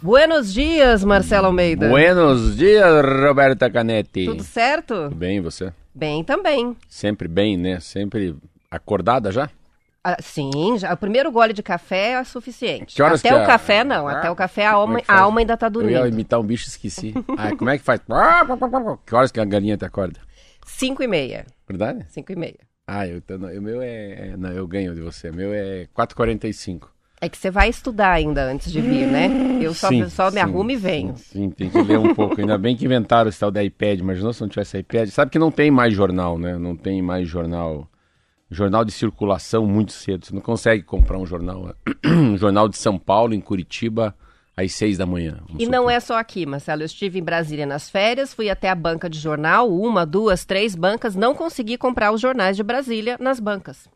Buenos 0.01 0.53
dias, 0.53 1.03
Marcelo 1.03 1.47
Almeida. 1.47 1.89
Buenos 1.89 2.55
dias, 2.55 3.05
Roberta 3.21 3.69
Canetti. 3.69 4.25
Tudo 4.25 4.43
certo? 4.43 5.03
Tudo 5.03 5.15
bem, 5.15 5.41
você? 5.41 5.73
Bem 5.93 6.23
também. 6.23 6.75
Sempre 6.87 7.27
bem, 7.27 7.57
né? 7.57 7.79
Sempre 7.79 8.35
acordada 8.71 9.31
já? 9.31 9.49
Ah, 10.01 10.15
sim, 10.21 10.77
já, 10.77 10.93
o 10.93 10.97
primeiro 10.97 11.29
gole 11.29 11.51
de 11.51 11.61
café 11.61 12.11
é 12.13 12.23
suficiente. 12.23 12.95
Que 12.95 13.01
horas 13.01 13.19
até 13.19 13.35
o 13.35 13.39
é? 13.39 13.45
café 13.45 13.83
não, 13.83 14.07
Ah, 14.07 14.13
até 14.19 14.31
o 14.31 14.35
café 14.35 14.65
a 14.65 14.71
alma, 14.71 14.93
como 14.93 14.99
é 14.99 15.03
a 15.07 15.19
alma 15.21 15.39
ainda 15.41 15.57
tá 15.57 15.65
Eu 15.67 15.71
dormindo. 15.71 15.91
ia 15.99 16.07
imitar 16.07 16.39
um 16.39 16.43
bicho 16.43 16.65
e 16.65 16.69
esqueci. 16.69 17.13
Ah, 17.37 17.53
como 17.57 17.69
é 17.69 17.77
que 17.77 17.83
faz? 17.83 17.99
Que 19.05 19.13
horas 19.15 19.31
que 19.31 19.39
a 19.41 19.45
galinha 19.45 19.75
te 19.75 19.83
acorda? 19.83 20.21
Cinco 20.65 21.03
e 21.03 21.07
meia, 21.07 21.45
Verdade? 21.67 22.05
cinco 22.09 22.31
e 22.31 22.35
meia. 22.37 22.68
Ah, 22.91 23.07
eu, 23.07 23.21
não, 23.37 23.49
o 23.49 23.61
meu 23.61 23.81
é, 23.83 24.29
é- 24.29 24.37
Não, 24.37 24.49
eu 24.49 24.67
ganho 24.67 24.95
de 24.95 25.01
você. 25.01 25.29
O 25.29 25.33
meu 25.35 25.53
é 25.53 25.87
4h45. 25.93 26.87
É 27.21 27.29
que 27.29 27.37
você 27.37 27.51
vai 27.51 27.69
estudar 27.69 28.13
ainda 28.13 28.43
antes 28.43 28.71
de 28.71 28.81
vir, 28.81 29.05
né? 29.05 29.27
Eu 29.61 29.73
só, 29.73 29.89
Sim, 29.89 30.07
só 30.09 30.27
me 30.27 30.31
sim, 30.31 30.39
arrumo 30.39 30.71
e 30.71 30.75
venho. 30.77 31.17
Sim, 31.17 31.23
sim, 31.31 31.49
tem 31.49 31.69
que 31.69 31.81
ler 31.81 31.99
um 31.99 32.15
pouco. 32.15 32.39
Ainda 32.39 32.57
bem 32.57 32.77
que 32.77 32.85
inventaram 32.85 33.29
esse 33.29 33.37
tal 33.37 33.51
da 33.51 33.61
iPad. 33.61 33.99
Imaginou 33.99 34.31
se 34.31 34.39
não 34.39 34.47
tivesse 34.47 34.77
iPad? 34.77 35.09
Sabe 35.09 35.29
que 35.29 35.37
não 35.37 35.51
tem 35.51 35.69
mais 35.69 35.93
jornal, 35.93 36.39
né? 36.39 36.57
Não 36.57 36.77
tem 36.77 37.01
mais 37.01 37.27
jornal. 37.27 37.87
Jornal 38.49 38.85
de 38.85 38.93
circulação 38.93 39.67
muito 39.67 39.91
cedo. 39.91 40.25
Você 40.25 40.33
não 40.33 40.41
consegue 40.41 40.81
comprar 40.81 41.17
um 41.19 41.25
jornal. 41.25 41.75
um 42.07 42.37
jornal 42.37 42.69
de 42.69 42.77
São 42.77 42.97
Paulo, 42.97 43.33
em 43.33 43.41
Curitiba, 43.41 44.15
às 44.63 44.73
seis 44.73 44.97
da 44.97 45.05
manhã. 45.05 45.39
E 45.57 45.67
não 45.67 45.89
é 45.89 45.99
só 45.99 46.17
aqui, 46.17 46.45
Marcelo. 46.45 46.81
Eu 46.81 46.85
estive 46.85 47.19
em 47.19 47.23
Brasília 47.23 47.65
nas 47.65 47.89
férias, 47.89 48.33
fui 48.33 48.49
até 48.49 48.69
a 48.69 48.75
banca 48.75 49.09
de 49.09 49.19
jornal, 49.19 49.71
uma, 49.71 50.05
duas, 50.05 50.45
três 50.45 50.75
bancas, 50.75 51.15
não 51.15 51.33
consegui 51.33 51.77
comprar 51.77 52.11
os 52.11 52.21
jornais 52.21 52.55
de 52.55 52.63
Brasília 52.63 53.17
nas 53.19 53.39
bancas. 53.39 53.87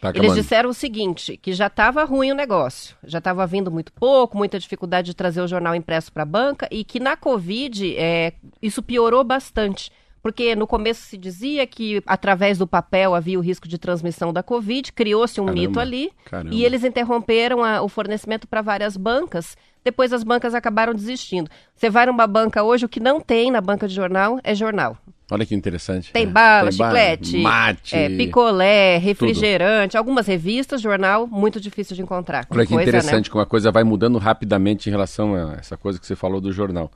Tá 0.00 0.12
Eles 0.14 0.34
disseram 0.34 0.70
o 0.70 0.74
seguinte, 0.74 1.36
que 1.36 1.52
já 1.52 1.68
estava 1.68 2.04
ruim 2.04 2.30
o 2.30 2.34
negócio, 2.34 2.96
já 3.02 3.18
estava 3.18 3.46
vindo 3.46 3.70
muito 3.70 3.92
pouco, 3.92 4.36
muita 4.36 4.58
dificuldade 4.58 5.06
de 5.06 5.14
trazer 5.14 5.40
o 5.40 5.48
jornal 5.48 5.74
impresso 5.74 6.12
para 6.12 6.22
a 6.22 6.26
banca 6.26 6.68
e 6.70 6.84
que 6.84 7.00
na 7.00 7.16
Covid 7.16 7.96
é, 7.96 8.34
isso 8.60 8.82
piorou 8.82 9.24
bastante. 9.24 9.90
Porque 10.26 10.56
no 10.56 10.66
começo 10.66 11.02
se 11.02 11.16
dizia 11.16 11.64
que 11.68 12.02
através 12.04 12.58
do 12.58 12.66
papel 12.66 13.14
havia 13.14 13.38
o 13.38 13.40
risco 13.40 13.68
de 13.68 13.78
transmissão 13.78 14.32
da 14.32 14.42
Covid, 14.42 14.92
criou-se 14.92 15.40
um 15.40 15.44
Caramba, 15.44 15.60
mito 15.62 15.78
ali 15.78 16.10
caramba. 16.24 16.52
e 16.52 16.64
eles 16.64 16.82
interromperam 16.82 17.62
a- 17.62 17.80
o 17.80 17.88
fornecimento 17.88 18.44
para 18.48 18.60
várias 18.60 18.96
bancas. 18.96 19.56
Depois 19.84 20.12
as 20.12 20.24
bancas 20.24 20.52
acabaram 20.52 20.92
desistindo. 20.92 21.48
Você 21.76 21.88
vai 21.88 22.06
numa 22.06 22.26
banca 22.26 22.64
hoje, 22.64 22.84
o 22.84 22.88
que 22.88 22.98
não 22.98 23.20
tem 23.20 23.52
na 23.52 23.60
banca 23.60 23.86
de 23.86 23.94
jornal 23.94 24.40
é 24.42 24.52
jornal. 24.52 24.98
Olha 25.30 25.46
que 25.46 25.54
interessante. 25.54 26.12
Tem 26.12 26.24
É. 26.24 26.26
bala, 26.26 26.70
Tem 26.70 26.78
bala, 26.78 26.90
chiclete, 26.98 27.36
mate. 27.38 27.94
é, 27.94 28.08
picolé, 28.16 28.98
refrigerante, 28.98 29.96
algumas 29.96 30.26
revistas, 30.26 30.80
jornal, 30.80 31.28
muito 31.28 31.60
difícil 31.60 31.94
de 31.94 32.02
encontrar. 32.02 32.48
Olha 32.50 32.66
que 32.66 32.72
Coisa, 32.74 32.82
interessante 32.90 33.26
né? 33.26 33.30
como 33.30 33.42
a 33.42 33.46
coisa 33.46 33.70
vai 33.70 33.84
mudando 33.84 34.18
rapidamente 34.18 34.88
em 34.88 34.90
relação 34.90 35.36
a 35.36 35.54
essa 35.54 35.76
coisa 35.76 36.00
que 36.00 36.06
você 36.06 36.16
falou 36.16 36.40
do 36.40 36.50
jornal. 36.52 36.90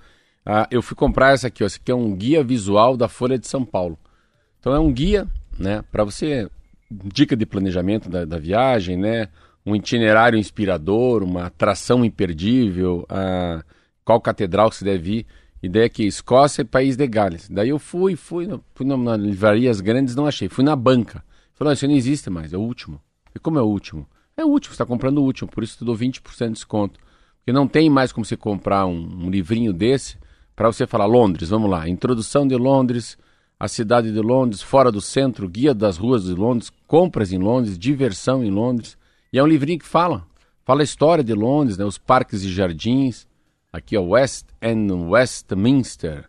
Ah, 0.44 0.66
eu 0.70 0.82
fui 0.82 0.96
comprar 0.96 1.32
essa 1.32 1.48
aqui, 1.48 1.62
ó. 1.62 1.66
Aqui 1.66 1.90
é 1.90 1.94
um 1.94 2.14
guia 2.14 2.42
visual 2.42 2.96
da 2.96 3.08
Folha 3.08 3.38
de 3.38 3.46
São 3.46 3.64
Paulo. 3.64 3.98
Então 4.58 4.74
é 4.74 4.80
um 4.80 4.92
guia, 4.92 5.26
né, 5.58 5.82
para 5.90 6.04
você 6.04 6.48
dica 6.90 7.36
de 7.36 7.46
planejamento 7.46 8.08
da, 8.08 8.24
da 8.24 8.38
viagem, 8.38 8.96
né, 8.96 9.28
um 9.64 9.76
itinerário 9.76 10.38
inspirador, 10.38 11.22
uma 11.22 11.46
atração 11.46 12.04
imperdível, 12.04 13.06
ah, 13.08 13.62
qual 14.04 14.20
catedral 14.20 14.70
que 14.70 14.76
você 14.76 14.84
deve 14.84 15.18
ir. 15.18 15.26
Ideia 15.62 15.86
aqui, 15.86 16.06
Escócia 16.06 16.62
e 16.62 16.64
País 16.64 16.96
de 16.96 17.06
Gales. 17.06 17.48
Daí 17.50 17.68
eu 17.68 17.78
fui, 17.78 18.16
fui, 18.16 18.48
fui 18.74 18.86
na, 18.86 18.96
na 18.96 19.16
livrarias 19.16 19.80
grandes, 19.80 20.16
não 20.16 20.26
achei. 20.26 20.48
Fui 20.48 20.64
na 20.64 20.74
banca. 20.74 21.22
Falou, 21.54 21.72
isso 21.72 21.86
não 21.86 21.94
existe 21.94 22.30
mais, 22.30 22.54
é 22.54 22.56
o 22.56 22.60
último. 22.60 22.98
E 23.34 23.38
como 23.38 23.58
é 23.58 23.62
o 23.62 23.66
último? 23.66 24.06
É 24.36 24.44
o 24.44 24.48
último, 24.48 24.74
você 24.74 24.82
está 24.82 24.86
comprando 24.86 25.18
o 25.18 25.22
último, 25.22 25.50
por 25.50 25.62
isso 25.62 25.76
eu 25.82 25.84
dou 25.86 25.94
20% 25.94 26.46
de 26.46 26.52
desconto. 26.54 26.98
Porque 27.36 27.52
não 27.52 27.68
tem 27.68 27.90
mais 27.90 28.10
como 28.10 28.24
você 28.24 28.38
comprar 28.38 28.86
um, 28.86 29.26
um 29.26 29.30
livrinho 29.30 29.70
desse 29.70 30.16
para 30.60 30.71
você 30.71 30.87
falar 30.87 31.06
Londres, 31.06 31.48
vamos 31.48 31.71
lá, 31.71 31.88
introdução 31.88 32.47
de 32.47 32.54
Londres, 32.54 33.16
a 33.59 33.66
cidade 33.66 34.12
de 34.12 34.21
Londres, 34.21 34.60
fora 34.60 34.93
do 34.93 35.00
centro, 35.00 35.48
guia 35.48 35.72
das 35.72 35.97
ruas 35.97 36.25
de 36.25 36.34
Londres, 36.34 36.71
compras 36.87 37.32
em 37.32 37.38
Londres, 37.38 37.78
diversão 37.78 38.44
em 38.44 38.50
Londres. 38.50 38.99
E 39.32 39.38
é 39.38 39.43
um 39.43 39.47
livrinho 39.47 39.78
que 39.78 39.87
fala, 39.87 40.22
fala 40.62 40.82
a 40.82 40.84
história 40.84 41.25
de 41.25 41.32
Londres, 41.32 41.78
né, 41.78 41.84
os 41.87 41.97
parques 41.97 42.43
e 42.43 42.50
jardins, 42.50 43.26
aqui 43.72 43.97
ó, 43.97 44.03
West 44.03 44.49
End 44.60 44.93
Westminster, 44.93 46.28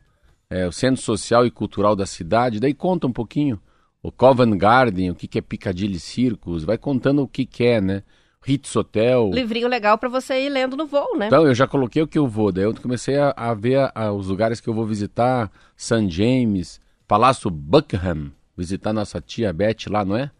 é, 0.49 0.65
o 0.65 0.71
centro 0.71 1.01
social 1.01 1.45
e 1.45 1.51
cultural 1.51 1.93
da 1.93 2.05
cidade, 2.05 2.61
daí 2.61 2.73
conta 2.73 3.07
um 3.07 3.11
pouquinho 3.11 3.59
o 4.01 4.13
Covent 4.13 4.57
Garden, 4.57 5.11
o 5.11 5.15
que, 5.15 5.27
que 5.27 5.39
é 5.39 5.41
Piccadilly 5.41 5.99
Circus, 5.99 6.63
vai 6.63 6.77
contando 6.77 7.21
o 7.21 7.27
que, 7.27 7.45
que 7.45 7.65
é, 7.65 7.81
né? 7.81 8.01
Ritz 8.43 8.75
Hotel. 8.75 9.29
Livrinho 9.33 9.67
legal 9.67 9.97
para 9.97 10.09
você 10.09 10.45
ir 10.45 10.49
lendo 10.49 10.75
no 10.75 10.87
voo, 10.87 11.15
né? 11.17 11.27
Então, 11.27 11.45
eu 11.45 11.53
já 11.53 11.67
coloquei 11.67 12.01
o 12.01 12.07
que 12.07 12.17
eu 12.17 12.27
vou, 12.27 12.51
daí 12.51 12.63
eu 12.63 12.73
comecei 12.73 13.17
a, 13.17 13.33
a 13.37 13.53
ver 13.53 13.77
a- 13.77 13.91
a- 13.93 14.11
os 14.11 14.27
lugares 14.27 14.59
que 14.59 14.67
eu 14.67 14.73
vou 14.73 14.85
visitar, 14.85 15.51
St. 15.77 16.09
James, 16.09 16.79
Palácio 17.07 17.49
Buckingham, 17.51 18.31
visitar 18.57 18.93
nossa 18.93 19.21
tia 19.21 19.53
Beth 19.53 19.87
lá, 19.89 20.03
não 20.03 20.15
é? 20.17 20.31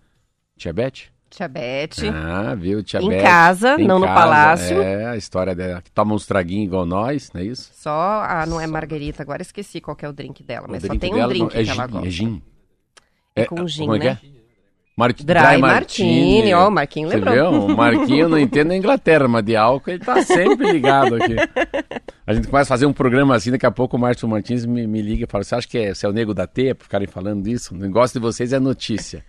Tia 0.57 0.73
Beth? 0.73 1.11
Tia 1.29 1.47
Beth. 1.47 1.95
Ah, 2.13 2.55
viu, 2.55 2.83
tia 2.83 2.99
Em 3.01 3.07
Beth. 3.07 3.21
casa, 3.21 3.77
não 3.77 3.99
no 3.99 4.05
palácio. 4.07 4.81
É, 4.81 5.05
a 5.07 5.15
história 5.15 5.53
dela, 5.55 5.81
que 5.81 5.89
toma 5.91 6.13
uns 6.13 6.25
traguinhos 6.25 6.65
igual 6.65 6.85
nós, 6.85 7.31
não 7.33 7.39
é 7.39 7.45
isso? 7.45 7.71
Só, 7.73 7.91
ah, 8.27 8.45
não 8.47 8.59
é 8.59 8.67
Margarita, 8.67 9.21
agora 9.23 9.41
esqueci 9.41 9.79
qual 9.79 9.95
que 9.95 10.05
é 10.05 10.09
o 10.09 10.13
drink 10.13 10.43
dela, 10.43 10.67
mas 10.67 10.83
O 10.83 10.87
só 10.87 10.95
tem 10.95 11.13
um 11.13 11.27
drink 11.27 11.39
não- 11.39 11.47
é 11.61 11.63
que 11.63 11.69
ela 11.69 11.85
gin, 11.87 11.91
gosta. 11.93 12.07
é 12.07 12.09
gin. 12.11 12.41
É 13.35 13.45
com 13.45 13.65
gin, 13.67 13.79
como 13.83 13.95
é 13.95 13.99
né? 13.99 14.05
é? 14.07 14.30
Mar 14.95 15.13
Dry 15.13 15.57
Martini, 15.57 16.53
ó, 16.53 16.67
o 16.67 16.71
Marquinho 16.71 17.07
Você 17.07 17.15
lembrou. 17.15 17.33
viu? 17.33 17.65
O 17.65 17.75
Marquinho 17.75 18.27
não 18.27 18.37
entende 18.37 18.65
na 18.65 18.75
Inglaterra, 18.77 19.27
mas 19.27 19.43
de 19.45 19.55
álcool 19.55 19.89
ele 19.89 19.99
tá 19.99 20.21
sempre 20.21 20.71
ligado 20.71 21.15
aqui. 21.15 21.35
A 22.27 22.33
gente 22.33 22.47
começa 22.47 22.67
a 22.67 22.75
fazer 22.75 22.85
um 22.85 22.93
programa 22.93 23.35
assim, 23.35 23.51
daqui 23.51 23.65
a 23.65 23.71
pouco 23.71 23.95
o 23.95 23.99
Márcio 23.99 24.27
Martins 24.27 24.65
me, 24.65 24.85
me 24.85 25.01
liga 25.01 25.23
e 25.23 25.27
fala: 25.27 25.43
Você 25.43 25.55
acha 25.55 25.67
que 25.67 25.77
é, 25.77 25.93
você 25.93 26.05
é 26.05 26.09
o 26.09 26.11
nego 26.13 26.33
da 26.33 26.45
teia 26.45 26.75
por 26.75 26.83
ficarem 26.83 27.07
falando 27.07 27.43
disso? 27.43 27.73
O 27.73 27.77
negócio 27.77 28.19
de 28.19 28.23
vocês 28.23 28.51
é 28.53 28.59
notícia. 28.59 29.23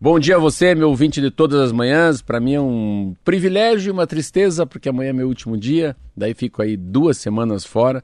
Bom 0.00 0.18
dia 0.18 0.34
a 0.34 0.38
você, 0.38 0.74
meu 0.74 0.88
ouvinte 0.88 1.20
de 1.20 1.30
todas 1.30 1.60
as 1.60 1.70
manhãs. 1.70 2.20
Para 2.20 2.40
mim 2.40 2.54
é 2.54 2.60
um 2.60 3.14
privilégio 3.22 3.90
e 3.90 3.92
uma 3.92 4.06
tristeza, 4.06 4.66
porque 4.66 4.88
amanhã 4.88 5.10
é 5.10 5.12
meu 5.12 5.28
último 5.28 5.56
dia. 5.56 5.94
Daí 6.16 6.34
fico 6.34 6.60
aí 6.60 6.76
duas 6.76 7.18
semanas 7.18 7.64
fora 7.64 8.02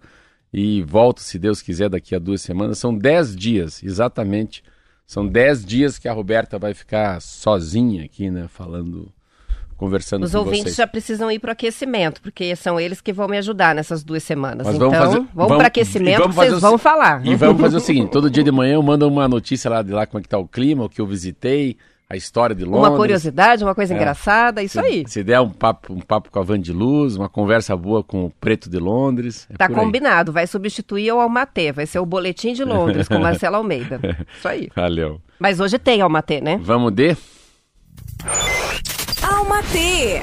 e 0.52 0.82
volto, 0.82 1.20
se 1.20 1.38
Deus 1.38 1.60
quiser, 1.60 1.88
daqui 1.88 2.14
a 2.14 2.18
duas 2.20 2.40
semanas. 2.40 2.78
São 2.78 2.96
dez 2.96 3.34
dias, 3.34 3.82
exatamente. 3.82 4.62
São 5.08 5.26
dez 5.26 5.64
dias 5.64 5.98
que 5.98 6.06
a 6.06 6.12
Roberta 6.12 6.58
vai 6.58 6.74
ficar 6.74 7.18
sozinha 7.22 8.04
aqui, 8.04 8.30
né? 8.30 8.46
Falando, 8.46 9.10
conversando 9.74 10.24
Os 10.24 10.32
com 10.32 10.38
ouvintes 10.38 10.64
vocês. 10.64 10.76
já 10.76 10.86
precisam 10.86 11.30
ir 11.30 11.38
para 11.38 11.48
o 11.48 11.52
aquecimento, 11.52 12.20
porque 12.20 12.54
são 12.54 12.78
eles 12.78 13.00
que 13.00 13.10
vão 13.10 13.26
me 13.26 13.38
ajudar 13.38 13.74
nessas 13.74 14.04
duas 14.04 14.22
semanas. 14.22 14.66
Mas 14.66 14.76
então, 14.76 14.90
vamos 14.90 15.04
fazer- 15.06 15.16
vamos, 15.20 15.30
vamos- 15.34 15.56
para 15.56 15.68
aquecimento 15.68 16.18
vamos 16.20 16.36
vocês 16.36 16.52
o 16.52 16.60
vão 16.60 16.76
falar. 16.76 17.24
E 17.26 17.34
vamos 17.34 17.58
fazer 17.58 17.78
o 17.78 17.80
seguinte: 17.80 18.10
todo 18.10 18.28
dia 18.28 18.44
de 18.44 18.52
manhã 18.52 18.74
eu 18.74 18.82
mando 18.82 19.08
uma 19.08 19.26
notícia 19.26 19.70
lá 19.70 19.80
de 19.82 19.92
lá 19.92 20.06
como 20.06 20.18
é 20.18 20.22
que 20.22 20.28
tá 20.28 20.36
o 20.36 20.46
clima, 20.46 20.84
o 20.84 20.90
que 20.90 21.00
eu 21.00 21.06
visitei, 21.06 21.78
a 22.10 22.16
história 22.16 22.56
de 22.56 22.64
Londres. 22.64 22.88
Uma 22.88 22.96
curiosidade, 22.96 23.62
uma 23.62 23.74
coisa 23.74 23.92
É. 23.92 23.96
engraçada, 23.96 24.62
isso 24.62 24.80
Se- 24.80 24.86
aí. 24.86 25.04
Se 25.06 25.22
der 25.22 25.40
um 25.40 25.50
papo, 25.50 25.92
um 25.92 26.00
papo 26.00 26.30
com 26.30 26.38
a 26.38 26.42
Van 26.42 26.58
de 26.58 26.72
Luz, 26.72 27.16
uma 27.16 27.28
conversa 27.28 27.76
boa 27.76 28.02
com 28.02 28.24
o 28.24 28.30
Preto 28.30 28.70
de 28.70 28.78
Londres. 28.78 29.46
é 29.50 29.56
Tá 29.56 29.68
por 29.68 29.78
aí. 29.78 29.84
combinado, 29.84 30.32
vai 30.32 30.46
substituir 30.46 31.12
o 31.12 31.20
Almatê, 31.20 31.70
vai 31.70 31.84
ser 31.86 31.98
o 31.98 32.06
Boletim 32.06 32.54
de 32.54 32.64
Londres 32.64 33.08
com 33.08 33.18
Marcelo 33.20 33.56
Almeida. 33.56 34.00
Isso 34.38 34.48
aí. 34.48 34.68
Valeu. 34.74 35.20
Mas 35.38 35.60
hoje 35.60 35.78
tem 35.78 36.00
Almatê, 36.00 36.40
né? 36.40 36.58
Vamos 36.62 36.92
de. 36.92 37.14
Alma 39.22 39.62
T. 39.64 40.22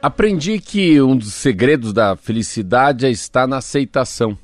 Aprendi 0.00 0.58
que 0.58 1.00
um 1.00 1.16
dos 1.16 1.32
segredos 1.32 1.92
da 1.92 2.16
felicidade 2.16 3.06
é 3.06 3.10
estar 3.10 3.46
na 3.46 3.58
aceitação, 3.58 4.36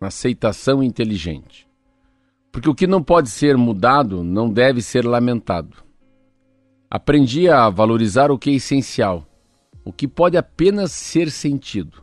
na 0.00 0.08
aceitação 0.08 0.82
inteligente. 0.82 1.65
Porque 2.56 2.70
o 2.70 2.74
que 2.74 2.86
não 2.86 3.02
pode 3.02 3.28
ser 3.28 3.54
mudado 3.54 4.24
não 4.24 4.50
deve 4.50 4.80
ser 4.80 5.04
lamentado. 5.04 5.76
Aprendi 6.90 7.50
a 7.50 7.68
valorizar 7.68 8.30
o 8.30 8.38
que 8.38 8.48
é 8.48 8.54
essencial, 8.54 9.28
o 9.84 9.92
que 9.92 10.08
pode 10.08 10.38
apenas 10.38 10.90
ser 10.90 11.30
sentido, 11.30 12.02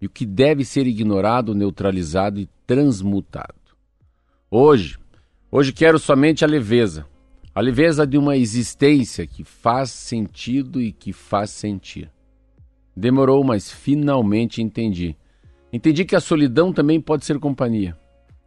e 0.00 0.06
o 0.06 0.08
que 0.08 0.24
deve 0.24 0.64
ser 0.64 0.86
ignorado, 0.86 1.52
neutralizado 1.52 2.38
e 2.38 2.48
transmutado. 2.64 3.56
Hoje, 4.48 4.96
Hoje 5.50 5.72
quero 5.72 5.98
somente 5.98 6.44
a 6.44 6.46
leveza. 6.46 7.04
A 7.52 7.60
leveza 7.60 8.06
de 8.06 8.16
uma 8.16 8.36
existência 8.36 9.26
que 9.26 9.42
faz 9.42 9.90
sentido 9.90 10.80
e 10.80 10.92
que 10.92 11.12
faz 11.12 11.50
sentir. 11.50 12.08
Demorou, 12.96 13.42
mas 13.42 13.68
finalmente 13.68 14.62
entendi. 14.62 15.16
Entendi 15.72 16.04
que 16.04 16.14
a 16.14 16.20
solidão 16.20 16.72
também 16.72 17.00
pode 17.00 17.24
ser 17.24 17.40
companhia. 17.40 17.98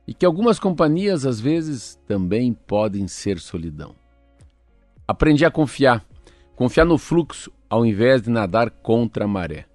E 0.08 0.14
que 0.14 0.26
algumas 0.26 0.60
companhias, 0.60 1.26
às 1.26 1.40
vezes, 1.40 2.00
também 2.08 2.54
podem 2.54 3.08
ser 3.08 3.40
solidão. 3.40 3.96
Aprendi 5.08 5.46
a 5.46 5.52
confiar. 5.52 6.06
Confiar 6.56 6.86
no 6.86 6.98
fluxo 6.98 7.52
ao 7.70 7.86
invés 7.86 8.22
de 8.22 8.30
nadar 8.30 8.70
contra 8.70 9.26
a 9.26 9.28
maré. 9.28 9.66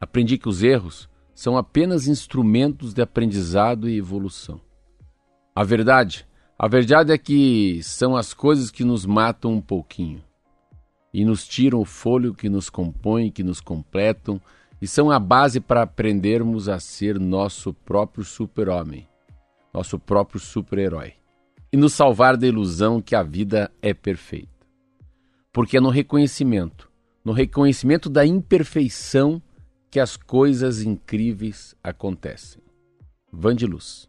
Aprendi 0.00 0.36
que 0.36 0.48
os 0.48 0.62
erros 0.62 1.08
são 1.34 1.56
apenas 1.56 2.08
instrumentos 2.08 2.92
de 2.92 3.02
aprendizado 3.02 3.88
e 3.88 3.96
evolução. 3.96 4.60
A 5.54 5.62
verdade, 5.62 6.26
a 6.58 6.66
verdade 6.66 7.12
é 7.12 7.18
que 7.18 7.80
são 7.82 8.16
as 8.16 8.34
coisas 8.34 8.70
que 8.70 8.84
nos 8.84 9.06
matam 9.06 9.52
um 9.52 9.60
pouquinho 9.60 10.22
e 11.12 11.24
nos 11.24 11.46
tiram 11.46 11.80
o 11.80 11.84
fôlego 11.84 12.34
que 12.34 12.48
nos 12.48 12.68
compõe, 12.68 13.30
que 13.30 13.42
nos 13.42 13.60
completam 13.60 14.40
e 14.80 14.86
são 14.86 15.10
a 15.10 15.18
base 15.18 15.60
para 15.60 15.82
aprendermos 15.82 16.68
a 16.68 16.78
ser 16.78 17.18
nosso 17.18 17.72
próprio 17.72 18.24
super-homem, 18.24 19.08
nosso 19.76 19.98
próprio 19.98 20.40
super-herói 20.40 21.12
e 21.70 21.76
nos 21.76 21.92
salvar 21.92 22.34
da 22.34 22.46
ilusão 22.46 23.02
que 23.02 23.14
a 23.14 23.22
vida 23.22 23.70
é 23.82 23.92
perfeita. 23.92 24.48
Porque 25.52 25.76
é 25.76 25.80
no 25.80 25.90
reconhecimento, 25.90 26.90
no 27.22 27.32
reconhecimento 27.32 28.08
da 28.08 28.24
imperfeição 28.24 29.42
que 29.90 30.00
as 30.00 30.16
coisas 30.16 30.80
incríveis 30.80 31.74
acontecem. 31.84 32.62
Van 33.30 33.54
de 33.54 33.66
Luz. 33.66 34.08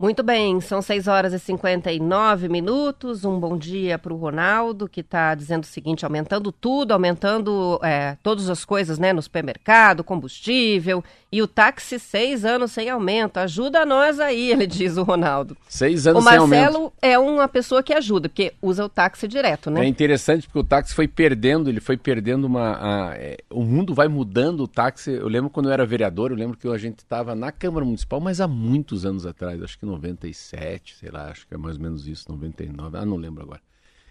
Muito 0.00 0.22
bem, 0.22 0.60
são 0.60 0.80
6 0.80 1.08
horas 1.08 1.32
e 1.32 1.40
59 1.40 2.48
minutos. 2.48 3.24
Um 3.24 3.40
bom 3.40 3.58
dia 3.58 3.98
para 3.98 4.14
o 4.14 4.16
Ronaldo, 4.16 4.88
que 4.88 5.00
está 5.00 5.34
dizendo 5.34 5.64
o 5.64 5.66
seguinte: 5.66 6.04
aumentando 6.04 6.52
tudo, 6.52 6.92
aumentando 6.92 7.80
é, 7.82 8.16
todas 8.22 8.48
as 8.48 8.64
coisas 8.64 8.96
né, 8.96 9.12
no 9.12 9.20
supermercado, 9.20 10.04
combustível, 10.04 11.02
e 11.30 11.42
o 11.42 11.46
táxi 11.46 11.98
seis 11.98 12.44
anos 12.44 12.72
sem 12.72 12.88
aumento. 12.88 13.36
Ajuda 13.38 13.84
nós 13.84 14.18
aí, 14.18 14.50
ele 14.52 14.66
diz 14.66 14.96
o 14.96 15.02
Ronaldo. 15.02 15.56
Seis 15.68 16.06
anos 16.06 16.24
sem 16.24 16.36
aumento. 16.36 16.60
O 16.60 16.64
Marcelo 16.64 16.92
é 17.02 17.18
uma 17.18 17.46
pessoa 17.46 17.82
que 17.82 17.92
ajuda, 17.92 18.28
porque 18.28 18.54
usa 18.62 18.84
o 18.84 18.88
táxi 18.88 19.28
direto, 19.28 19.70
né? 19.70 19.84
É 19.84 19.88
interessante 19.88 20.46
porque 20.46 20.58
o 20.58 20.64
táxi 20.64 20.94
foi 20.94 21.06
perdendo, 21.06 21.68
ele 21.68 21.80
foi 21.80 21.96
perdendo 21.96 22.46
uma. 22.46 22.76
A, 22.80 23.14
é, 23.16 23.36
o 23.50 23.62
mundo 23.62 23.94
vai 23.94 24.08
mudando 24.08 24.60
o 24.60 24.68
táxi. 24.68 25.12
Eu 25.12 25.28
lembro 25.28 25.50
quando 25.50 25.68
eu 25.68 25.72
era 25.72 25.84
vereador, 25.84 26.30
eu 26.30 26.36
lembro 26.36 26.56
que 26.56 26.66
a 26.66 26.78
gente 26.78 27.00
estava 27.00 27.34
na 27.34 27.52
Câmara 27.52 27.84
Municipal, 27.84 28.20
mas 28.20 28.40
há 28.40 28.48
muitos 28.48 29.04
anos 29.04 29.26
atrás, 29.26 29.62
acho 29.62 29.78
que 29.78 29.84
97, 29.84 30.96
sei 30.96 31.10
lá, 31.10 31.30
acho 31.30 31.46
que 31.46 31.54
é 31.54 31.58
mais 31.58 31.76
ou 31.76 31.82
menos 31.82 32.06
isso, 32.06 32.30
99, 32.30 32.96
ah, 32.96 33.04
não 33.04 33.16
lembro 33.16 33.42
agora. 33.42 33.60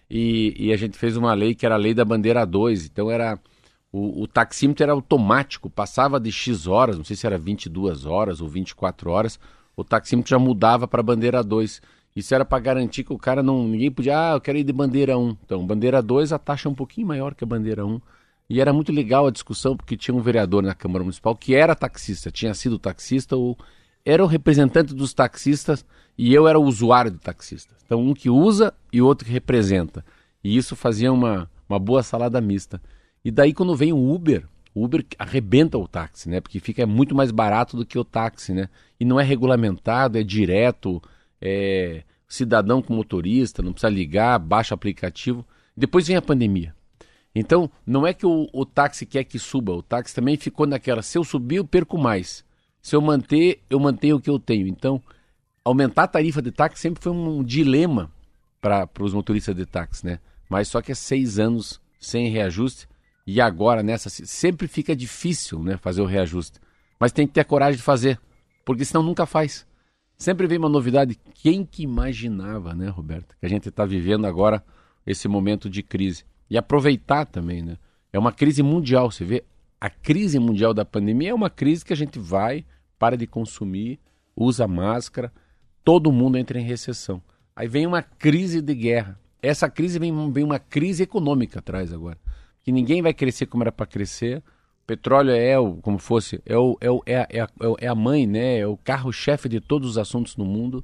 E, 0.10 0.56
e 0.58 0.72
a 0.72 0.78
gente 0.78 0.98
fez 0.98 1.18
uma 1.18 1.34
lei 1.34 1.54
que 1.54 1.66
era 1.66 1.76
a 1.76 1.78
lei 1.78 1.94
da 1.94 2.06
bandeira 2.06 2.46
2, 2.46 2.86
então 2.86 3.12
era 3.12 3.38
o, 3.98 4.22
o, 4.22 4.28
taxímetro 4.28 4.84
era 4.84 4.92
automático, 4.92 5.70
passava 5.70 6.20
de 6.20 6.32
X 6.32 6.68
horas, 6.68 6.98
não 6.98 7.04
sei 7.04 7.16
se 7.16 7.26
era 7.26 7.38
22 7.38 8.06
horas 8.06 8.42
ou 8.42 8.48
24 8.48 9.10
horas, 9.10 9.40
o 9.76 9.84
taxímetro 9.84 10.30
já 10.30 10.40
mudava 10.40 10.88
para 10.88 11.02
bandeira 11.02 11.44
2. 11.44 11.82
Isso 12.16 12.34
era 12.34 12.44
para 12.44 12.60
garantir 12.60 13.04
que 13.04 13.14
o 13.14 13.18
cara 13.18 13.44
não. 13.44 13.68
Ninguém 13.68 13.92
podia, 13.92 14.32
ah, 14.32 14.34
eu 14.34 14.42
quero 14.42 14.58
ir 14.58 14.64
de 14.64 14.74
bandeira 14.74 15.18
1. 15.18 15.38
Então, 15.46 15.66
bandeira 15.66 16.02
2, 16.02 16.34
a 16.34 16.40
taxa 16.40 16.68
é 16.68 16.72
um 16.72 16.76
pouquinho 16.76 17.08
maior 17.08 17.36
que 17.36 17.44
a 17.44 17.48
bandeira 17.48 17.86
1. 17.86 18.02
E 18.50 18.62
era 18.62 18.74
muito 18.74 18.92
legal 18.92 19.28
a 19.28 19.32
discussão, 19.32 19.76
porque 19.76 19.98
tinha 19.98 20.16
um 20.16 20.22
vereador 20.22 20.64
na 20.64 20.74
Câmara 20.74 21.04
Municipal 21.04 21.36
que 21.36 21.54
era 21.54 21.76
taxista, 21.76 22.32
tinha 22.32 22.54
sido 22.54 22.80
taxista 22.80 23.36
ou 23.36 23.58
era 24.06 24.24
o 24.24 24.28
representante 24.28 24.96
dos 24.96 25.14
taxistas 25.14 25.86
e 26.18 26.34
eu 26.34 26.48
era 26.48 26.58
o 26.58 26.64
usuário 26.64 27.12
do 27.12 27.20
taxista. 27.20 27.76
Então, 27.86 28.00
um 28.00 28.14
que 28.14 28.30
usa 28.30 28.74
e 28.92 29.02
o 29.02 29.06
outro 29.06 29.26
que 29.26 29.32
representa. 29.32 30.04
E 30.44 30.56
isso 30.56 30.76
fazia 30.76 31.12
uma, 31.12 31.50
uma 31.68 31.78
boa 31.78 32.02
salada 32.02 32.40
mista. 32.40 32.82
E 33.28 33.32
daí, 33.32 33.54
quando 33.54 33.76
vem 33.76 33.92
o 33.92 34.14
Uber, 34.14 34.48
o 34.74 34.86
Uber 34.86 35.06
arrebenta 35.20 35.78
o 35.78 35.86
táxi, 35.86 36.30
né? 36.30 36.40
Porque 36.40 36.62
fica 36.62 36.88
muito 36.88 37.14
mais 37.14 37.30
barato 37.30 37.76
do 37.76 37.86
que 37.86 38.00
o 38.00 38.06
táxi, 38.06 38.54
né? 38.54 38.70
E 38.98 39.04
não 39.04 39.20
é 39.20 39.24
regulamentado, 39.26 40.18
é 40.18 40.24
direto, 40.24 41.04
é 41.42 42.04
cidadão 42.26 42.82
com 42.82 42.94
motorista, 42.94 43.62
não 43.62 43.74
precisa 43.74 43.94
ligar, 43.94 44.40
baixa 44.40 44.74
aplicativo. 44.74 45.46
Depois 45.76 46.08
vem 46.08 46.16
a 46.16 46.22
pandemia. 46.22 46.74
Então, 47.36 47.70
não 47.86 48.08
é 48.08 48.14
que 48.14 48.26
o, 48.26 48.48
o 48.54 48.66
táxi 48.66 49.06
quer 49.06 49.26
que 49.26 49.38
suba, 49.38 49.74
o 49.74 49.84
táxi 49.84 50.16
também 50.16 50.38
ficou 50.38 50.66
naquela, 50.66 51.02
se 51.02 51.18
eu 51.18 51.26
subir, 51.26 51.58
eu 51.58 51.66
perco 51.66 51.98
mais. 51.98 52.46
Se 52.82 52.96
eu 52.96 53.02
manter, 53.02 53.62
eu 53.70 53.78
mantenho 53.78 54.16
o 54.16 54.22
que 54.22 54.30
eu 54.30 54.40
tenho. 54.40 54.70
Então, 54.70 55.02
aumentar 55.66 56.04
a 56.04 56.08
tarifa 56.08 56.42
de 56.42 56.54
táxi 56.54 56.80
sempre 56.80 57.04
foi 57.04 57.12
um 57.12 57.44
dilema 57.44 58.10
para 58.62 58.88
os 59.02 59.14
motoristas 59.14 59.54
de 59.54 59.66
táxi, 59.66 60.06
né? 60.06 60.20
Mas 60.50 60.70
só 60.70 60.82
que 60.82 60.94
é 60.94 60.96
seis 60.96 61.38
anos 61.38 61.82
sem 62.00 62.30
reajuste 62.30 62.88
e 63.28 63.42
agora 63.42 63.84
nessa 63.84 64.10
sempre 64.10 64.70
fica 64.70 64.96
difícil, 64.96 65.62
né, 65.62 65.76
fazer 65.76 66.02
o 66.02 66.06
reajuste. 66.06 66.62
Mas 66.98 67.12
tem 67.12 67.28
que 67.28 67.34
ter 67.34 67.42
a 67.42 67.46
coragem 67.46 67.76
de 67.76 67.84
fazer, 67.84 68.18
porque 68.64 68.86
senão 68.86 69.04
nunca 69.04 69.26
faz. 69.26 69.68
Sempre 70.18 70.48
vem 70.48 70.58
uma 70.58 70.70
novidade. 70.70 71.20
Quem 71.36 71.66
que 71.66 71.84
imaginava, 71.84 72.74
né, 72.74 72.88
Roberto, 72.88 73.36
que 73.38 73.46
a 73.46 73.50
gente 73.50 73.68
está 73.68 73.86
vivendo 73.86 74.26
agora 74.26 74.64
esse 75.06 75.28
momento 75.28 75.70
de 75.70 75.84
crise 75.84 76.24
e 76.50 76.58
aproveitar 76.58 77.26
também, 77.26 77.62
né? 77.62 77.78
É 78.12 78.18
uma 78.18 78.32
crise 78.32 78.64
mundial. 78.64 79.12
Você 79.12 79.26
vê 79.26 79.44
a 79.80 79.90
crise 79.90 80.40
mundial 80.40 80.74
da 80.74 80.86
pandemia 80.86 81.32
é 81.32 81.34
uma 81.34 81.50
crise 81.50 81.84
que 81.84 81.94
a 81.94 81.98
gente 81.98 82.18
vai 82.18 82.66
para 82.98 83.18
de 83.18 83.28
consumir, 83.28 84.00
usa 84.36 84.68
máscara, 84.68 85.32
todo 85.84 86.12
mundo 86.12 86.38
entra 86.38 86.60
em 86.60 86.64
recessão. 86.64 87.22
Aí 87.54 87.68
vem 87.68 87.86
uma 87.86 88.02
crise 88.02 88.62
de 88.62 88.74
guerra. 88.74 89.20
Essa 89.42 89.70
crise 89.70 90.00
vem, 90.00 90.32
vem 90.32 90.44
uma 90.44 90.58
crise 90.58 91.04
econômica 91.04 91.60
atrás 91.60 91.94
agora. 91.94 92.18
Que 92.68 92.72
ninguém 92.74 93.02
vai 93.02 93.14
crescer 93.14 93.46
como 93.46 93.64
era 93.64 93.72
para 93.72 93.86
crescer. 93.86 94.44
Petróleo 94.86 95.32
é 95.32 95.58
o, 95.58 95.78
como 95.78 95.98
fosse, 95.98 96.42
é, 96.46 96.58
o, 96.58 96.78
é, 96.82 96.92
o, 96.92 97.02
é, 97.06 97.16
a, 97.16 97.28
é, 97.30 97.42
a, 97.42 97.50
é 97.80 97.88
a 97.88 97.96
mãe, 97.96 98.28
né? 98.28 98.60
É 98.60 98.68
o 98.68 98.76
carro-chefe 98.76 99.48
de 99.48 99.62
todos 99.62 99.92
os 99.92 99.98
assuntos 99.98 100.36
no 100.36 100.44
mundo. 100.44 100.84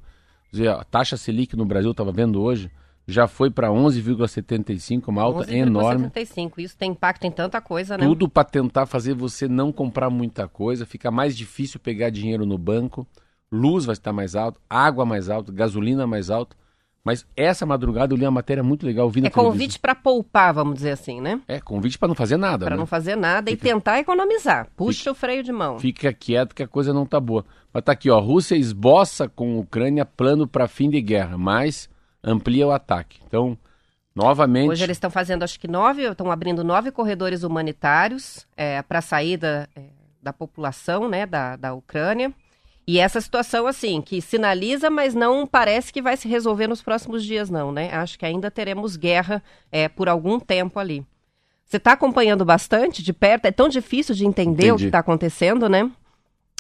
Dizer, 0.50 0.69
a 0.69 0.81
taxa 0.85 1.18
Selic 1.18 1.57
no 1.57 1.65
Brasil, 1.65 1.91
estava 1.91 2.13
vendo 2.13 2.41
hoje, 2.41 2.71
já 3.06 3.27
foi 3.27 3.51
para 3.51 3.68
11,75, 3.68 5.09
uma 5.09 5.24
alta 5.24 5.41
11, 5.41 5.57
enorme. 5.57 6.07
11,75. 6.07 6.53
Isso 6.59 6.77
tem 6.77 6.91
impacto 6.91 7.25
em 7.25 7.31
tanta 7.31 7.59
coisa, 7.59 7.97
né? 7.97 8.06
Tudo 8.06 8.30
para 8.30 8.45
tentar 8.45 8.85
fazer 8.85 9.13
você 9.13 9.50
não 9.50 9.69
comprar 9.69 10.09
muita 10.09 10.47
coisa, 10.47 10.85
fica 10.85 11.11
mais 11.11 11.35
difícil 11.35 11.81
pegar 11.81 12.11
dinheiro 12.11 12.45
no 12.45 12.57
banco, 12.57 13.06
luz 13.52 13.83
vai 13.83 13.92
estar 13.92 14.13
mais 14.13 14.37
alto, 14.37 14.57
água 14.69 15.06
mais 15.06 15.30
alta, 15.30 15.52
gasolina 15.52 16.07
mais 16.07 16.30
alta. 16.30 16.56
Mas 17.04 17.28
essa 17.36 17.66
madrugada 17.66 18.14
eu 18.14 18.18
li 18.18 18.24
uma 18.24 18.31
matéria 18.31 18.64
muito 18.64 18.86
legal. 18.86 19.10
Vi 19.10 19.26
é 19.26 19.30
convite 19.30 19.78
para 19.78 19.94
poupar, 19.94 20.54
vamos 20.54 20.76
dizer 20.76 20.92
assim, 20.92 21.19
né? 21.19 21.42
É, 21.50 21.60
convite 21.60 22.00
para 22.00 22.07
não 22.07 22.16
fazer 22.16 22.38
nada. 22.38 22.66
Para 22.66 22.76
né? 22.76 22.80
não 22.80 22.86
fazer 22.86 23.18
nada 23.18 23.52
fica... 23.52 23.68
e 23.68 23.72
tentar 23.72 24.00
economizar. 24.00 24.69
Puxa 24.78 25.00
fica... 25.00 25.12
o 25.12 25.16
freio 25.16 25.44
de 25.44 25.52
mão. 25.52 25.78
Fica 25.80 26.14
quieto 26.14 26.56
que 26.56 26.64
a 26.64 26.68
coisa 26.68 26.94
não 26.94 27.06
tá 27.06 27.19
boa. 27.19 27.45
Mas 27.74 27.83
tá 27.83 27.92
aqui, 27.92 28.10
ó. 28.10 28.19
Rússia 28.19 28.56
esboça 28.56 29.28
com 29.28 29.60
Ucrânia 29.60 30.06
plano 30.06 30.48
para 30.48 30.66
fim 30.66 30.90
de 30.90 31.02
guerra, 31.02 31.38
mas 31.38 31.90
amplia 32.24 32.66
o 32.66 32.72
ataque. 32.72 33.19
Então, 33.28 33.57
novamente. 34.16 34.69
Hoje 34.69 34.86
eles 34.86 34.95
estão 34.95 35.12
fazendo, 35.12 35.44
acho 35.44 35.60
que 35.60 35.68
nove, 35.68 36.04
estão 36.04 36.31
abrindo 36.31 36.64
nove 36.64 36.90
corredores 36.90 37.44
humanitários 37.44 38.48
é, 38.56 38.81
para 38.81 39.00
a 39.00 39.02
saída 39.02 39.69
é, 39.76 39.81
da 40.22 40.31
população 40.31 41.10
né, 41.10 41.26
da, 41.26 41.57
da 41.57 41.74
Ucrânia. 41.74 42.33
E 42.85 42.99
essa 42.99 43.21
situação, 43.21 43.66
assim, 43.66 44.02
que 44.02 44.21
sinaliza, 44.21 44.90
mas 44.90 45.16
não 45.16 45.47
parece 45.47 45.92
que 45.92 46.02
vai 46.02 46.18
se 46.18 46.28
resolver 46.28 46.68
nos 46.68 46.81
próximos 46.81 47.23
dias, 47.23 47.49
não, 47.49 47.71
né? 47.71 47.90
Acho 47.94 48.19
que 48.19 48.25
ainda 48.25 48.52
teremos 48.52 48.97
guerra 48.97 49.42
é, 49.71 49.87
por 49.87 50.09
algum 50.09 50.40
tempo 50.40 50.80
ali. 50.80 51.06
Você 51.66 51.78
está 51.78 51.94
acompanhando 51.94 52.44
bastante 52.44 53.02
de 53.02 53.13
perto? 53.13 53.45
É 53.45 53.52
tão 53.52 53.69
difícil 53.69 54.13
de 54.13 54.25
entender 54.25 54.68
Entendi. 54.68 54.71
o 54.71 54.78
que 54.78 54.85
está 54.85 54.99
acontecendo, 54.99 55.69
né? 55.69 55.90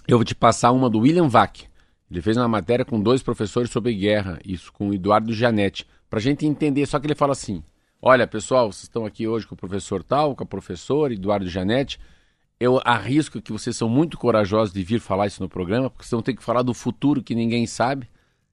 Eu 0.07 0.17
vou 0.17 0.25
te 0.25 0.33
passar 0.33 0.71
uma 0.71 0.89
do 0.89 0.99
William 0.99 1.27
Vac. 1.27 1.65
Ele 2.09 2.21
fez 2.21 2.37
uma 2.37 2.47
matéria 2.47 2.85
com 2.85 3.01
dois 3.01 3.21
professores 3.21 3.69
sobre 3.69 3.93
guerra, 3.93 4.39
isso 4.45 4.71
com 4.71 4.89
o 4.89 4.93
Eduardo 4.93 5.33
Janete, 5.33 5.85
para 6.09 6.19
a 6.19 6.21
gente 6.21 6.45
entender. 6.45 6.85
Só 6.85 6.99
que 6.99 7.07
ele 7.07 7.15
fala 7.15 7.33
assim: 7.33 7.63
olha, 8.01 8.25
pessoal, 8.25 8.71
vocês 8.71 8.83
estão 8.83 9.05
aqui 9.05 9.27
hoje 9.27 9.45
com 9.45 9.55
o 9.55 9.57
professor 9.57 10.03
tal, 10.03 10.35
com 10.35 10.43
a 10.43 10.47
professora 10.47 11.13
Eduardo 11.13 11.49
Janete. 11.49 11.99
Eu 12.59 12.79
arrisco 12.85 13.41
que 13.41 13.51
vocês 13.51 13.75
são 13.75 13.89
muito 13.89 14.17
corajosos 14.17 14.73
de 14.73 14.83
vir 14.83 14.99
falar 14.99 15.27
isso 15.27 15.41
no 15.41 15.49
programa, 15.49 15.89
porque 15.89 16.03
vocês 16.03 16.11
vão 16.11 16.21
ter 16.21 16.33
que 16.33 16.43
falar 16.43 16.61
do 16.61 16.73
futuro 16.73 17.21
que 17.21 17.35
ninguém 17.35 17.65
sabe, 17.65 18.07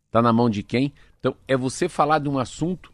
está 0.07 0.21
na 0.21 0.33
mão 0.33 0.51
de 0.51 0.63
quem. 0.63 0.93
Então, 1.19 1.37
é 1.47 1.57
você 1.57 1.89
falar 1.89 2.19
de 2.19 2.29
um 2.29 2.39
assunto 2.39 2.93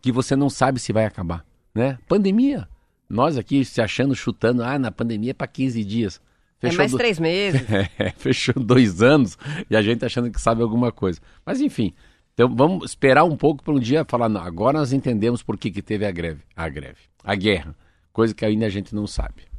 que 0.00 0.10
você 0.12 0.34
não 0.34 0.50
sabe 0.50 0.80
se 0.80 0.92
vai 0.92 1.04
acabar, 1.04 1.44
né? 1.74 1.98
Pandemia. 2.08 2.68
Nós 3.08 3.36
aqui 3.36 3.64
se 3.64 3.80
achando, 3.80 4.14
chutando, 4.14 4.62
ah, 4.62 4.78
na 4.78 4.90
pandemia 4.90 5.30
é 5.30 5.34
para 5.34 5.46
15 5.46 5.84
dias. 5.84 6.20
Fechou 6.60 6.74
é 6.74 6.78
mais 6.78 6.90
do... 6.92 6.98
três 6.98 7.18
meses. 7.18 7.62
É, 7.98 8.10
fechou 8.10 8.54
dois 8.62 9.02
anos 9.02 9.36
e 9.68 9.76
a 9.76 9.82
gente 9.82 10.04
achando 10.04 10.30
que 10.30 10.40
sabe 10.40 10.62
alguma 10.62 10.92
coisa. 10.92 11.20
Mas 11.44 11.60
enfim, 11.60 11.92
então 12.34 12.54
vamos 12.54 12.90
esperar 12.90 13.24
um 13.24 13.36
pouco 13.36 13.64
para 13.64 13.74
um 13.74 13.78
dia 13.78 14.04
falar, 14.08 14.28
não, 14.28 14.40
agora 14.40 14.78
nós 14.78 14.92
entendemos 14.92 15.42
por 15.42 15.58
que, 15.58 15.70
que 15.70 15.82
teve 15.82 16.06
a 16.06 16.10
greve, 16.10 16.42
a 16.54 16.68
greve, 16.68 17.00
a 17.24 17.34
guerra, 17.34 17.74
coisa 18.12 18.34
que 18.34 18.44
ainda 18.44 18.66
a 18.66 18.70
gente 18.70 18.94
não 18.94 19.06
sabe. 19.06 19.49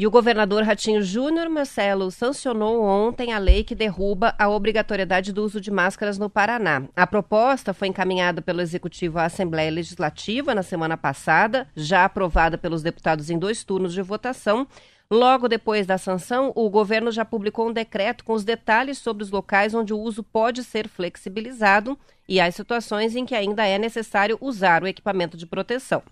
E 0.00 0.06
o 0.06 0.10
governador 0.10 0.62
Ratinho 0.62 1.02
Júnior 1.02 1.50
Marcelo 1.50 2.10
sancionou 2.10 2.82
ontem 2.82 3.34
a 3.34 3.38
lei 3.38 3.62
que 3.62 3.74
derruba 3.74 4.34
a 4.38 4.48
obrigatoriedade 4.48 5.30
do 5.30 5.44
uso 5.44 5.60
de 5.60 5.70
máscaras 5.70 6.18
no 6.18 6.30
Paraná. 6.30 6.84
A 6.96 7.06
proposta 7.06 7.74
foi 7.74 7.88
encaminhada 7.88 8.40
pelo 8.40 8.62
Executivo 8.62 9.18
à 9.18 9.26
Assembleia 9.26 9.70
Legislativa 9.70 10.54
na 10.54 10.62
semana 10.62 10.96
passada, 10.96 11.68
já 11.76 12.06
aprovada 12.06 12.56
pelos 12.56 12.82
deputados 12.82 13.28
em 13.28 13.38
dois 13.38 13.62
turnos 13.62 13.92
de 13.92 14.00
votação. 14.00 14.66
Logo 15.10 15.48
depois 15.48 15.86
da 15.86 15.98
sanção, 15.98 16.50
o 16.56 16.70
governo 16.70 17.12
já 17.12 17.26
publicou 17.26 17.68
um 17.68 17.72
decreto 17.72 18.24
com 18.24 18.32
os 18.32 18.42
detalhes 18.42 18.96
sobre 18.96 19.22
os 19.22 19.30
locais 19.30 19.74
onde 19.74 19.92
o 19.92 20.00
uso 20.00 20.22
pode 20.22 20.64
ser 20.64 20.88
flexibilizado 20.88 21.98
e 22.26 22.40
as 22.40 22.54
situações 22.54 23.14
em 23.14 23.26
que 23.26 23.34
ainda 23.34 23.66
é 23.66 23.76
necessário 23.76 24.38
usar 24.40 24.82
o 24.82 24.86
equipamento 24.86 25.36
de 25.36 25.44
proteção. 25.44 26.02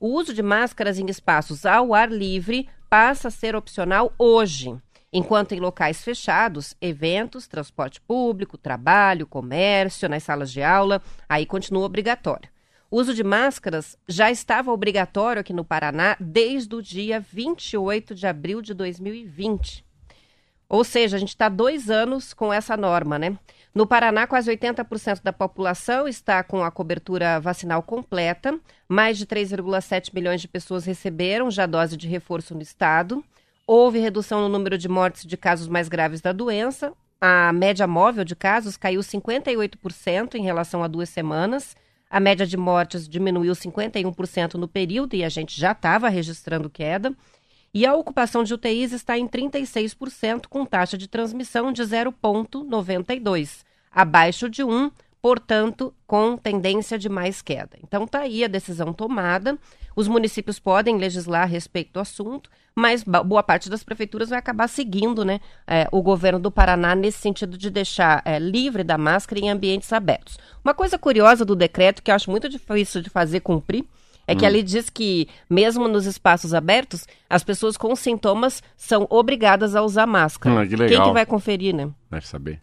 O 0.00 0.08
uso 0.08 0.32
de 0.32 0.42
máscaras 0.42 0.98
em 0.98 1.06
espaços 1.10 1.66
ao 1.66 1.92
ar 1.92 2.10
livre 2.10 2.68
passa 2.94 3.26
a 3.26 3.30
ser 3.32 3.56
opcional 3.56 4.14
hoje, 4.16 4.72
enquanto 5.12 5.50
em 5.50 5.58
locais 5.58 6.04
fechados, 6.04 6.76
eventos, 6.80 7.48
transporte 7.48 8.00
público, 8.00 8.56
trabalho, 8.56 9.26
comércio, 9.26 10.08
nas 10.08 10.22
salas 10.22 10.52
de 10.52 10.62
aula, 10.62 11.02
aí 11.28 11.44
continua 11.44 11.84
obrigatório. 11.84 12.48
O 12.88 13.00
uso 13.00 13.12
de 13.12 13.24
máscaras 13.24 13.98
já 14.06 14.30
estava 14.30 14.70
obrigatório 14.70 15.40
aqui 15.40 15.52
no 15.52 15.64
Paraná 15.64 16.16
desde 16.20 16.72
o 16.72 16.80
dia 16.80 17.18
28 17.18 18.14
de 18.14 18.28
abril 18.28 18.62
de 18.62 18.72
2020. 18.72 19.84
Ou 20.68 20.84
seja, 20.84 21.16
a 21.16 21.18
gente 21.18 21.30
está 21.30 21.48
dois 21.48 21.90
anos 21.90 22.32
com 22.32 22.52
essa 22.52 22.76
norma, 22.76 23.18
né? 23.18 23.36
No 23.74 23.88
Paraná, 23.88 24.24
quase 24.24 24.48
80% 24.52 25.20
da 25.20 25.32
população 25.32 26.06
está 26.06 26.44
com 26.44 26.62
a 26.62 26.70
cobertura 26.70 27.40
vacinal 27.40 27.82
completa. 27.82 28.56
Mais 28.88 29.18
de 29.18 29.26
3,7 29.26 30.14
milhões 30.14 30.40
de 30.40 30.46
pessoas 30.46 30.84
receberam 30.84 31.50
já 31.50 31.66
dose 31.66 31.96
de 31.96 32.06
reforço 32.06 32.54
no 32.54 32.62
estado. 32.62 33.24
Houve 33.66 33.98
redução 33.98 34.40
no 34.42 34.48
número 34.48 34.78
de 34.78 34.88
mortes 34.88 35.26
de 35.26 35.36
casos 35.36 35.66
mais 35.66 35.88
graves 35.88 36.20
da 36.20 36.30
doença. 36.30 36.92
A 37.20 37.52
média 37.52 37.84
móvel 37.84 38.22
de 38.22 38.36
casos 38.36 38.76
caiu 38.76 39.00
58% 39.00 40.36
em 40.36 40.42
relação 40.44 40.84
a 40.84 40.86
duas 40.86 41.08
semanas. 41.08 41.74
A 42.08 42.20
média 42.20 42.46
de 42.46 42.56
mortes 42.56 43.08
diminuiu 43.08 43.54
51% 43.54 44.54
no 44.54 44.68
período 44.68 45.16
e 45.16 45.24
a 45.24 45.28
gente 45.28 45.58
já 45.58 45.72
estava 45.72 46.08
registrando 46.08 46.70
queda. 46.70 47.12
E 47.74 47.84
a 47.84 47.92
ocupação 47.92 48.44
de 48.44 48.54
UTIs 48.54 48.92
está 48.92 49.18
em 49.18 49.26
36%, 49.26 50.46
com 50.48 50.64
taxa 50.64 50.96
de 50.96 51.08
transmissão 51.08 51.72
de 51.72 51.82
0,92, 51.82 53.64
abaixo 53.90 54.48
de 54.48 54.62
1, 54.62 54.92
portanto, 55.20 55.92
com 56.06 56.36
tendência 56.36 56.96
de 56.96 57.08
mais 57.08 57.42
queda. 57.42 57.76
Então, 57.82 58.04
está 58.04 58.20
aí 58.20 58.44
a 58.44 58.48
decisão 58.48 58.92
tomada. 58.92 59.58
Os 59.96 60.06
municípios 60.06 60.60
podem 60.60 60.98
legislar 60.98 61.42
a 61.42 61.46
respeito 61.46 61.94
do 61.94 62.00
assunto, 62.00 62.48
mas 62.76 63.02
boa 63.02 63.42
parte 63.42 63.68
das 63.68 63.82
prefeituras 63.82 64.28
vai 64.28 64.38
acabar 64.38 64.68
seguindo 64.68 65.24
né, 65.24 65.40
é, 65.66 65.88
o 65.90 66.00
governo 66.00 66.38
do 66.38 66.52
Paraná 66.52 66.94
nesse 66.94 67.18
sentido 67.18 67.58
de 67.58 67.70
deixar 67.70 68.22
é, 68.24 68.38
livre 68.38 68.84
da 68.84 68.96
máscara 68.96 69.40
em 69.40 69.50
ambientes 69.50 69.92
abertos. 69.92 70.38
Uma 70.64 70.74
coisa 70.74 70.96
curiosa 70.96 71.44
do 71.44 71.56
decreto, 71.56 72.04
que 72.04 72.12
eu 72.12 72.14
acho 72.14 72.30
muito 72.30 72.48
difícil 72.48 73.02
de 73.02 73.10
fazer 73.10 73.40
cumprir, 73.40 73.84
é 74.26 74.34
que 74.34 74.44
hum. 74.44 74.48
ali 74.48 74.62
diz 74.62 74.88
que, 74.88 75.28
mesmo 75.48 75.88
nos 75.88 76.06
espaços 76.06 76.54
abertos, 76.54 77.06
as 77.28 77.44
pessoas 77.44 77.76
com 77.76 77.94
sintomas 77.94 78.62
são 78.76 79.06
obrigadas 79.10 79.76
a 79.76 79.82
usar 79.82 80.06
máscara. 80.06 80.62
Hum, 80.62 80.68
que 80.68 80.76
Quem 80.76 81.02
que 81.02 81.12
vai 81.12 81.26
conferir, 81.26 81.74
né? 81.74 81.90
Deve 82.10 82.26
saber. 82.26 82.60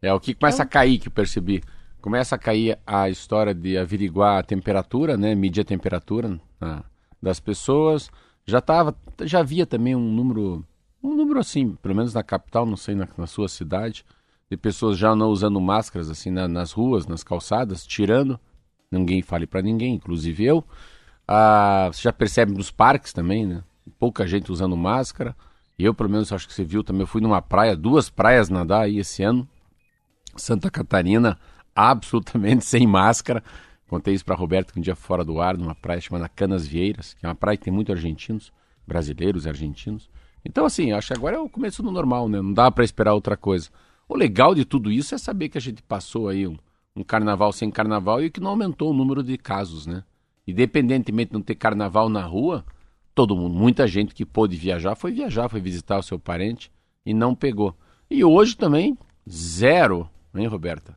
É 0.00 0.12
o 0.12 0.20
que 0.20 0.34
começa 0.34 0.62
então... 0.62 0.66
a 0.66 0.70
cair, 0.70 0.98
que 0.98 1.08
eu 1.08 1.12
percebi. 1.12 1.62
Começa 2.00 2.34
a 2.34 2.38
cair 2.38 2.78
a 2.86 3.08
história 3.08 3.54
de 3.54 3.78
averiguar 3.78 4.38
a 4.38 4.42
temperatura, 4.42 5.16
né? 5.16 5.34
Medir 5.34 5.62
a 5.62 5.64
temperatura 5.64 6.38
né, 6.60 6.82
das 7.22 7.40
pessoas. 7.40 8.10
Já 8.46 8.60
tava, 8.60 8.94
já 9.22 9.40
havia 9.40 9.64
também 9.64 9.96
um 9.96 10.12
número, 10.12 10.64
um 11.02 11.14
número 11.14 11.40
assim, 11.40 11.74
pelo 11.76 11.94
menos 11.94 12.12
na 12.12 12.22
capital, 12.22 12.66
não 12.66 12.76
sei 12.76 12.94
na, 12.94 13.08
na 13.16 13.26
sua 13.26 13.48
cidade, 13.48 14.04
de 14.50 14.56
pessoas 14.56 14.98
já 14.98 15.16
não 15.16 15.28
usando 15.28 15.58
máscaras 15.58 16.10
assim 16.10 16.30
na, 16.30 16.46
nas 16.46 16.72
ruas, 16.72 17.06
nas 17.06 17.24
calçadas, 17.24 17.86
tirando. 17.86 18.38
Ninguém 18.90 19.22
fale 19.22 19.46
para 19.46 19.62
ninguém, 19.62 19.94
inclusive 19.94 20.44
eu. 20.44 20.62
Ah, 21.26 21.88
você 21.92 22.02
já 22.02 22.12
percebe 22.12 22.52
nos 22.52 22.70
parques 22.70 23.12
também, 23.12 23.46
né? 23.46 23.62
Pouca 23.98 24.26
gente 24.26 24.52
usando 24.52 24.76
máscara. 24.76 25.34
Eu, 25.78 25.94
pelo 25.94 26.10
menos, 26.10 26.32
acho 26.32 26.46
que 26.46 26.54
você 26.54 26.64
viu 26.64 26.84
também. 26.84 27.02
Eu 27.02 27.06
fui 27.06 27.20
numa 27.20 27.42
praia, 27.42 27.76
duas 27.76 28.08
praias 28.08 28.48
nadar 28.48 28.82
aí 28.82 28.98
esse 28.98 29.22
ano. 29.22 29.48
Santa 30.36 30.70
Catarina, 30.70 31.38
absolutamente 31.74 32.64
sem 32.66 32.86
máscara. 32.86 33.42
Contei 33.88 34.14
isso 34.14 34.24
para 34.24 34.34
Roberto 34.34 34.72
que 34.72 34.78
um 34.78 34.82
dia 34.82 34.96
fora 34.96 35.24
do 35.24 35.40
ar, 35.40 35.56
numa 35.56 35.74
praia 35.74 36.00
chamada 36.00 36.28
Canas 36.28 36.66
Vieiras, 36.66 37.14
que 37.14 37.24
é 37.24 37.28
uma 37.28 37.34
praia 37.34 37.56
que 37.56 37.64
tem 37.64 37.72
muitos 37.72 37.94
argentinos, 37.94 38.52
brasileiros 38.86 39.44
e 39.44 39.48
argentinos. 39.48 40.08
Então, 40.44 40.66
assim, 40.66 40.92
acho 40.92 41.08
que 41.08 41.14
agora 41.14 41.36
é 41.36 41.38
o 41.38 41.48
começo 41.48 41.82
do 41.82 41.90
normal, 41.90 42.28
né? 42.28 42.40
Não 42.40 42.52
dá 42.52 42.70
para 42.70 42.84
esperar 42.84 43.14
outra 43.14 43.36
coisa. 43.36 43.70
O 44.08 44.16
legal 44.16 44.54
de 44.54 44.64
tudo 44.64 44.90
isso 44.90 45.14
é 45.14 45.18
saber 45.18 45.48
que 45.48 45.58
a 45.58 45.60
gente 45.60 45.82
passou 45.82 46.28
aí 46.28 46.46
um, 46.46 46.56
um 46.94 47.02
carnaval 47.02 47.52
sem 47.52 47.70
carnaval 47.70 48.22
e 48.22 48.30
que 48.30 48.40
não 48.40 48.50
aumentou 48.50 48.90
o 48.90 48.94
número 48.94 49.22
de 49.22 49.38
casos, 49.38 49.86
né? 49.86 50.04
Independentemente 50.46 51.28
de 51.28 51.34
não 51.34 51.42
ter 51.42 51.54
carnaval 51.54 52.08
na 52.08 52.22
rua, 52.22 52.64
todo 53.14 53.36
mundo, 53.36 53.54
muita 53.54 53.86
gente 53.86 54.14
que 54.14 54.24
pôde 54.24 54.56
viajar, 54.56 54.94
foi 54.94 55.12
viajar, 55.12 55.48
foi 55.48 55.60
visitar 55.60 55.98
o 55.98 56.02
seu 56.02 56.18
parente 56.18 56.70
e 57.06 57.14
não 57.14 57.34
pegou. 57.34 57.74
E 58.10 58.24
hoje 58.24 58.56
também, 58.56 58.98
zero, 59.28 60.08
hein, 60.34 60.46
Roberta? 60.46 60.96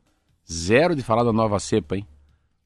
Zero 0.50 0.96
de 0.96 1.02
falar 1.02 1.24
da 1.24 1.34
nova 1.34 1.60
cepa, 1.60 1.98
hein? 1.98 2.08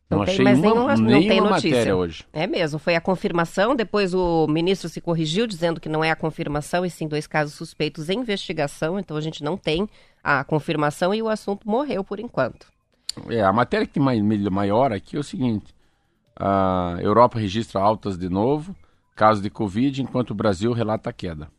Não, 0.10 0.18
não 0.18 0.24
achei 0.24 0.44
uma, 0.44 0.52
nenhuma, 0.54 0.96
nenhuma 0.98 1.50
matéria 1.52 1.96
hoje. 1.96 2.26
É 2.34 2.46
mesmo, 2.46 2.78
foi 2.78 2.96
a 2.96 3.02
confirmação, 3.02 3.76
depois 3.76 4.14
o 4.14 4.46
ministro 4.46 4.90
se 4.90 5.00
corrigiu 5.00 5.48
dizendo 5.48 5.80
que 5.80 5.88
não 5.88 6.04
é 6.04 6.12
a 6.12 6.16
confirmação, 6.16 6.86
e 6.86 6.90
sim 6.90 7.08
dois 7.08 7.26
casos 7.26 7.54
suspeitos 7.54 8.10
em 8.10 8.20
investigação, 8.20 9.00
então 9.00 9.16
a 9.16 9.22
gente 9.22 9.42
não 9.42 9.56
tem 9.56 9.88
a 10.22 10.44
confirmação 10.44 11.14
e 11.14 11.22
o 11.22 11.30
assunto 11.30 11.68
morreu 11.68 12.04
por 12.04 12.20
enquanto. 12.20 12.68
É, 13.30 13.42
a 13.42 13.54
matéria 13.54 13.88
que 13.88 13.94
tem 13.94 14.04
maior 14.52 14.92
aqui 14.92 15.16
é 15.16 15.20
o 15.20 15.24
seguinte, 15.24 15.74
a 16.36 16.98
Europa 17.00 17.40
registra 17.40 17.80
altas 17.80 18.18
de 18.18 18.30
novo, 18.30 18.76
casos 19.16 19.42
de 19.42 19.50
Covid, 19.50 20.02
enquanto 20.02 20.32
o 20.32 20.36
Brasil 20.36 20.72
relata 20.74 21.12
queda. 21.14 21.52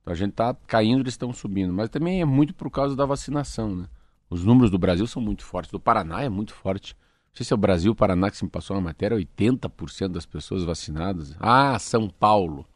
Então 0.00 0.12
a 0.12 0.16
gente 0.16 0.30
está 0.30 0.54
caindo, 0.66 1.00
eles 1.00 1.14
estão 1.14 1.32
subindo. 1.32 1.72
Mas 1.72 1.88
também 1.88 2.20
é 2.20 2.24
muito 2.24 2.54
por 2.54 2.70
causa 2.70 2.96
da 2.96 3.04
vacinação, 3.04 3.74
né? 3.74 3.88
Os 4.28 4.44
números 4.44 4.70
do 4.70 4.78
Brasil 4.78 5.06
são 5.06 5.20
muito 5.20 5.44
fortes. 5.44 5.70
Do 5.70 5.80
Paraná 5.80 6.22
é 6.22 6.28
muito 6.28 6.54
forte. 6.54 6.94
Não 6.94 7.36
sei 7.36 7.44
se 7.46 7.52
é 7.52 7.56
o 7.56 7.58
Brasil, 7.58 7.92
o 7.92 7.96
Paraná 7.96 8.30
que 8.30 8.36
se 8.36 8.44
me 8.44 8.50
passou 8.50 8.76
na 8.76 8.82
matéria, 8.82 9.16
80% 9.16 10.08
das 10.08 10.26
pessoas 10.26 10.64
vacinadas. 10.64 11.34
Ah, 11.38 11.78
São 11.78 12.08
Paulo. 12.08 12.66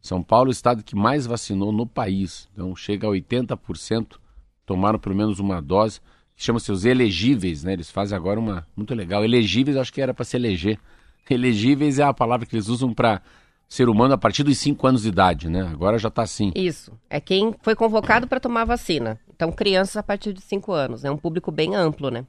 São 0.00 0.22
Paulo 0.22 0.48
é 0.48 0.50
o 0.50 0.52
estado 0.52 0.82
que 0.82 0.96
mais 0.96 1.26
vacinou 1.26 1.72
no 1.72 1.86
país. 1.86 2.48
Então 2.52 2.74
chega 2.74 3.06
a 3.06 3.10
80%, 3.10 4.18
tomaram 4.64 4.98
pelo 4.98 5.14
menos 5.14 5.38
uma 5.38 5.60
dose 5.60 6.00
chama-se 6.44 6.72
os 6.72 6.84
elegíveis, 6.84 7.62
né? 7.62 7.74
Eles 7.74 7.90
fazem 7.90 8.16
agora 8.16 8.40
uma 8.40 8.66
muito 8.76 8.94
legal. 8.94 9.24
Elegíveis 9.24 9.76
acho 9.76 9.92
que 9.92 10.00
era 10.00 10.14
para 10.14 10.24
se 10.24 10.36
eleger. 10.36 10.78
Elegíveis 11.28 11.98
é 11.98 12.02
a 12.02 12.12
palavra 12.12 12.44
que 12.44 12.56
eles 12.56 12.68
usam 12.68 12.92
para 12.92 13.22
ser 13.68 13.88
humano 13.88 14.14
a 14.14 14.18
partir 14.18 14.42
dos 14.42 14.58
5 14.58 14.84
anos 14.84 15.02
de 15.02 15.08
idade, 15.08 15.48
né? 15.48 15.62
Agora 15.70 15.96
já 15.96 16.08
está 16.08 16.22
assim. 16.22 16.50
Isso. 16.56 16.92
É 17.08 17.20
quem 17.20 17.54
foi 17.62 17.76
convocado 17.76 18.26
para 18.26 18.40
tomar 18.40 18.64
vacina. 18.64 19.20
Então, 19.32 19.52
crianças 19.52 19.96
a 19.96 20.02
partir 20.02 20.32
de 20.32 20.40
5 20.40 20.72
anos. 20.72 21.04
É 21.04 21.10
um 21.10 21.16
público 21.16 21.52
bem 21.52 21.76
amplo, 21.76 22.10
né? 22.10 22.24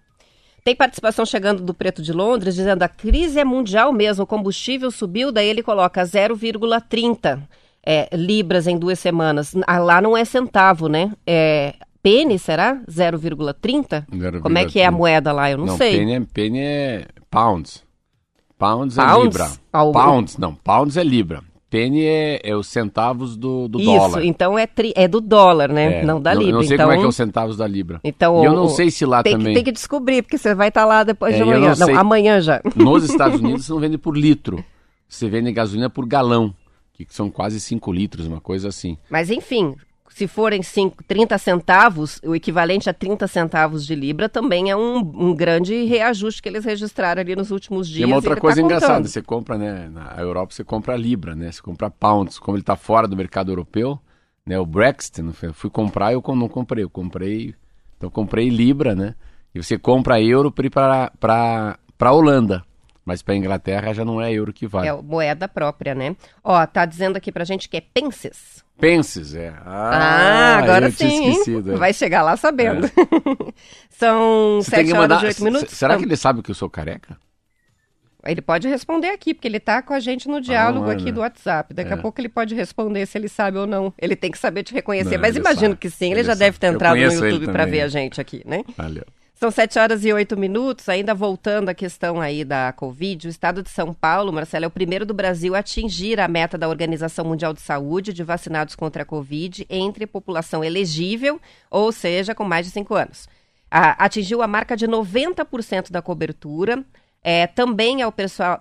Tem 0.63 0.75
participação 0.75 1.25
chegando 1.25 1.63
do 1.63 1.73
Preto 1.73 2.03
de 2.03 2.13
Londres 2.13 2.53
dizendo 2.53 2.83
a 2.83 2.87
crise 2.87 3.39
é 3.39 3.43
mundial 3.43 3.91
mesmo, 3.91 4.23
o 4.23 4.27
combustível 4.27 4.91
subiu, 4.91 5.31
daí 5.31 5.47
ele 5.47 5.63
coloca 5.63 6.03
0,30 6.03 7.41
é, 7.83 8.07
libras 8.15 8.67
em 8.67 8.77
duas 8.77 8.99
semanas. 8.99 9.55
Ah, 9.65 9.79
lá 9.79 9.99
não 9.99 10.15
é 10.15 10.23
centavo, 10.23 10.87
né? 10.87 11.11
É, 11.25 11.73
Penny, 12.01 12.39
será? 12.39 12.81
0,30? 12.89 14.41
Como 14.41 14.57
é 14.57 14.65
que 14.65 14.79
é 14.79 14.85
a 14.85 14.91
moeda 14.91 15.31
lá? 15.31 15.51
Eu 15.51 15.59
não, 15.59 15.65
não 15.67 15.77
sei. 15.77 15.97
Penny 15.97 16.13
é, 16.13 16.19
penny 16.21 16.59
é 16.59 17.07
pounds. 17.29 17.83
Pounds, 18.57 18.95
pounds? 18.95 19.17
é 19.17 19.23
libra. 19.23 19.51
Algum... 19.71 19.93
Pounds, 19.93 20.37
não. 20.37 20.55
Pounds 20.55 20.97
é 20.97 21.03
libra. 21.03 21.43
Penny 21.71 22.03
é, 22.03 22.41
é 22.43 22.55
os 22.55 22.67
centavos 22.67 23.37
do, 23.37 23.69
do 23.69 23.79
Isso, 23.79 23.89
dólar. 23.89 24.19
Isso, 24.19 24.27
então 24.27 24.59
é, 24.59 24.67
tri, 24.67 24.91
é 24.93 25.07
do 25.07 25.21
dólar, 25.21 25.69
né? 25.69 26.01
É, 26.01 26.03
não 26.03 26.21
da 26.21 26.33
libra. 26.33 26.49
Eu 26.49 26.55
não 26.55 26.63
sei 26.63 26.75
então... 26.75 26.85
como 26.85 26.97
é 26.97 26.99
que 26.99 27.05
é 27.05 27.07
os 27.07 27.15
centavos 27.15 27.55
da 27.55 27.65
libra. 27.65 28.01
Então, 28.03 28.43
e 28.43 28.45
eu 28.45 28.53
não 28.53 28.67
sei 28.67 28.91
se 28.91 29.05
lá 29.05 29.23
tem 29.23 29.31
também... 29.31 29.53
Que, 29.53 29.55
tem 29.55 29.63
que 29.63 29.71
descobrir, 29.71 30.21
porque 30.21 30.37
você 30.37 30.53
vai 30.53 30.67
estar 30.67 30.81
tá 30.81 30.85
lá 30.85 31.03
depois 31.03 31.33
é, 31.33 31.37
de 31.37 31.43
amanhã. 31.43 31.73
Não, 31.79 31.87
não 31.87 31.97
amanhã 31.97 32.41
já. 32.41 32.61
Nos 32.75 33.09
Estados 33.09 33.39
Unidos 33.41 33.65
você 33.65 33.71
não 33.71 33.79
vende 33.79 33.97
por 33.97 34.17
litro. 34.17 34.61
Você 35.07 35.29
vende 35.29 35.49
gasolina 35.53 35.89
por 35.89 36.05
galão, 36.05 36.53
que 36.93 37.05
são 37.09 37.31
quase 37.31 37.57
5 37.59 37.91
litros, 37.93 38.27
uma 38.27 38.41
coisa 38.41 38.67
assim. 38.67 38.97
Mas 39.09 39.29
enfim, 39.29 39.73
se 40.13 40.27
forem 40.27 40.61
cinco, 40.61 41.01
30 41.05 41.37
centavos, 41.37 42.19
o 42.23 42.35
equivalente 42.35 42.89
a 42.89 42.93
30 42.93 43.27
centavos 43.27 43.85
de 43.85 43.95
libra 43.95 44.27
também 44.27 44.69
é 44.69 44.75
um, 44.75 44.97
um 44.97 45.33
grande 45.33 45.85
reajuste 45.85 46.41
que 46.41 46.49
eles 46.49 46.65
registraram 46.65 47.21
ali 47.21 47.35
nos 47.35 47.49
últimos 47.49 47.87
dias. 47.87 48.01
E 48.01 48.05
uma 48.05 48.17
outra 48.17 48.35
coisa 48.35 48.57
tá 48.57 48.61
engraçada, 48.61 49.07
você 49.07 49.21
compra, 49.21 49.57
né, 49.57 49.89
na 49.89 50.15
Europa 50.17 50.53
você 50.53 50.63
compra 50.63 50.97
libra, 50.97 51.33
né, 51.33 51.51
você 51.51 51.61
compra 51.61 51.89
pounds, 51.89 52.37
como 52.37 52.57
ele 52.57 52.61
está 52.61 52.75
fora 52.75 53.07
do 53.07 53.15
mercado 53.15 53.51
europeu, 53.51 53.97
né, 54.45 54.59
o 54.59 54.65
Brexit, 54.65 55.21
fui 55.53 55.69
comprar, 55.69 56.11
eu 56.11 56.21
não 56.35 56.49
comprei, 56.49 56.83
eu 56.83 56.89
comprei, 56.89 57.55
então 57.95 58.07
eu 58.07 58.11
comprei 58.11 58.49
libra, 58.49 58.93
né, 58.93 59.15
e 59.55 59.63
você 59.63 59.77
compra 59.77 60.21
euro 60.21 60.51
para 60.51 61.11
para 61.17 61.77
a 61.99 62.11
Holanda. 62.11 62.63
Mas 63.03 63.21
para 63.21 63.33
a 63.33 63.37
Inglaterra 63.37 63.93
já 63.93 64.05
não 64.05 64.21
é 64.21 64.31
euro 64.31 64.53
que 64.53 64.67
vale. 64.67 64.87
É 64.87 64.93
moeda 64.93 65.47
própria, 65.47 65.95
né? 65.95 66.15
Ó, 66.43 66.65
tá 66.65 66.85
dizendo 66.85 67.17
aqui 67.17 67.31
pra 67.31 67.43
gente 67.43 67.67
que 67.67 67.77
é 67.77 67.81
pences. 67.81 68.63
Penses, 68.79 69.35
é. 69.35 69.49
Ah, 69.63 70.55
ah 70.55 70.57
agora 70.57 70.89
sim. 70.91 71.31
É. 71.31 71.77
Vai 71.77 71.93
chegar 71.93 72.23
lá 72.23 72.35
sabendo. 72.35 72.87
É. 72.87 72.91
São 73.89 74.59
Você 74.61 74.71
sete 74.71 74.93
horas 74.93 75.01
mandar... 75.01 75.23
e 75.23 75.27
oito 75.27 75.43
minutos. 75.43 75.77
Será 75.77 75.97
que 75.97 76.03
ele 76.03 76.15
sabe 76.15 76.41
que 76.41 76.51
eu 76.51 76.55
sou 76.55 76.69
careca? 76.69 77.17
Ele 78.23 78.41
pode 78.41 78.67
responder 78.67 79.09
aqui, 79.09 79.33
porque 79.33 79.47
ele 79.47 79.57
está 79.57 79.81
com 79.81 79.93
a 79.93 79.99
gente 79.99 80.27
no 80.27 80.39
diálogo 80.39 80.89
ah, 80.89 80.93
aqui 80.93 81.11
do 81.11 81.21
WhatsApp. 81.21 81.73
Daqui 81.73 81.89
é. 81.89 81.93
a 81.93 81.97
pouco 81.97 82.21
ele 82.21 82.29
pode 82.29 82.53
responder 82.53 83.05
se 83.07 83.17
ele 83.17 83.27
sabe 83.27 83.57
ou 83.57 83.65
não. 83.65 83.91
Ele 83.97 84.15
tem 84.15 84.29
que 84.29 84.37
saber 84.37 84.63
te 84.63 84.73
reconhecer. 84.73 85.15
Não, 85.15 85.21
Mas 85.21 85.35
imagino 85.35 85.71
sabe. 85.71 85.77
que 85.77 85.89
sim, 85.89 86.11
ele, 86.11 86.19
ele 86.19 86.23
já 86.23 86.33
sabe. 86.33 86.45
deve 86.45 86.59
ter 86.59 86.67
entrado 86.67 86.95
no 86.95 87.01
YouTube 87.01 87.47
para 87.47 87.65
ver 87.65 87.81
a 87.81 87.87
gente 87.87 88.21
aqui, 88.21 88.43
né? 88.45 88.63
Valeu. 88.77 89.05
São 89.41 89.49
sete 89.49 89.79
horas 89.79 90.05
e 90.05 90.13
oito 90.13 90.37
minutos, 90.37 90.87
ainda 90.87 91.15
voltando 91.15 91.69
à 91.69 91.73
questão 91.73 92.21
aí 92.21 92.45
da 92.45 92.71
Covid, 92.73 93.25
o 93.25 93.27
estado 93.27 93.63
de 93.63 93.71
São 93.71 93.91
Paulo, 93.91 94.31
Marcelo, 94.31 94.65
é 94.65 94.67
o 94.67 94.69
primeiro 94.71 95.03
do 95.03 95.15
Brasil 95.15 95.55
a 95.55 95.57
atingir 95.57 96.19
a 96.19 96.27
meta 96.27 96.59
da 96.59 96.69
Organização 96.69 97.25
Mundial 97.25 97.51
de 97.51 97.59
Saúde 97.59 98.13
de 98.13 98.23
vacinados 98.23 98.75
contra 98.75 99.01
a 99.01 99.05
Covid 99.05 99.65
entre 99.67 100.05
população 100.05 100.63
elegível, 100.63 101.41
ou 101.71 101.91
seja, 101.91 102.35
com 102.35 102.43
mais 102.43 102.67
de 102.67 102.71
cinco 102.71 102.93
anos. 102.93 103.27
atingiu 103.71 104.43
a 104.43 104.47
marca 104.47 104.77
de 104.77 104.87
90% 104.87 105.89
da 105.89 106.03
cobertura, 106.03 106.85
é, 107.23 107.47
também 107.47 108.03
é 108.03 108.05
o 108.05 108.13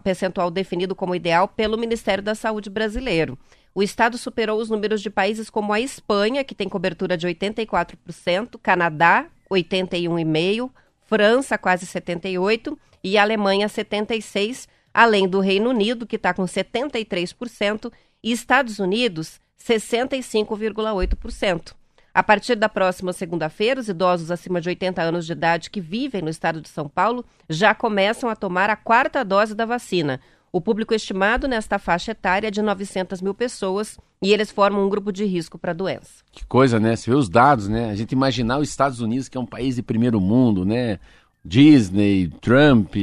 percentual 0.02 0.50
definido 0.50 0.94
como 0.94 1.14
ideal 1.14 1.46
pelo 1.46 1.76
Ministério 1.76 2.25
da 2.25 2.34
Saúde 2.34 2.70
brasileiro. 2.70 3.38
O 3.75 3.82
estado 3.82 4.16
superou 4.16 4.58
os 4.58 4.70
números 4.70 5.02
de 5.02 5.10
países 5.10 5.50
como 5.50 5.75
a 5.75 5.80
Espanha, 5.80 6.42
que 6.42 6.54
tem 6.54 6.70
cobertura 6.70 7.18
de 7.18 7.28
84%, 7.28 8.58
Canadá, 8.62 9.26
81,5%, 9.50 10.71
França, 11.07 11.59
quase 11.59 11.87
78%, 11.87 12.78
e 13.02 13.19
Alemanha, 13.19 13.66
76%, 13.66 14.69
além 14.92 15.28
do 15.28 15.40
Reino 15.40 15.71
Unido, 15.71 16.07
que 16.07 16.16
está 16.16 16.33
com 16.33 16.45
73%, 16.45 17.92
e 18.23 18.30
Estados 18.30 18.78
Unidos, 18.78 19.40
65,8%. 19.59 21.75
A 22.12 22.23
partir 22.23 22.57
da 22.57 22.69
próxima 22.69 23.12
segunda-feira, 23.12 23.80
os 23.80 23.88
idosos 23.88 24.30
acima 24.30 24.61
de 24.61 24.69
80 24.69 25.00
anos 25.00 25.25
de 25.26 25.33
idade 25.33 25.71
que 25.71 25.80
vivem 25.80 26.21
no 26.23 26.28
estado 26.28 26.61
de 26.61 26.69
São 26.69 26.88
Paulo 26.88 27.25
já 27.49 27.73
começam 27.75 28.28
a 28.28 28.35
tomar 28.35 28.69
a 28.69 28.75
quarta 28.75 29.25
dose 29.25 29.54
da 29.54 29.64
vacina. 29.64 30.21
O 30.52 30.61
público 30.61 30.92
estimado 30.92 31.47
nesta 31.47 31.78
faixa 31.78 32.11
etária 32.11 32.49
é 32.49 32.50
de 32.50 32.61
900 32.61 33.23
mil 33.23 33.33
pessoas 33.33 33.99
e 34.21 34.33
eles 34.33 34.50
formam 34.50 34.85
um 34.85 34.88
grupo 34.88 35.12
de 35.12 35.25
risco 35.25 35.57
para 35.57 35.71
a 35.71 35.75
doença. 35.75 36.25
Que 36.33 36.45
coisa, 36.45 36.80
né? 36.80 36.97
Você 36.97 37.09
vê 37.09 37.16
os 37.16 37.28
dados, 37.28 37.69
né? 37.69 37.90
A 37.90 37.95
gente 37.95 38.12
imaginar 38.12 38.59
os 38.59 38.69
Estados 38.69 39.00
Unidos, 39.00 39.28
que 39.28 39.38
é 39.38 39.40
um 39.40 39.47
país 39.47 39.76
de 39.76 39.83
primeiro 39.83 40.21
mundo, 40.21 40.64
né? 40.64 40.99
Disney, 41.45 42.28
Trump, 42.40 42.97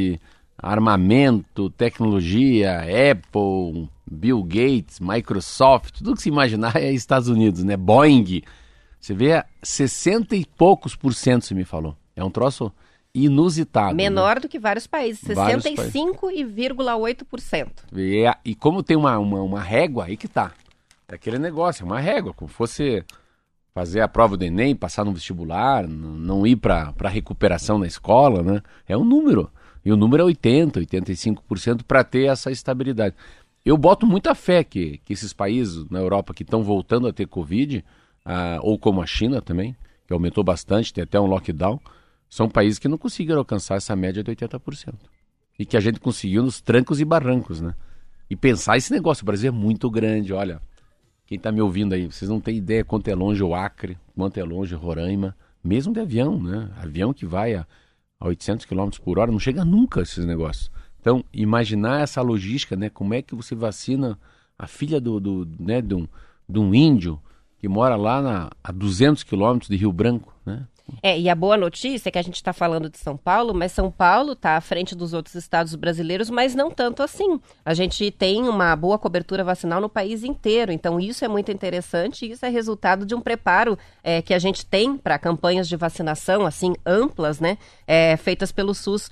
armamento, 0.57 1.69
tecnologia, 1.69 2.81
Apple, 2.81 3.89
Bill 4.05 4.43
Gates, 4.43 4.99
Microsoft, 4.99 5.99
tudo 5.99 6.15
que 6.15 6.21
se 6.21 6.29
imaginar 6.29 6.75
é 6.75 6.91
Estados 6.91 7.29
Unidos, 7.29 7.63
né? 7.63 7.77
Boeing. 7.77 8.43
Você 8.99 9.13
vê 9.13 9.41
60 9.63 10.35
e 10.35 10.45
poucos 10.45 10.97
por 10.97 11.13
cento, 11.13 11.45
você 11.45 11.53
me 11.53 11.63
falou. 11.63 11.95
É 12.13 12.23
um 12.23 12.29
troço 12.29 12.73
inusitado. 13.25 13.95
Né? 13.95 14.03
Menor 14.03 14.35
né? 14.35 14.41
do 14.41 14.49
que 14.49 14.59
vários 14.59 14.87
países, 14.87 15.23
65,8%. 15.23 17.69
E, 17.93 18.25
é, 18.25 18.35
e 18.45 18.53
como 18.53 18.83
tem 18.83 18.95
uma, 18.95 19.17
uma, 19.17 19.41
uma 19.41 19.61
régua, 19.61 20.05
aí 20.05 20.15
que 20.15 20.27
tá. 20.27 20.51
É 21.07 21.15
aquele 21.15 21.39
negócio, 21.39 21.81
é 21.83 21.85
uma 21.85 21.99
régua, 21.99 22.33
como 22.33 22.49
fosse 22.49 23.03
fazer 23.73 24.01
a 24.01 24.07
prova 24.07 24.35
do 24.35 24.43
Enem, 24.43 24.75
passar 24.75 25.05
no 25.05 25.13
vestibular, 25.13 25.87
não 25.87 26.47
ir 26.47 26.55
para 26.55 27.09
recuperação 27.09 27.77
na 27.77 27.85
escola, 27.85 28.41
né? 28.41 28.63
É 28.87 28.97
um 28.97 29.05
número. 29.05 29.51
E 29.85 29.91
o 29.91 29.95
número 29.95 30.23
é 30.23 30.25
80, 30.25 30.79
85% 30.81 31.83
para 31.87 32.03
ter 32.03 32.25
essa 32.25 32.49
estabilidade. 32.51 33.13
Eu 33.63 33.77
boto 33.77 34.07
muita 34.07 34.33
fé 34.33 34.63
que, 34.63 34.99
que 35.05 35.13
esses 35.13 35.31
países 35.31 35.87
na 35.89 35.99
Europa 35.99 36.33
que 36.33 36.41
estão 36.43 36.63
voltando 36.63 37.07
a 37.07 37.13
ter 37.13 37.27
Covid, 37.27 37.85
ah, 38.25 38.57
ou 38.61 38.79
como 38.79 39.01
a 39.01 39.05
China 39.05 39.41
também, 39.41 39.75
que 40.07 40.13
aumentou 40.13 40.43
bastante, 40.43 40.93
tem 40.93 41.03
até 41.03 41.19
um 41.19 41.25
lockdown, 41.25 41.79
são 42.29 42.49
países 42.49 42.79
que 42.79 42.87
não 42.87 42.97
conseguiram 42.97 43.39
alcançar 43.39 43.75
essa 43.75 43.95
média 43.95 44.23
de 44.23 44.31
80%. 44.31 44.95
E 45.57 45.65
que 45.65 45.77
a 45.77 45.79
gente 45.79 45.99
conseguiu 45.99 46.43
nos 46.43 46.61
trancos 46.61 46.99
e 46.99 47.05
barrancos, 47.05 47.61
né? 47.61 47.73
E 48.29 48.35
pensar 48.35 48.77
esse 48.77 48.91
negócio, 48.91 49.23
o 49.23 49.25
Brasil 49.25 49.47
é 49.47 49.51
muito 49.51 49.89
grande, 49.89 50.33
olha. 50.33 50.61
Quem 51.25 51.37
está 51.37 51.51
me 51.51 51.61
ouvindo 51.61 51.93
aí, 51.93 52.05
vocês 52.05 52.29
não 52.29 52.39
têm 52.39 52.57
ideia 52.57 52.85
quanto 52.85 53.07
é 53.07 53.15
longe 53.15 53.43
o 53.43 53.53
Acre, 53.53 53.97
quanto 54.15 54.37
é 54.37 54.43
longe 54.43 54.75
Roraima, 54.75 55.35
mesmo 55.63 55.93
de 55.93 55.99
avião, 55.99 56.41
né? 56.41 56.71
Avião 56.77 57.13
que 57.13 57.25
vai 57.25 57.55
a, 57.55 57.65
a 58.19 58.27
800 58.27 58.65
km 58.65 58.89
por 59.03 59.19
hora, 59.19 59.31
não 59.31 59.39
chega 59.39 59.65
nunca 59.65 60.01
esses 60.01 60.25
negócios. 60.25 60.71
Então, 60.99 61.23
imaginar 61.33 62.01
essa 62.01 62.21
logística, 62.21 62.75
né? 62.75 62.89
Como 62.89 63.13
é 63.13 63.21
que 63.21 63.35
você 63.35 63.55
vacina 63.55 64.17
a 64.57 64.67
filha 64.67 64.99
do, 64.99 65.19
do 65.19 65.47
né, 65.59 65.81
de, 65.81 65.95
um, 65.95 66.07
de 66.47 66.59
um 66.59 66.73
índio 66.73 67.19
que 67.59 67.67
mora 67.67 67.95
lá 67.95 68.21
na, 68.21 68.49
a 68.63 68.71
200 68.71 69.23
quilômetros 69.23 69.69
de 69.69 69.75
Rio 69.75 69.91
Branco, 69.91 70.33
né? 70.45 70.67
É, 71.01 71.19
e 71.19 71.29
a 71.29 71.35
boa 71.35 71.57
notícia 71.57 72.09
é 72.09 72.11
que 72.11 72.17
a 72.17 72.21
gente 72.21 72.35
está 72.35 72.53
falando 72.53 72.89
de 72.89 72.97
São 72.97 73.17
Paulo, 73.17 73.53
mas 73.53 73.71
São 73.71 73.91
Paulo 73.91 74.33
está 74.33 74.55
à 74.55 74.61
frente 74.61 74.95
dos 74.95 75.13
outros 75.13 75.35
estados 75.35 75.75
brasileiros, 75.75 76.29
mas 76.29 76.55
não 76.55 76.71
tanto 76.71 77.03
assim. 77.03 77.39
A 77.65 77.73
gente 77.73 78.09
tem 78.11 78.47
uma 78.47 78.75
boa 78.75 78.97
cobertura 78.97 79.43
vacinal 79.43 79.81
no 79.81 79.89
país 79.89 80.23
inteiro, 80.23 80.71
então 80.71 80.99
isso 80.99 81.23
é 81.23 81.27
muito 81.27 81.51
interessante 81.51 82.25
e 82.25 82.31
isso 82.31 82.45
é 82.45 82.49
resultado 82.49 83.05
de 83.05 83.13
um 83.13 83.21
preparo 83.21 83.77
é, 84.03 84.21
que 84.21 84.33
a 84.33 84.39
gente 84.39 84.65
tem 84.65 84.97
para 84.97 85.19
campanhas 85.19 85.67
de 85.67 85.75
vacinação, 85.75 86.45
assim, 86.45 86.73
amplas, 86.85 87.39
né, 87.39 87.57
é, 87.85 88.15
feitas 88.17 88.51
pelo 88.51 88.73
SUS 88.73 89.09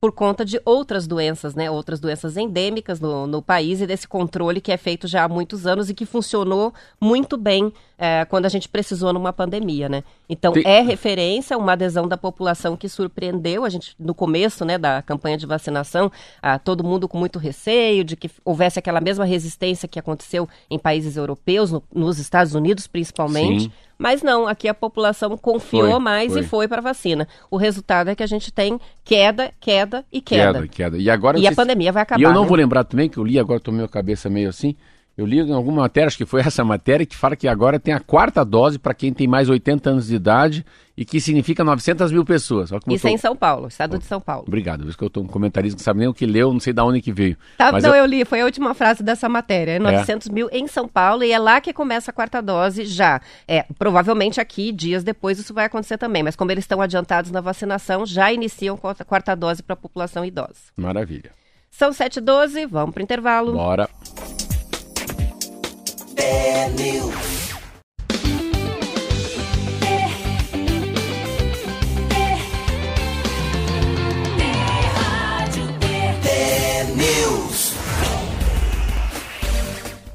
por 0.00 0.12
conta 0.12 0.44
de 0.44 0.60
outras 0.64 1.06
doenças, 1.06 1.54
né? 1.54 1.70
Outras 1.70 1.98
doenças 1.98 2.36
endêmicas 2.36 3.00
no, 3.00 3.26
no 3.26 3.42
país 3.42 3.80
e 3.80 3.86
desse 3.86 4.06
controle 4.06 4.60
que 4.60 4.70
é 4.70 4.76
feito 4.76 5.08
já 5.08 5.24
há 5.24 5.28
muitos 5.28 5.66
anos 5.66 5.90
e 5.90 5.94
que 5.94 6.06
funcionou 6.06 6.72
muito 7.00 7.36
bem 7.36 7.72
é, 7.98 8.24
quando 8.24 8.46
a 8.46 8.48
gente 8.48 8.68
precisou 8.68 9.12
numa 9.12 9.32
pandemia, 9.32 9.88
né? 9.88 10.04
Então 10.28 10.52
Tem... 10.52 10.62
é 10.64 10.80
referência, 10.80 11.58
uma 11.58 11.72
adesão 11.72 12.06
da 12.06 12.16
população 12.16 12.76
que 12.76 12.88
surpreendeu 12.88 13.64
a 13.64 13.68
gente 13.68 13.96
no 13.98 14.14
começo, 14.14 14.64
né, 14.64 14.78
da 14.78 15.02
campanha 15.02 15.36
de 15.36 15.46
vacinação, 15.46 16.12
a 16.40 16.58
todo 16.60 16.84
mundo 16.84 17.08
com 17.08 17.18
muito 17.18 17.38
receio 17.38 18.04
de 18.04 18.14
que 18.14 18.30
houvesse 18.44 18.78
aquela 18.78 19.00
mesma 19.00 19.24
resistência 19.24 19.88
que 19.88 19.98
aconteceu 19.98 20.48
em 20.70 20.78
países 20.78 21.16
europeus, 21.16 21.72
no, 21.72 21.82
nos 21.92 22.20
Estados 22.20 22.54
Unidos 22.54 22.86
principalmente. 22.86 23.64
Sim. 23.64 23.72
Mas 23.98 24.22
não, 24.22 24.46
aqui 24.46 24.68
a 24.68 24.74
população 24.74 25.36
confiou 25.36 25.90
foi, 25.90 25.98
mais 25.98 26.32
foi. 26.32 26.40
e 26.40 26.44
foi 26.44 26.68
para 26.68 26.78
a 26.78 26.82
vacina. 26.82 27.26
O 27.50 27.56
resultado 27.56 28.08
é 28.08 28.14
que 28.14 28.22
a 28.22 28.26
gente 28.26 28.52
tem 28.52 28.78
queda, 29.04 29.52
queda 29.58 30.04
e 30.12 30.20
queda. 30.20 30.52
Queda, 30.62 30.68
queda. 30.68 30.98
E 30.98 31.10
agora 31.10 31.36
e 31.36 31.46
a 31.48 31.52
pandemia 31.52 31.90
vai 31.90 32.04
acabar. 32.04 32.20
E 32.20 32.22
eu 32.22 32.32
não 32.32 32.42
né? 32.42 32.48
vou 32.48 32.56
lembrar 32.56 32.84
também 32.84 33.08
que 33.08 33.18
eu 33.18 33.24
li 33.24 33.38
agora 33.38 33.58
tomei 33.58 33.84
a 33.84 33.88
cabeça 33.88 34.30
meio 34.30 34.48
assim. 34.48 34.76
Eu 35.18 35.26
li 35.26 35.40
em 35.40 35.52
alguma 35.52 35.82
matéria, 35.82 36.06
acho 36.06 36.16
que 36.16 36.24
foi 36.24 36.40
essa 36.46 36.64
matéria, 36.64 37.04
que 37.04 37.16
fala 37.16 37.34
que 37.34 37.48
agora 37.48 37.80
tem 37.80 37.92
a 37.92 37.98
quarta 37.98 38.44
dose 38.44 38.78
para 38.78 38.94
quem 38.94 39.12
tem 39.12 39.26
mais 39.26 39.48
80 39.48 39.90
anos 39.90 40.06
de 40.06 40.14
idade 40.14 40.64
e 40.96 41.04
que 41.04 41.20
significa 41.20 41.64
900 41.64 42.12
mil 42.12 42.24
pessoas. 42.24 42.70
Isso 42.70 43.02
tô... 43.02 43.08
é 43.08 43.10
em 43.10 43.18
São 43.18 43.34
Paulo, 43.34 43.66
estado 43.66 43.98
de 43.98 44.04
São 44.04 44.20
Paulo. 44.20 44.44
Obrigado, 44.46 44.82
por 44.82 44.88
isso 44.88 44.96
que 44.96 45.02
eu 45.02 45.08
estou 45.08 45.24
um 45.24 45.26
comentarista 45.26 45.76
que 45.76 45.80
não 45.80 45.84
sabe 45.84 45.98
nem 45.98 46.08
o 46.08 46.14
que 46.14 46.24
leu, 46.24 46.52
não 46.52 46.60
sei 46.60 46.72
de 46.72 46.80
onde 46.80 47.00
que 47.00 47.10
veio. 47.10 47.36
Tá, 47.56 47.72
não, 47.72 47.90
eu... 47.90 47.96
eu... 47.96 48.06
li, 48.06 48.24
foi 48.24 48.42
a 48.42 48.44
última 48.44 48.74
frase 48.74 49.02
dessa 49.02 49.28
matéria. 49.28 49.72
É 49.72 49.78
900 49.80 50.28
é. 50.28 50.32
mil 50.32 50.48
em 50.52 50.68
São 50.68 50.86
Paulo 50.86 51.24
e 51.24 51.32
é 51.32 51.38
lá 51.38 51.60
que 51.60 51.72
começa 51.72 52.12
a 52.12 52.14
quarta 52.14 52.40
dose 52.40 52.84
já. 52.84 53.20
É, 53.48 53.64
provavelmente 53.76 54.40
aqui, 54.40 54.70
dias 54.70 55.02
depois, 55.02 55.36
isso 55.40 55.52
vai 55.52 55.64
acontecer 55.64 55.98
também, 55.98 56.22
mas 56.22 56.36
como 56.36 56.52
eles 56.52 56.62
estão 56.62 56.80
adiantados 56.80 57.32
na 57.32 57.40
vacinação, 57.40 58.06
já 58.06 58.32
iniciam 58.32 58.78
a 58.84 59.04
quarta 59.04 59.34
dose 59.34 59.64
para 59.64 59.74
a 59.74 59.76
população 59.76 60.24
idosa. 60.24 60.70
Maravilha. 60.76 61.32
São 61.72 61.90
7h12, 61.90 62.68
vamos 62.68 62.94
para 62.94 63.00
o 63.00 63.04
intervalo. 63.04 63.52
Bora. 63.52 63.88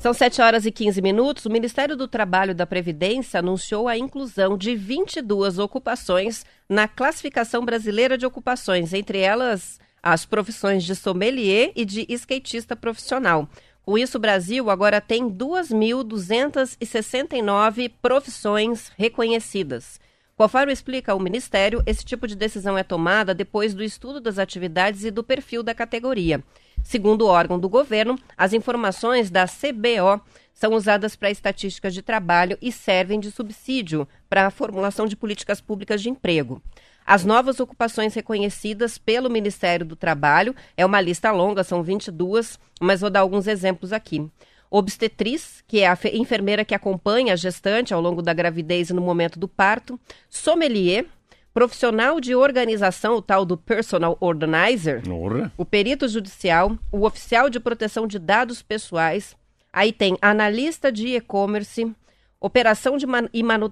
São 0.03 0.13
7 0.13 0.41
horas 0.41 0.65
e 0.65 0.71
15 0.71 1.01
minutos. 1.01 1.45
O 1.45 1.49
Ministério 1.49 1.95
do 1.95 2.09
Trabalho 2.09 2.53
da 2.53 2.67
Previdência 2.67 3.39
anunciou 3.39 3.87
a 3.87 3.97
inclusão 3.97 4.57
de 4.57 4.75
22 4.75 5.57
ocupações 5.59 6.45
na 6.67 6.89
classificação 6.89 7.63
brasileira 7.63 8.17
de 8.17 8.25
ocupações, 8.25 8.91
entre 8.91 9.19
elas 9.19 9.79
as 10.03 10.25
profissões 10.25 10.83
de 10.83 10.93
sommelier 10.93 11.71
e 11.73 11.85
de 11.85 12.05
skatista 12.09 12.75
profissional. 12.75 13.47
Com 13.83 13.97
isso, 13.97 14.17
o 14.17 14.21
Brasil 14.21 14.69
agora 14.69 15.01
tem 15.01 15.29
2.269 15.29 17.91
profissões 18.01 18.89
reconhecidas. 18.97 19.99
Conforme 20.37 20.71
explica 20.71 21.13
o 21.13 21.19
Ministério, 21.19 21.83
esse 21.85 22.05
tipo 22.05 22.25
de 22.25 22.35
decisão 22.35 22.77
é 22.77 22.83
tomada 22.83 23.35
depois 23.35 23.73
do 23.73 23.83
estudo 23.83 24.21
das 24.21 24.39
atividades 24.39 25.03
e 25.03 25.11
do 25.11 25.21
perfil 25.21 25.61
da 25.61 25.75
categoria. 25.75 26.41
Segundo 26.81 27.23
o 27.23 27.27
órgão 27.27 27.59
do 27.59 27.67
governo, 27.67 28.17
as 28.37 28.53
informações 28.53 29.29
da 29.29 29.45
CBO 29.45 30.21
são 30.53 30.73
usadas 30.73 31.13
para 31.15 31.29
estatísticas 31.29 31.93
de 31.93 32.01
trabalho 32.01 32.57
e 32.61 32.71
servem 32.71 33.19
de 33.19 33.31
subsídio 33.31 34.07
para 34.29 34.47
a 34.47 34.51
formulação 34.51 35.05
de 35.05 35.17
políticas 35.17 35.59
públicas 35.59 36.01
de 36.01 36.09
emprego. 36.09 36.61
As 37.05 37.25
novas 37.25 37.59
ocupações 37.59 38.13
reconhecidas 38.13 38.97
pelo 38.97 39.29
Ministério 39.29 39.85
do 39.85 39.95
Trabalho 39.95 40.55
é 40.77 40.85
uma 40.85 41.01
lista 41.01 41.31
longa, 41.31 41.63
são 41.63 41.83
22, 41.83 42.59
mas 42.79 43.01
vou 43.01 43.09
dar 43.09 43.21
alguns 43.21 43.47
exemplos 43.47 43.91
aqui. 43.91 44.29
Obstetriz, 44.69 45.63
que 45.67 45.81
é 45.81 45.87
a 45.87 45.97
enfermeira 46.13 46.65
que 46.65 46.73
acompanha 46.73 47.33
a 47.33 47.35
gestante 47.35 47.93
ao 47.93 48.01
longo 48.01 48.23
da 48.23 48.33
gravidez 48.33 48.89
e 48.89 48.93
no 48.93 49.01
momento 49.01 49.37
do 49.37 49.47
parto. 49.47 49.99
Sommelier, 50.29 51.05
profissional 51.53 52.19
de 52.19 52.33
organização, 52.33 53.17
o 53.17 53.21
tal 53.21 53.45
do 53.45 53.55
personal 53.55 54.17
organizer. 54.19 55.07
Orra. 55.07 55.51
O 55.55 55.63
perito 55.63 56.07
judicial, 56.07 56.75
o 56.91 57.05
oficial 57.05 57.49
de 57.49 57.59
proteção 57.59 58.07
de 58.07 58.17
dados 58.17 58.63
pessoais. 58.63 59.35
Aí 59.71 59.91
tem 59.93 60.17
analista 60.21 60.91
de 60.91 61.15
e-commerce, 61.15 61.93
operação 62.43 62.97
de, 62.97 63.07
man 63.07 63.29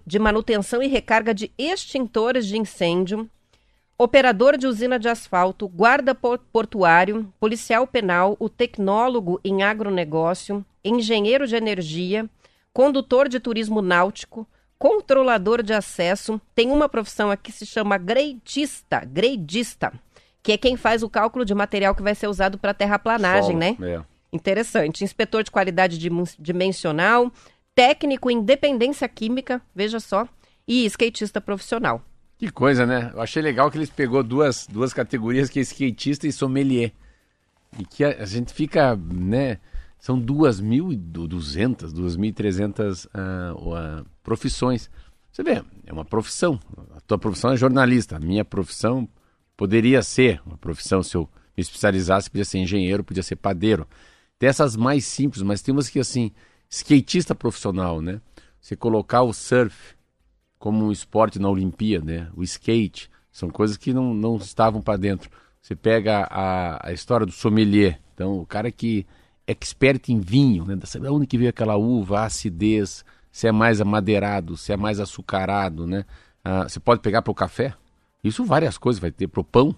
de 0.08 0.18
manutenção 0.18 0.82
e 0.82 0.88
recarga 0.88 1.34
de 1.34 1.52
extintores 1.58 2.48
de 2.48 2.58
incêndio, 2.58 3.30
operador 3.98 4.58
de 4.58 4.66
usina 4.66 4.98
de 4.98 5.10
asfalto, 5.10 5.68
guarda 5.68 6.16
portuário, 6.16 7.32
policial 7.38 7.86
penal, 7.86 8.38
o 8.40 8.48
tecnólogo 8.48 9.42
em 9.44 9.62
agronegócio, 9.62 10.66
engenheiro 10.86 11.46
de 11.46 11.56
energia, 11.58 12.30
condutor 12.72 13.28
de 13.28 13.42
turismo 13.42 13.82
náutico, 13.82 14.48
controlador 14.80 15.62
de 15.62 15.74
acesso. 15.74 16.40
Tem 16.56 16.72
uma 16.72 16.88
profissão 16.88 17.30
aqui 17.30 17.52
que 17.52 17.58
se 17.58 17.66
chama 17.66 17.98
greidista, 17.98 19.04
greidista, 19.04 19.92
que 20.42 20.54
é 20.54 20.58
quem 20.58 20.78
faz 20.78 21.04
o 21.04 21.10
cálculo 21.10 21.44
de 21.44 21.54
material 21.54 21.94
que 21.94 22.02
vai 22.02 22.16
ser 22.16 22.28
usado 22.28 22.58
para 22.58 22.74
terraplanagem, 22.74 23.52
Solo, 23.52 23.60
né? 23.60 23.78
é. 23.82 24.02
Interessante. 24.34 25.04
Inspetor 25.04 25.44
de 25.44 25.52
qualidade 25.52 26.00
dimensional, 26.40 27.30
técnico 27.76 28.30
em 28.30 28.44
dependência 28.44 29.08
química, 29.08 29.62
veja 29.74 30.00
só, 30.00 30.28
e 30.68 30.86
skatista 30.86 31.42
profissional. 31.42 32.04
Que 32.38 32.50
coisa, 32.50 32.86
né? 32.86 33.12
Eu 33.14 33.22
achei 33.22 33.42
legal 33.42 33.70
que 33.70 33.78
eles 33.78 33.90
pegou 33.90 34.24
duas, 34.24 34.66
duas 34.68 34.94
categorias, 34.94 35.50
que 35.50 35.60
é 35.60 35.62
skatista 35.62 36.28
e 36.28 36.32
sommelier. 36.32 36.92
E 37.78 37.86
que 37.86 38.04
a, 38.04 38.24
a 38.24 38.26
gente 38.26 38.54
fica, 38.54 38.96
né? 38.96 39.60
São 40.00 40.20
2.200, 40.20 41.94
2.300 41.94 43.06
uh, 43.06 44.02
uh, 44.02 44.06
profissões. 44.24 44.90
Você 45.32 45.44
vê, 45.44 45.64
é 45.86 45.94
uma 45.94 46.04
profissão. 46.04 46.60
A 46.96 47.02
tua 47.02 47.20
profissão 47.20 47.52
é 47.52 47.58
jornalista. 47.58 48.16
A 48.16 48.20
minha 48.20 48.44
profissão 48.44 49.08
poderia 49.56 50.02
ser 50.02 50.42
uma 50.44 50.58
profissão, 50.58 51.04
se 51.04 51.16
eu 51.16 51.30
me 51.56 51.62
especializasse, 51.62 52.32
podia 52.32 52.44
ser 52.44 52.58
engenheiro, 52.58 53.04
podia 53.04 53.22
ser 53.22 53.36
padeiro. 53.36 53.88
Tem 54.40 54.50
essas 54.50 54.76
mais 54.76 55.06
simples, 55.06 55.44
mas 55.44 55.62
tem 55.62 55.72
umas 55.72 55.88
que, 55.88 56.00
assim, 56.00 56.32
skatista 56.72 57.36
profissional, 57.36 58.02
né? 58.02 58.22
Você 58.60 58.76
colocar 58.76 59.22
o 59.24 59.34
surf 59.34 59.96
como 60.58 60.86
um 60.86 60.92
esporte 60.92 61.38
na 61.38 61.50
Olimpíada, 61.50 62.06
né? 62.06 62.30
O 62.34 62.44
skate, 62.44 63.10
são 63.32 63.50
coisas 63.50 63.76
que 63.76 63.94
não, 63.94 64.14
não 64.14 64.38
estavam 64.38 64.82
para 64.82 64.98
dentro. 64.98 65.30
Você 65.62 65.76
pega 65.76 66.28
a, 66.30 66.90
a 66.90 66.94
história 66.94 67.26
do 67.26 67.32
sommelier, 67.32 68.00
então 68.14 68.40
o 68.40 68.46
cara 68.46 68.72
que 68.72 69.06
é 69.46 69.52
expert 69.52 70.10
em 70.10 70.20
vinho, 70.20 70.66
né? 70.66 70.78
Sabe 70.86 71.08
onde 71.08 71.28
que 71.28 71.38
veio 71.38 71.50
aquela 71.50 71.76
uva, 71.76 72.22
a 72.22 72.26
acidez, 72.26 73.04
se 73.32 73.48
é 73.48 73.52
mais 73.52 73.82
amadeirado, 73.82 74.56
se 74.56 74.72
é 74.72 74.78
mais 74.78 75.00
açucarado, 75.00 75.86
né? 75.86 76.06
Ah, 76.44 76.64
você 76.64 76.80
pode 76.80 77.02
pegar 77.02 77.22
para 77.22 77.32
o 77.32 77.36
café, 77.36 77.74
isso 78.24 78.46
várias 78.46 78.78
coisas, 78.78 79.00
vai 79.00 79.12
ter 79.12 79.28
para 79.28 79.42
o 79.42 79.44
pão, 79.44 79.76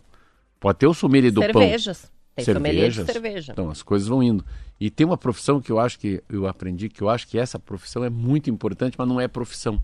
pode 0.59 0.79
ter 0.79 0.87
o 0.87 0.93
sommelier 0.93 1.31
do 1.31 1.41
Cervejas. 1.41 2.01
pão. 2.01 2.12
Cervejas. 2.35 2.45
Tem 2.45 2.53
sommelier 2.55 2.89
de 2.91 3.05
cerveja. 3.05 3.51
Então, 3.53 3.69
as 3.69 3.83
coisas 3.83 4.07
vão 4.07 4.23
indo. 4.23 4.43
E 4.79 4.89
tem 4.89 5.05
uma 5.05 5.17
profissão 5.17 5.61
que 5.61 5.71
eu 5.71 5.79
acho 5.79 5.99
que 5.99 6.21
eu 6.29 6.47
aprendi, 6.47 6.89
que 6.89 7.01
eu 7.01 7.09
acho 7.09 7.27
que 7.27 7.37
essa 7.37 7.59
profissão 7.59 8.03
é 8.03 8.09
muito 8.09 8.49
importante, 8.49 8.95
mas 8.97 9.07
não 9.07 9.19
é 9.21 9.27
profissão. 9.27 9.81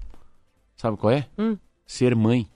Sabe 0.76 0.98
qual 0.98 1.12
é? 1.14 1.28
Hum. 1.38 1.58
Ser 1.86 2.16
mãe. 2.16 2.48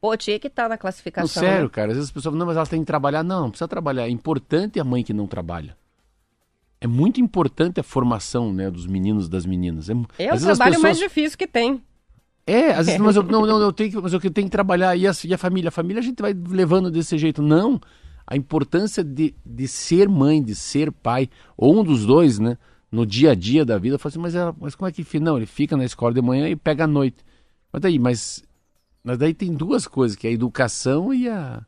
Pô, 0.00 0.16
tinha 0.16 0.38
que 0.38 0.46
estar 0.46 0.62
na 0.68 0.70
Não, 0.70 0.78
classificação. 0.78 1.42
sério, 1.42 1.64
né? 1.64 1.68
cara. 1.70 1.88
Às 1.90 1.96
vezes 1.96 2.08
as 2.08 2.12
pessoas 2.12 2.24
falam, 2.32 2.38
não, 2.38 2.46
mas 2.46 2.56
elas 2.56 2.68
têm 2.68 2.80
que 2.80 2.86
trabalhar. 2.86 3.22
Não, 3.22 3.42
não 3.42 3.50
precisa 3.50 3.68
trabalhar. 3.68 4.06
É 4.06 4.10
importante 4.10 4.78
a 4.80 4.84
mãe 4.84 5.02
que 5.04 5.12
não 5.12 5.26
trabalha. 5.26 5.76
É 6.80 6.86
muito 6.86 7.20
importante 7.20 7.78
a 7.78 7.82
formação 7.82 8.52
né, 8.52 8.70
dos 8.70 8.86
meninos 8.86 9.26
e 9.26 9.30
das 9.30 9.44
meninas. 9.44 9.90
É, 9.90 9.92
É 10.18 10.32
o 10.34 10.38
trabalho 10.38 10.80
mais 10.80 10.96
pessoas- 10.96 10.98
difícil 10.98 11.36
que 11.36 11.46
tem. 11.46 11.82
É, 12.46 12.70
às 12.70 12.86
vezes, 12.86 13.00
mas 13.00 13.16
eu, 13.16 13.22
não, 13.24 13.44
não, 13.44 13.60
eu 13.60 13.72
tenho 13.72 13.90
que, 13.90 13.96
mas 14.00 14.12
eu 14.14 14.20
tenho 14.20 14.46
que 14.46 14.50
trabalhar. 14.50 14.96
E 14.96 15.06
a, 15.06 15.12
e 15.24 15.34
a 15.34 15.38
família? 15.38 15.68
A 15.68 15.72
família 15.72 16.00
a 16.00 16.02
gente 16.02 16.22
vai 16.22 16.32
levando 16.32 16.90
desse 16.90 17.18
jeito. 17.18 17.42
Não. 17.42 17.78
A 18.30 18.36
importância 18.36 19.02
de, 19.02 19.34
de 19.44 19.66
ser 19.66 20.08
mãe, 20.08 20.40
de 20.40 20.54
ser 20.54 20.92
pai, 20.92 21.28
ou 21.56 21.80
um 21.80 21.84
dos 21.84 22.06
dois, 22.06 22.38
né? 22.38 22.56
No 22.90 23.04
dia 23.04 23.32
a 23.32 23.34
dia 23.34 23.64
da 23.64 23.76
vida, 23.76 23.96
eu 23.96 23.98
falo 23.98 24.10
assim, 24.10 24.18
mas, 24.20 24.34
ela, 24.36 24.54
mas 24.58 24.74
como 24.76 24.88
é 24.88 24.92
que 24.92 25.02
fica? 25.04 25.24
Não, 25.24 25.36
ele 25.36 25.46
fica 25.46 25.76
na 25.76 25.84
escola 25.84 26.14
de 26.14 26.22
manhã 26.22 26.48
e 26.48 26.54
pega 26.54 26.84
à 26.84 26.86
noite. 26.86 27.18
Mas 27.72 27.82
daí, 27.82 27.98
mas, 27.98 28.44
mas 29.02 29.18
daí 29.18 29.34
tem 29.34 29.52
duas 29.52 29.86
coisas, 29.86 30.16
que 30.16 30.26
é 30.28 30.30
a 30.30 30.32
educação 30.32 31.12
e 31.12 31.28
a. 31.28 31.64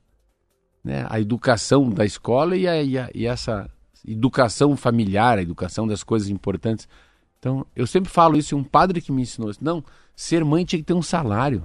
Né, 0.84 1.04
a 1.08 1.20
educação 1.20 1.90
da 1.90 2.04
escola 2.04 2.56
e, 2.56 2.66
a, 2.66 2.82
e, 2.82 2.98
a- 2.98 3.10
e 3.14 3.26
essa 3.26 3.70
educação 4.06 4.76
familiar, 4.76 5.38
a 5.38 5.42
educação 5.42 5.86
das 5.86 6.02
coisas 6.02 6.28
importantes. 6.28 6.88
Então, 7.38 7.64
eu 7.74 7.86
sempre 7.86 8.10
falo 8.10 8.36
isso, 8.36 8.56
um 8.56 8.64
padre 8.64 9.00
que 9.00 9.12
me 9.12 9.22
ensinou 9.22 9.50
isso. 9.50 9.62
Não, 9.62 9.82
ser 10.14 10.44
mãe 10.44 10.64
tinha 10.64 10.78
que 10.80 10.86
ter 10.86 10.94
um 10.94 11.02
salário. 11.02 11.64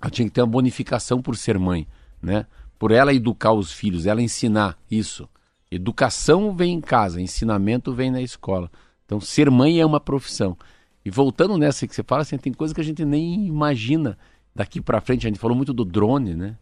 Ela 0.00 0.10
tinha 0.10 0.26
que 0.26 0.32
ter 0.34 0.40
uma 0.42 0.46
bonificação 0.46 1.20
por 1.20 1.36
ser 1.36 1.58
mãe, 1.58 1.86
né? 2.22 2.46
Por 2.80 2.92
ela 2.92 3.12
educar 3.12 3.52
os 3.52 3.70
filhos, 3.70 4.06
ela 4.06 4.22
ensinar 4.22 4.74
isso. 4.90 5.28
Educação 5.70 6.56
vem 6.56 6.72
em 6.72 6.80
casa, 6.80 7.20
ensinamento 7.20 7.92
vem 7.92 8.10
na 8.10 8.22
escola. 8.22 8.70
Então, 9.04 9.20
ser 9.20 9.50
mãe 9.50 9.78
é 9.78 9.84
uma 9.84 10.00
profissão. 10.00 10.56
E 11.04 11.10
voltando 11.10 11.58
nessa 11.58 11.86
que 11.86 11.94
você 11.94 12.02
fala, 12.02 12.22
assim, 12.22 12.38
tem 12.38 12.54
coisa 12.54 12.74
que 12.74 12.80
a 12.80 12.84
gente 12.84 13.04
nem 13.04 13.46
imagina 13.46 14.16
daqui 14.56 14.80
pra 14.80 14.98
frente. 15.02 15.26
A 15.26 15.30
gente 15.30 15.38
falou 15.38 15.54
muito 15.54 15.74
do 15.74 15.84
drone, 15.84 16.34
né? 16.34 16.56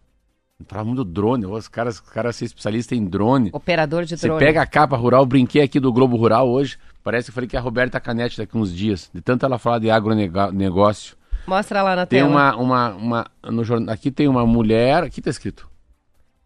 A 0.58 0.62
gente 0.64 0.70
Fala 0.70 0.84
muito 0.84 1.04
do 1.04 1.10
drone. 1.12 1.46
Os 1.46 1.68
caras, 1.68 2.00
os 2.00 2.10
caras 2.10 2.34
são 2.34 2.44
especialistas 2.44 2.98
em 2.98 3.04
drone. 3.04 3.50
Operador 3.52 4.04
de 4.04 4.16
Você 4.16 4.26
drone. 4.26 4.44
pega 4.44 4.60
a 4.60 4.66
capa 4.66 4.96
rural, 4.96 5.24
brinquei 5.24 5.62
aqui 5.62 5.78
do 5.78 5.92
Globo 5.92 6.16
Rural 6.16 6.48
hoje. 6.50 6.76
Parece 7.04 7.26
que 7.26 7.30
eu 7.30 7.34
falei 7.34 7.48
que 7.48 7.54
é 7.54 7.60
a 7.60 7.62
Roberta 7.62 8.00
Canete 8.00 8.38
daqui 8.38 8.58
uns 8.58 8.74
dias. 8.74 9.08
De 9.14 9.20
tanto 9.20 9.46
ela 9.46 9.56
falar 9.56 9.78
de 9.78 9.88
agronegócio. 9.88 11.16
Mostra 11.46 11.80
lá 11.80 11.94
na 11.94 12.06
Tem 12.06 12.18
tela. 12.20 12.28
uma, 12.28 12.56
uma, 12.56 12.88
uma 12.96 13.26
no 13.52 13.62
jornal, 13.62 13.94
aqui 13.94 14.10
tem 14.10 14.26
uma 14.26 14.44
mulher, 14.44 15.04
aqui 15.04 15.22
tá 15.22 15.30
escrito. 15.30 15.68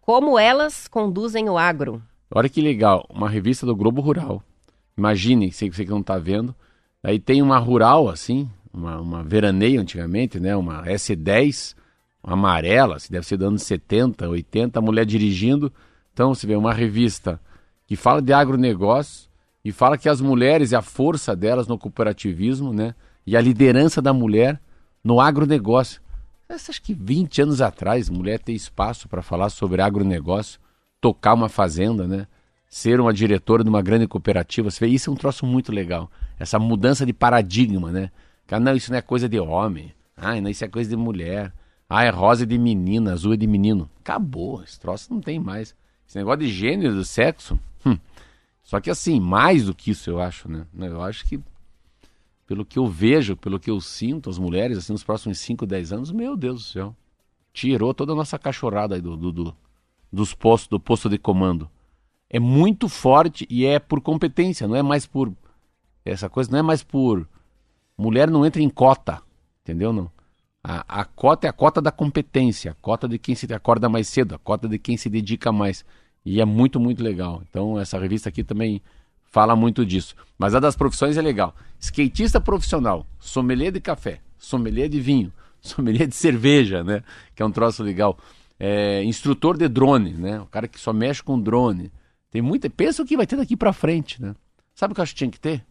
Como 0.05 0.37
elas 0.37 0.85
conduzem 0.85 1.47
o 1.49 1.57
agro. 1.57 2.03
Olha 2.29 2.49
que 2.49 2.59
legal, 2.59 3.07
uma 3.09 3.29
revista 3.29 3.65
do 3.65 3.73
Globo 3.73 4.01
Rural. 4.01 4.43
Imagine, 4.97 5.49
sei 5.49 5.69
que 5.69 5.77
você 5.77 5.85
não 5.85 6.03
tá 6.03 6.17
vendo. 6.17 6.53
Aí 7.01 7.17
tem 7.17 7.41
uma 7.41 7.57
rural 7.57 8.09
assim, 8.09 8.49
uma, 8.73 8.99
uma 8.99 9.23
veraneio 9.23 9.79
antigamente, 9.79 10.41
né? 10.41 10.57
Uma 10.57 10.83
S10, 10.83 11.73
uma 12.21 12.33
amarela, 12.33 12.99
se 12.99 13.09
deve 13.09 13.25
ser 13.25 13.37
dos 13.37 13.47
anos 13.47 13.63
70, 13.63 14.27
80, 14.27 14.77
a 14.77 14.81
mulher 14.81 15.05
dirigindo. 15.05 15.71
Então 16.11 16.35
você 16.35 16.45
vê 16.45 16.57
uma 16.57 16.73
revista 16.73 17.39
que 17.87 17.95
fala 17.95 18.21
de 18.21 18.33
agronegócio 18.33 19.29
e 19.63 19.71
fala 19.71 19.97
que 19.97 20.09
as 20.09 20.19
mulheres 20.19 20.73
e 20.73 20.75
a 20.75 20.81
força 20.81 21.33
delas 21.33 21.65
no 21.65 21.77
cooperativismo, 21.77 22.73
né? 22.73 22.93
E 23.25 23.37
a 23.37 23.41
liderança 23.41 24.01
da 24.01 24.11
mulher 24.11 24.59
no 25.01 25.21
agronegócio. 25.21 26.01
Acho 26.55 26.81
que 26.81 26.93
20 26.93 27.41
anos 27.41 27.61
atrás, 27.61 28.09
mulher 28.09 28.39
ter 28.39 28.53
espaço 28.53 29.07
para 29.07 29.21
falar 29.21 29.49
sobre 29.49 29.81
agronegócio, 29.81 30.59
tocar 31.01 31.33
uma 31.33 31.49
fazenda, 31.49 32.07
né? 32.07 32.27
Ser 32.67 32.99
uma 32.99 33.13
diretora 33.13 33.63
de 33.63 33.69
uma 33.69 33.81
grande 33.81 34.07
cooperativa, 34.07 34.69
você 34.69 34.85
vê, 34.85 34.91
isso 34.91 35.09
é 35.09 35.13
um 35.13 35.15
troço 35.15 35.45
muito 35.45 35.71
legal. 35.71 36.09
Essa 36.39 36.57
mudança 36.57 37.05
de 37.05 37.13
paradigma, 37.13 37.91
né? 37.91 38.11
Ah, 38.49 38.59
não, 38.59 38.75
isso 38.75 38.91
não 38.91 38.99
é 38.99 39.01
coisa 39.01 39.27
de 39.27 39.39
homem. 39.39 39.91
Ah, 40.15 40.39
não, 40.39 40.49
isso 40.49 40.63
é 40.63 40.67
coisa 40.67 40.89
de 40.89 40.95
mulher. 40.95 41.51
Ah, 41.89 42.03
é 42.03 42.09
rosa 42.09 42.45
de 42.45 42.57
menina, 42.57 43.13
azul 43.13 43.33
é 43.33 43.37
de 43.37 43.47
menino. 43.47 43.89
Acabou, 43.99 44.63
esse 44.63 44.79
troço 44.79 45.11
não 45.11 45.19
tem 45.19 45.39
mais. 45.39 45.75
Esse 46.07 46.17
negócio 46.17 46.41
de 46.41 46.49
gênero, 46.49 46.93
do 46.93 47.03
sexo. 47.03 47.59
hum. 47.85 47.97
Só 48.63 48.79
que 48.79 48.89
assim, 48.89 49.19
mais 49.19 49.65
do 49.65 49.73
que 49.73 49.91
isso, 49.91 50.09
eu 50.09 50.21
acho, 50.21 50.49
né? 50.49 50.65
Eu 50.79 51.01
acho 51.01 51.25
que 51.25 51.39
pelo 52.45 52.65
que 52.65 52.79
eu 52.79 52.87
vejo, 52.87 53.35
pelo 53.37 53.59
que 53.59 53.69
eu 53.69 53.79
sinto, 53.81 54.29
as 54.29 54.37
mulheres, 54.37 54.77
assim, 54.77 54.93
nos 54.93 55.03
próximos 55.03 55.39
5, 55.39 55.65
10 55.65 55.93
anos, 55.93 56.11
meu 56.11 56.35
Deus 56.35 56.63
do 56.63 56.67
céu. 56.71 56.95
Tirou 57.53 57.93
toda 57.93 58.13
a 58.13 58.15
nossa 58.15 58.39
cachorrada 58.39 58.95
aí 58.95 59.01
do, 59.01 59.15
do, 59.17 59.31
do- 59.31 59.55
dos 60.11 60.33
postos, 60.33 60.69
do 60.69 60.79
posto 60.79 61.09
de 61.09 61.17
comando. 61.17 61.69
É 62.29 62.39
muito 62.39 62.89
forte 62.89 63.47
e 63.49 63.65
é 63.65 63.79
por 63.79 64.01
competência, 64.01 64.67
não 64.67 64.75
é 64.75 64.83
mais 64.83 65.05
por. 65.05 65.31
Essa 66.05 66.29
coisa 66.29 66.51
não 66.51 66.59
é 66.59 66.61
mais 66.61 66.83
por. 66.83 67.27
Mulher 67.97 68.29
não 68.29 68.45
entra 68.45 68.61
em 68.61 68.69
cota, 68.69 69.21
entendeu? 69.63 69.93
Não. 69.93 70.11
A, 70.63 71.01
a 71.01 71.05
cota 71.05 71.47
é 71.47 71.49
a 71.49 71.53
cota 71.53 71.81
da 71.81 71.91
competência, 71.91 72.71
a 72.71 72.75
cota 72.75 73.07
de 73.07 73.19
quem 73.19 73.35
se 73.35 73.51
acorda 73.53 73.89
mais 73.89 74.07
cedo, 74.07 74.35
a 74.35 74.39
cota 74.39 74.67
de 74.67 74.79
quem 74.79 74.97
se 74.97 75.09
dedica 75.09 75.51
mais. 75.51 75.85
E 76.25 76.39
é 76.41 76.45
muito, 76.45 76.79
muito 76.79 77.03
legal. 77.03 77.41
Então, 77.49 77.79
essa 77.79 77.99
revista 77.99 78.29
aqui 78.29 78.43
também 78.43 78.81
fala 79.33 79.55
muito 79.55 79.83
disso. 79.83 80.15
Mas 80.37 80.53
a 80.53 80.59
das 80.59 80.75
profissões 80.75 81.17
é 81.17 81.21
legal. 81.21 81.55
Skatista 81.79 82.39
profissional, 82.39 83.05
sommelier 83.19 83.71
de 83.71 83.81
café, 83.81 84.21
sommelier 84.37 84.87
de 84.87 85.01
vinho, 85.01 85.33
sommelier 85.59 86.07
de 86.07 86.15
cerveja, 86.15 86.83
né? 86.83 87.03
Que 87.35 87.41
é 87.41 87.45
um 87.45 87.51
troço 87.51 87.81
legal. 87.81 88.17
É, 88.59 89.03
instrutor 89.03 89.57
de 89.57 89.67
drone, 89.67 90.11
né? 90.11 90.39
O 90.39 90.45
cara 90.45 90.67
que 90.67 90.79
só 90.79 90.93
mexe 90.93 91.23
com 91.23 91.41
drone. 91.41 91.91
Tem 92.29 92.41
muita. 92.41 92.69
Pensa 92.69 93.01
o 93.01 93.05
que 93.05 93.17
vai 93.17 93.25
ter 93.25 93.35
daqui 93.35 93.57
pra 93.57 93.73
frente, 93.73 94.21
né? 94.21 94.35
Sabe 94.75 94.91
o 94.91 94.95
que 94.95 95.01
eu 95.01 95.03
acho 95.03 95.13
que 95.13 95.17
tinha 95.17 95.31
que 95.31 95.39
ter? 95.39 95.65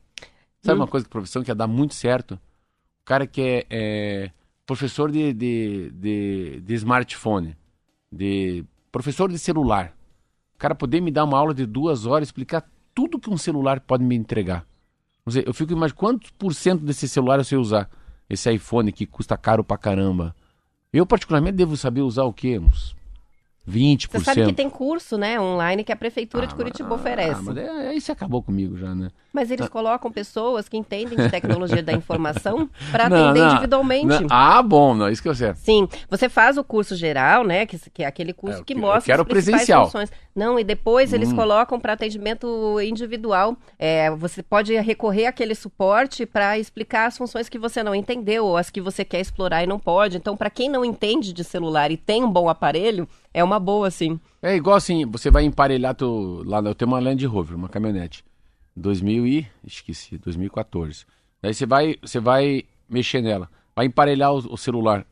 Sabe 0.61 0.79
uma 0.79 0.87
coisa 0.87 1.07
que 1.07 1.11
profissão 1.11 1.43
que 1.43 1.51
ia 1.51 1.55
dar 1.55 1.67
muito 1.67 1.95
certo? 1.95 2.33
O 2.33 3.05
cara 3.05 3.27
que 3.27 3.41
é, 3.41 3.67
é 3.71 4.31
professor 4.67 5.11
de, 5.11 5.33
de, 5.33 5.91
de, 5.91 6.61
de, 6.61 6.75
smartphone, 6.75 7.57
de 8.11 8.65
professor 8.91 9.31
de 9.31 9.39
celular. 9.39 9.93
O 10.55 10.59
cara 10.59 10.75
poder 10.75 11.01
me 11.01 11.11
dar 11.11 11.25
uma 11.25 11.37
aula 11.37 11.53
de 11.53 11.67
duas 11.67 12.07
horas, 12.07 12.29
explicar 12.29 12.65
tudo 12.95 13.19
que 13.19 13.31
um 13.31 13.37
celular 13.37 13.81
pode 13.81 14.05
me 14.05 14.15
entregar. 14.15 14.67
Dizer, 15.27 15.47
eu 15.47 15.55
fico 15.55 15.73
imaginando 15.73 15.99
quantos 15.99 16.31
por 16.31 16.55
cento 16.55 16.85
desse 16.85 17.09
celular 17.09 17.39
eu 17.39 17.45
sei 17.45 17.59
usar. 17.59 17.89
Esse 18.29 18.51
iPhone 18.53 18.93
que 18.93 19.07
custa 19.07 19.37
caro 19.37 19.63
pra 19.63 19.77
caramba. 19.77 20.35
Eu, 20.93 21.07
particularmente, 21.07 21.57
devo 21.57 21.77
saber 21.77 22.03
usar 22.03 22.25
o 22.25 22.33
quê? 22.33 22.59
Uns 22.59 22.97
20%. 23.69 24.09
Você 24.11 24.25
sabe 24.25 24.47
que 24.47 24.53
tem 24.53 24.69
curso, 24.69 25.17
né, 25.17 25.41
online 25.41 25.85
que 25.85 25.93
a 25.93 25.97
Prefeitura 25.97 26.45
ah, 26.45 26.47
de 26.47 26.55
Curitiba 26.55 26.95
oferece. 26.95 27.41
Ah, 27.41 27.43
mas 27.43 27.57
é, 27.57 27.89
aí 27.89 28.01
você 28.01 28.11
acabou 28.11 28.43
comigo 28.43 28.77
já, 28.77 28.95
né? 28.95 29.11
Mas 29.33 29.51
eles 29.51 29.67
ah. 29.67 29.69
colocam 29.69 30.11
pessoas 30.11 30.69
que 30.69 30.77
entendem 30.77 31.17
de 31.17 31.31
tecnologia 31.31 31.83
da 31.83 31.93
informação 31.93 32.69
para 32.91 33.07
atender 33.07 33.41
não, 33.41 33.53
individualmente. 33.53 34.07
Não. 34.07 34.27
Ah, 34.29 34.61
bom, 34.63 34.95
não, 34.95 35.09
isso 35.09 35.23
que 35.23 35.29
eu 35.29 35.35
sei. 35.35 35.55
Sim, 35.55 35.89
você 36.11 36.29
faz 36.29 36.59
o 36.59 36.65
curso 36.65 36.97
geral, 36.97 37.45
né, 37.45 37.65
que, 37.65 37.79
que 37.91 38.03
é 38.03 38.07
aquele 38.07 38.33
curso 38.33 38.61
é, 38.61 38.65
que 38.65 38.75
mostra 38.75 39.15
as 39.15 39.23
principais 39.23 39.45
presencial. 39.45 39.87
funções. 39.87 40.11
Não, 40.35 40.59
e 40.59 40.65
depois 40.65 41.13
eles 41.13 41.31
hum. 41.31 41.37
colocam 41.37 41.79
para 41.79 41.93
atendimento 41.93 42.81
individual. 42.81 43.57
É, 43.79 44.11
você 44.11 44.43
pode 44.43 44.75
recorrer 44.81 45.27
àquele 45.27 45.55
suporte 45.55 46.27
para 46.27 46.59
explicar 46.59 47.07
as 47.07 47.17
funções 47.17 47.49
que 47.49 47.59
você 47.59 47.83
não 47.83 47.95
entendeu 47.95 48.47
ou 48.47 48.57
as 48.57 48.71
que 48.71 48.81
você 48.81 49.05
quer 49.05 49.21
explorar 49.21 49.63
e 49.63 49.67
não 49.67 49.79
pode. 49.79 50.17
Então, 50.17 50.37
para 50.37 50.51
quem 50.51 50.69
não 50.69 50.85
entende 50.85 51.33
de 51.33 51.45
celular 51.45 51.91
e 51.91 51.97
tem 51.97 52.25
um 52.25 52.31
bom 52.31 52.49
aparelho, 52.49 53.07
é 53.35 53.43
uma 53.43 53.59
boa, 53.59 53.91
sim. 53.91 54.21
É 54.41 54.55
igual 54.55 54.77
assim, 54.77 55.07
você 55.07 55.31
vai 55.31 55.45
emparelhar 55.45 55.95
tu, 55.95 56.43
lá, 56.45 56.61
eu 56.61 56.75
tenho 56.75 56.91
uma 56.91 57.01
Land 57.01 57.25
Rover, 57.27 57.57
uma 57.57 57.69
caminhonete, 57.69 58.25
2000 58.77 59.27
e 59.27 59.47
esqueci, 59.65 60.19
2014. 60.19 61.07
Aí 61.43 61.55
você 61.55 61.67
vai, 61.67 61.97
você 62.01 62.21
vai 62.21 62.65
mexer 62.89 63.23
nela, 63.23 63.49
vai 63.75 63.87
emparelhar 63.87 64.33
o, 64.33 64.55
o 64.55 64.57
celular. 64.57 65.07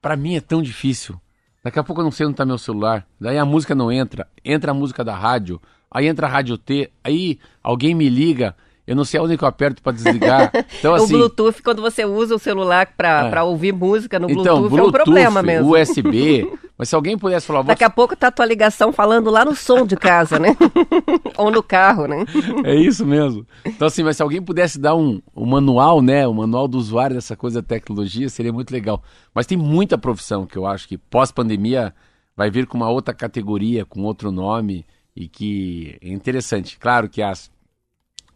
Para 0.00 0.16
mim 0.16 0.36
é 0.36 0.40
tão 0.40 0.62
difícil. 0.62 1.20
Daqui 1.62 1.78
a 1.78 1.84
pouco 1.84 2.00
eu 2.00 2.04
não 2.04 2.12
sei 2.12 2.26
onde 2.26 2.36
tá 2.36 2.46
meu 2.46 2.58
celular. 2.58 3.06
Daí 3.20 3.36
a 3.36 3.44
música 3.44 3.74
não 3.74 3.90
entra, 3.90 4.28
entra 4.44 4.70
a 4.70 4.74
música 4.74 5.04
da 5.04 5.14
rádio, 5.14 5.60
aí 5.90 6.06
entra 6.06 6.26
a 6.26 6.30
rádio 6.30 6.56
T, 6.56 6.90
aí 7.02 7.38
alguém 7.62 7.94
me 7.94 8.08
liga, 8.08 8.56
eu 8.88 8.96
não 8.96 9.04
sei 9.04 9.20
onde 9.20 9.36
que 9.36 9.44
eu 9.44 9.48
aperto 9.48 9.82
para 9.82 9.92
desligar. 9.92 10.50
Então, 10.78 10.94
assim, 10.94 11.14
o 11.14 11.18
Bluetooth, 11.18 11.62
quando 11.62 11.82
você 11.82 12.04
usa 12.04 12.34
o 12.36 12.38
celular 12.38 12.94
para 12.96 13.30
é. 13.34 13.42
ouvir 13.42 13.72
música 13.72 14.18
no 14.18 14.26
Bluetooth, 14.28 14.48
então, 14.48 14.68
Bluetooth, 14.68 14.80
é 14.80 14.88
um 14.88 14.92
problema 14.92 15.42
mesmo. 15.42 15.74
USB. 15.74 16.50
Mas 16.78 16.88
se 16.88 16.94
alguém 16.94 17.18
pudesse 17.18 17.46
falar... 17.46 17.62
Daqui 17.62 17.82
a 17.84 17.90
pouco 17.90 18.16
tá 18.16 18.28
a 18.28 18.30
tua 18.30 18.46
ligação 18.46 18.92
falando 18.92 19.30
lá 19.30 19.44
no 19.44 19.54
som 19.54 19.84
de 19.84 19.96
casa, 19.96 20.38
né? 20.38 20.56
Ou 21.36 21.50
no 21.50 21.62
carro, 21.62 22.06
né? 22.06 22.24
É 22.64 22.74
isso 22.74 23.04
mesmo. 23.04 23.44
Então 23.64 23.88
assim, 23.88 24.04
mas 24.04 24.16
se 24.16 24.22
alguém 24.22 24.40
pudesse 24.40 24.78
dar 24.78 24.94
um, 24.94 25.20
um 25.34 25.44
manual, 25.44 26.00
né? 26.00 26.26
O 26.26 26.30
um 26.30 26.34
manual 26.34 26.68
do 26.68 26.78
usuário 26.78 27.16
dessa 27.16 27.36
coisa 27.36 27.60
da 27.60 27.66
tecnologia, 27.66 28.28
seria 28.28 28.52
muito 28.52 28.70
legal. 28.70 29.02
Mas 29.34 29.46
tem 29.46 29.58
muita 29.58 29.98
profissão 29.98 30.46
que 30.46 30.56
eu 30.56 30.66
acho 30.66 30.86
que 30.86 30.96
pós-pandemia 30.96 31.92
vai 32.36 32.48
vir 32.48 32.66
com 32.66 32.76
uma 32.76 32.88
outra 32.88 33.12
categoria, 33.12 33.84
com 33.84 34.02
outro 34.02 34.30
nome 34.30 34.86
e 35.16 35.26
que 35.28 35.98
é 36.00 36.08
interessante. 36.08 36.78
Claro 36.78 37.08
que 37.08 37.20
as 37.20 37.50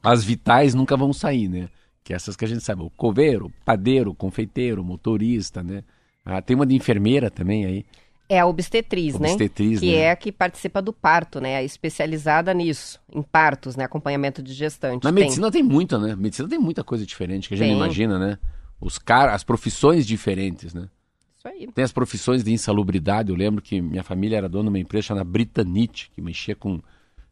as 0.03 0.25
vitais 0.25 0.75
nunca 0.75 0.97
vão 0.97 1.13
sair, 1.13 1.49
né? 1.49 1.69
Que 2.03 2.13
essas 2.13 2.35
que 2.35 2.45
a 2.45 2.49
gente 2.49 2.65
sabe, 2.65 2.83
o 2.83 2.91
coveiro, 2.91 3.53
padeiro, 3.65 4.15
confeiteiro, 4.15 4.83
motorista, 4.83 5.63
né? 5.63 5.85
Ah, 6.25 6.43
tem 6.43 6.57
uma 6.57 6.67
de 6.67 6.75
enfermeira 6.75 7.31
também 7.31 7.65
aí. 7.65 7.87
É 8.29 8.41
a 8.41 8.47
obstetriz, 8.47 9.19
né? 9.19 9.29
obstetriz 9.29 9.81
né? 9.81 9.87
Que 9.87 9.93
né? 9.95 10.03
é 10.03 10.11
a 10.11 10.17
que 10.17 10.33
participa 10.33 10.81
do 10.81 10.93
parto, 10.93 11.41
né? 11.41 11.57
A 11.57 11.63
especializada 11.63 12.55
nisso, 12.55 12.99
em 13.13 13.23
partos, 13.23 13.77
né? 13.77 13.85
Acompanhamento 13.85 14.43
de 14.43 14.53
gestante. 14.53 15.05
Na 15.05 15.13
tem. 15.13 15.23
medicina 15.23 15.51
tem 15.51 15.63
muita, 15.63 15.99
né? 15.99 16.17
medicina 16.17 16.49
tem 16.49 16.59
muita 16.59 16.83
coisa 16.83 17.05
diferente 17.05 17.49
que 17.49 17.55
a 17.55 17.57
gente 17.57 17.69
tem. 17.69 17.77
imagina, 17.77 18.19
né? 18.19 18.39
Os 18.81 18.99
car 18.99 19.29
as 19.33 19.45
profissões 19.45 20.07
diferentes, 20.07 20.73
né? 20.73 20.89
Isso 21.37 21.49
aí. 21.49 21.67
Tem 21.73 21.85
as 21.85 21.93
profissões 21.93 22.43
de 22.43 22.53
insalubridade. 22.53 23.31
Eu 23.31 23.37
lembro 23.37 23.61
que 23.61 23.81
minha 23.81 24.03
família 24.03 24.39
era 24.39 24.49
dona 24.49 24.65
de 24.65 24.69
uma 24.71 24.79
empresa 24.79 25.09
chamada 25.09 25.25
Britanite, 25.25 26.11
que 26.15 26.23
mexia 26.23 26.57
com, 26.57 26.81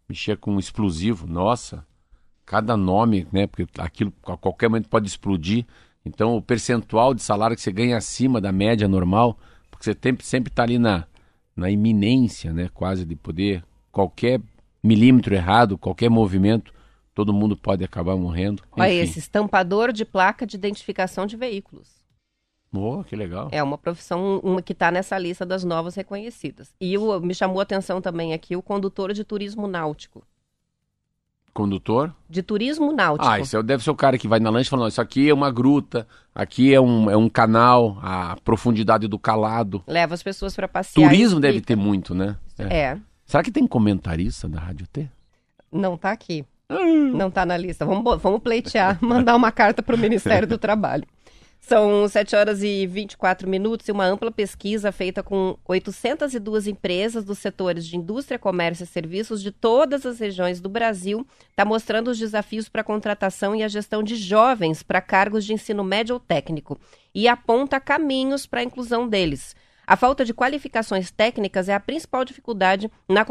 mexia 0.09 0.37
com 0.37 0.59
explosivo. 0.59 1.26
Nossa, 1.26 1.85
cada 2.50 2.76
nome, 2.76 3.28
né? 3.30 3.46
Porque 3.46 3.64
aquilo 3.78 4.12
a 4.26 4.36
qualquer 4.36 4.68
momento 4.68 4.88
pode 4.88 5.06
explodir. 5.06 5.64
Então 6.04 6.36
o 6.36 6.42
percentual 6.42 7.14
de 7.14 7.22
salário 7.22 7.54
que 7.54 7.62
você 7.62 7.70
ganha 7.70 7.96
acima 7.96 8.40
da 8.40 8.50
média 8.50 8.88
normal, 8.88 9.38
porque 9.70 9.84
você 9.84 9.94
tem, 9.94 10.16
sempre 10.20 10.50
está 10.50 10.64
ali 10.64 10.76
na, 10.76 11.06
na 11.54 11.70
iminência, 11.70 12.52
né? 12.52 12.68
Quase 12.74 13.04
de 13.04 13.14
poder 13.14 13.62
qualquer 13.92 14.40
milímetro 14.82 15.32
errado, 15.32 15.78
qualquer 15.78 16.10
movimento, 16.10 16.74
todo 17.14 17.32
mundo 17.32 17.56
pode 17.56 17.84
acabar 17.84 18.16
morrendo. 18.16 18.64
Olha 18.72 18.92
esse 18.92 19.20
estampador 19.20 19.92
de 19.92 20.04
placa 20.04 20.44
de 20.44 20.56
identificação 20.56 21.26
de 21.26 21.36
veículos. 21.36 22.00
Oh, 22.72 23.04
que 23.04 23.14
legal. 23.14 23.48
É 23.52 23.62
uma 23.62 23.78
profissão 23.78 24.40
uma 24.42 24.60
que 24.60 24.72
está 24.72 24.90
nessa 24.90 25.16
lista 25.16 25.46
das 25.46 25.62
novas 25.62 25.94
reconhecidas. 25.94 26.74
E 26.80 26.98
o, 26.98 27.20
me 27.20 27.34
chamou 27.34 27.60
a 27.60 27.62
atenção 27.62 28.00
também 28.00 28.32
aqui 28.32 28.56
o 28.56 28.62
condutor 28.62 29.12
de 29.12 29.22
turismo 29.22 29.68
náutico. 29.68 30.24
Condutor? 31.52 32.12
De 32.28 32.42
turismo 32.42 32.92
náutico. 32.92 33.28
Ah, 33.28 33.40
isso 33.40 33.62
deve 33.62 33.82
ser 33.82 33.90
o 33.90 33.94
cara 33.94 34.16
que 34.16 34.28
vai 34.28 34.40
na 34.40 34.50
lancha 34.50 34.70
falando, 34.70 34.88
isso 34.88 35.00
aqui 35.00 35.28
é 35.28 35.34
uma 35.34 35.50
gruta, 35.50 36.06
aqui 36.34 36.72
é 36.72 36.80
um, 36.80 37.10
é 37.10 37.16
um 37.16 37.28
canal, 37.28 37.98
a 38.02 38.36
profundidade 38.44 39.08
do 39.08 39.18
calado. 39.18 39.82
Leva 39.86 40.14
as 40.14 40.22
pessoas 40.22 40.54
para 40.54 40.68
passear. 40.68 41.08
Turismo 41.08 41.40
deve 41.40 41.60
ter 41.60 41.76
muito, 41.76 42.14
né? 42.14 42.36
É. 42.58 42.76
é. 42.76 42.98
Será 43.26 43.42
que 43.42 43.50
tem 43.50 43.66
comentarista 43.66 44.48
da 44.48 44.58
Rádio 44.60 44.86
T? 44.88 45.08
Não 45.70 45.96
tá 45.96 46.10
aqui. 46.10 46.44
Hum. 46.70 47.16
Não 47.16 47.30
tá 47.30 47.44
na 47.44 47.56
lista. 47.56 47.84
Vamos, 47.84 48.20
vamos 48.20 48.40
pleitear, 48.40 48.98
mandar 49.02 49.34
uma 49.34 49.50
carta 49.50 49.82
para 49.82 49.96
o 49.96 49.98
Ministério 49.98 50.46
do 50.46 50.56
Trabalho. 50.58 51.04
São 51.60 52.08
7 52.08 52.34
horas 52.34 52.62
e 52.62 52.86
24 52.86 53.48
minutos 53.48 53.86
e 53.86 53.92
uma 53.92 54.04
ampla 54.04 54.32
pesquisa 54.32 54.90
feita 54.90 55.22
com 55.22 55.56
802 55.68 56.66
empresas 56.66 57.22
dos 57.22 57.38
setores 57.38 57.86
de 57.86 57.96
indústria, 57.96 58.38
comércio 58.38 58.82
e 58.82 58.86
serviços 58.86 59.40
de 59.42 59.52
todas 59.52 60.04
as 60.04 60.18
regiões 60.18 60.60
do 60.60 60.68
Brasil 60.68 61.24
está 61.50 61.64
mostrando 61.64 62.08
os 62.08 62.18
desafios 62.18 62.68
para 62.68 62.80
a 62.80 62.84
contratação 62.84 63.54
e 63.54 63.62
a 63.62 63.68
gestão 63.68 64.02
de 64.02 64.16
jovens 64.16 64.82
para 64.82 65.00
cargos 65.00 65.44
de 65.44 65.52
ensino 65.52 65.84
médio 65.84 66.14
ou 66.14 66.20
técnico 66.20 66.80
e 67.14 67.28
aponta 67.28 67.78
caminhos 67.78 68.46
para 68.46 68.60
a 68.60 68.64
inclusão 68.64 69.06
deles. 69.06 69.54
A 69.86 69.96
falta 69.96 70.24
de 70.24 70.34
qualificações 70.34 71.10
técnicas 71.10 71.68
é 71.68 71.74
a 71.74 71.80
principal 71.80 72.24
dificuldade 72.24 72.90
na, 73.08 73.24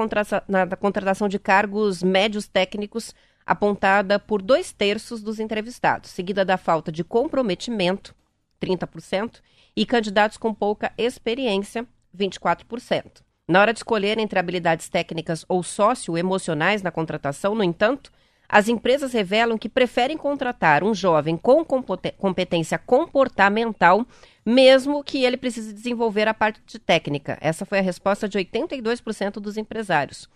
na 0.48 0.76
contratação 0.78 1.28
de 1.28 1.40
cargos 1.40 2.04
médios 2.04 2.48
técnicos, 2.48 3.14
apontada 3.46 4.20
por 4.20 4.42
dois 4.42 4.72
terços 4.72 5.24
dos 5.24 5.40
entrevistados, 5.40 6.12
seguida 6.12 6.46
da 6.46 6.58
falta 6.58 6.92
de 6.92 7.04
comprometimento 7.04 8.19
30%, 8.60 9.42
e 9.76 9.86
candidatos 9.86 10.38
com 10.38 10.54
pouca 10.54 10.92
experiência, 10.98 11.88
24%. 12.16 13.22
Na 13.48 13.62
hora 13.62 13.74
de 13.74 13.80
escolher 13.80 14.20
entre 14.20 14.38
habilidades 14.38 14.90
técnicas 14.90 15.44
ou 15.48 15.64
socioemocionais 15.64 16.84
na 16.84 16.92
contratação, 16.92 17.56
no 17.56 17.64
entanto, 17.64 18.12
as 18.48 18.68
empresas 18.68 19.14
revelam 19.14 19.58
que 19.58 19.70
preferem 19.70 20.18
contratar 20.18 20.84
um 20.84 20.94
jovem 20.94 21.38
com 21.38 21.64
competência 21.64 22.80
comportamental, 22.80 24.06
mesmo 24.44 25.04
que 25.04 25.24
ele 25.24 25.38
precise 25.38 25.72
desenvolver 25.72 26.28
a 26.28 26.34
parte 26.34 26.80
técnica. 26.80 27.38
Essa 27.42 27.66
foi 27.66 27.78
a 27.78 27.84
resposta 27.84 28.28
de 28.28 28.40
82% 28.40 29.34
dos 29.34 29.56
empresários. 29.56 30.28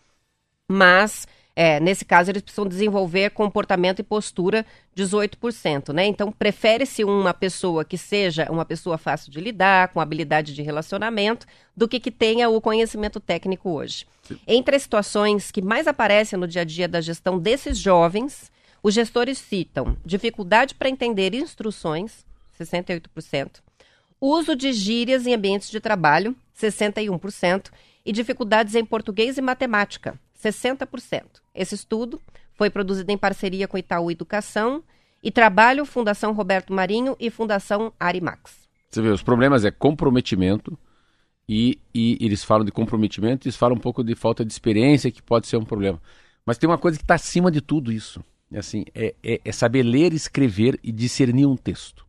Mas 0.68 1.28
é, 1.56 1.80
nesse 1.80 2.04
caso, 2.04 2.32
eles 2.32 2.42
precisam 2.42 2.68
desenvolver 2.68 3.30
comportamento 3.30 4.00
e 4.00 4.04
postura 4.04 4.66
18%, 4.98 5.94
né? 5.94 6.06
Então, 6.06 6.32
prefere-se 6.32 7.04
uma 7.04 7.34
pessoa 7.34 7.86
que 7.86 7.98
seja 7.98 8.52
uma 8.52 8.66
pessoa 8.66 8.98
fácil 8.98 9.32
de 9.32 9.40
lidar, 9.40 9.90
com 9.90 10.02
habilidade 10.02 10.56
de 10.56 10.64
relacionamento, 10.64 11.46
do 11.78 11.88
que 11.88 12.00
que 12.00 12.10
tenha 12.10 12.50
o 12.50 12.60
conhecimento 12.60 13.20
técnico 13.20 13.70
hoje. 13.70 14.08
Sim. 14.24 14.40
Entre 14.48 14.76
as 14.76 14.82
situações 14.82 15.52
que 15.52 15.62
mais 15.62 15.86
aparecem 15.86 16.40
no 16.40 16.48
dia 16.48 16.64
a 16.64 16.66
dia 16.66 16.88
da 16.88 17.02
gestão 17.02 17.38
desses 17.38 17.78
jovens, 17.78 18.52
os 18.82 18.94
gestores 18.94 19.38
citam 19.38 19.96
dificuldade 20.04 20.74
para 20.74 20.90
entender 20.90 21.36
instruções, 21.36 22.26
68%, 22.60 23.62
uso 24.20 24.56
de 24.56 24.74
gírias 24.74 25.28
em 25.28 25.36
ambientes 25.36 25.70
de 25.70 25.80
trabalho, 25.80 26.36
61%, 26.60 27.70
e 28.06 28.12
dificuldades 28.12 28.76
em 28.76 28.84
português 28.84 29.38
e 29.38 29.42
matemática, 29.42 30.20
60%. 30.44 31.24
Esse 31.54 31.76
estudo 31.76 32.22
foi 32.54 32.70
produzido 32.70 33.12
em 33.12 33.18
parceria 33.18 33.68
com 33.68 33.78
Itaú 33.78 34.12
Educação 34.12 34.84
e 35.22 35.32
trabalho 35.32 35.86
Fundação 35.86 36.34
Roberto 36.34 36.74
Marinho 36.74 37.16
e 37.20 37.30
Fundação 37.30 37.94
Arimax. 38.00 38.68
Você 38.90 39.02
vê, 39.02 39.10
os 39.10 39.24
problemas 39.24 39.66
é 39.66 39.72
comprometimento 39.72 40.78
e, 41.48 41.80
e 41.94 42.18
eles 42.22 42.44
falam 42.44 42.64
de 42.64 42.72
comprometimento 42.72 43.48
eles 43.48 43.56
falam 43.56 43.76
um 43.76 43.80
pouco 43.80 44.04
de 44.04 44.16
falta 44.16 44.46
de 44.46 44.52
experiência 44.52 45.12
que 45.12 45.22
pode 45.22 45.48
ser 45.48 45.58
um 45.58 45.66
problema. 45.66 46.02
Mas 46.46 46.58
tem 46.58 46.70
uma 46.70 46.78
coisa 46.78 46.98
que 46.98 47.04
está 47.04 47.16
acima 47.16 47.50
de 47.50 47.62
tudo 47.62 47.92
isso. 47.92 48.24
É 48.52 48.60
assim, 48.60 48.86
é, 48.94 49.16
é, 49.24 49.42
é, 49.44 49.52
saber 49.52 49.82
ler, 49.82 50.14
escrever 50.14 50.80
e 50.84 50.92
discernir 50.92 51.48
um 51.48 51.56
texto. 51.56 52.06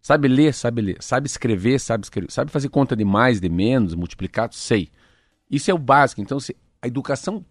Sabe 0.00 0.28
ler, 0.28 0.54
sabe 0.54 0.80
ler. 0.80 0.96
Sabe 1.00 1.26
escrever, 1.26 1.80
sabe 1.80 2.04
escrever. 2.04 2.30
Sabe 2.30 2.52
fazer 2.52 2.68
conta 2.68 2.94
de 2.94 3.04
mais, 3.04 3.40
de 3.40 3.48
menos, 3.48 3.94
multiplicado, 3.94 4.54
sei. 4.54 4.88
Isso 5.50 5.70
é 5.70 5.74
o 5.74 5.78
básico. 5.78 6.20
Então, 6.20 6.38
se 6.38 6.54
a 6.80 6.86
educação 6.86 7.44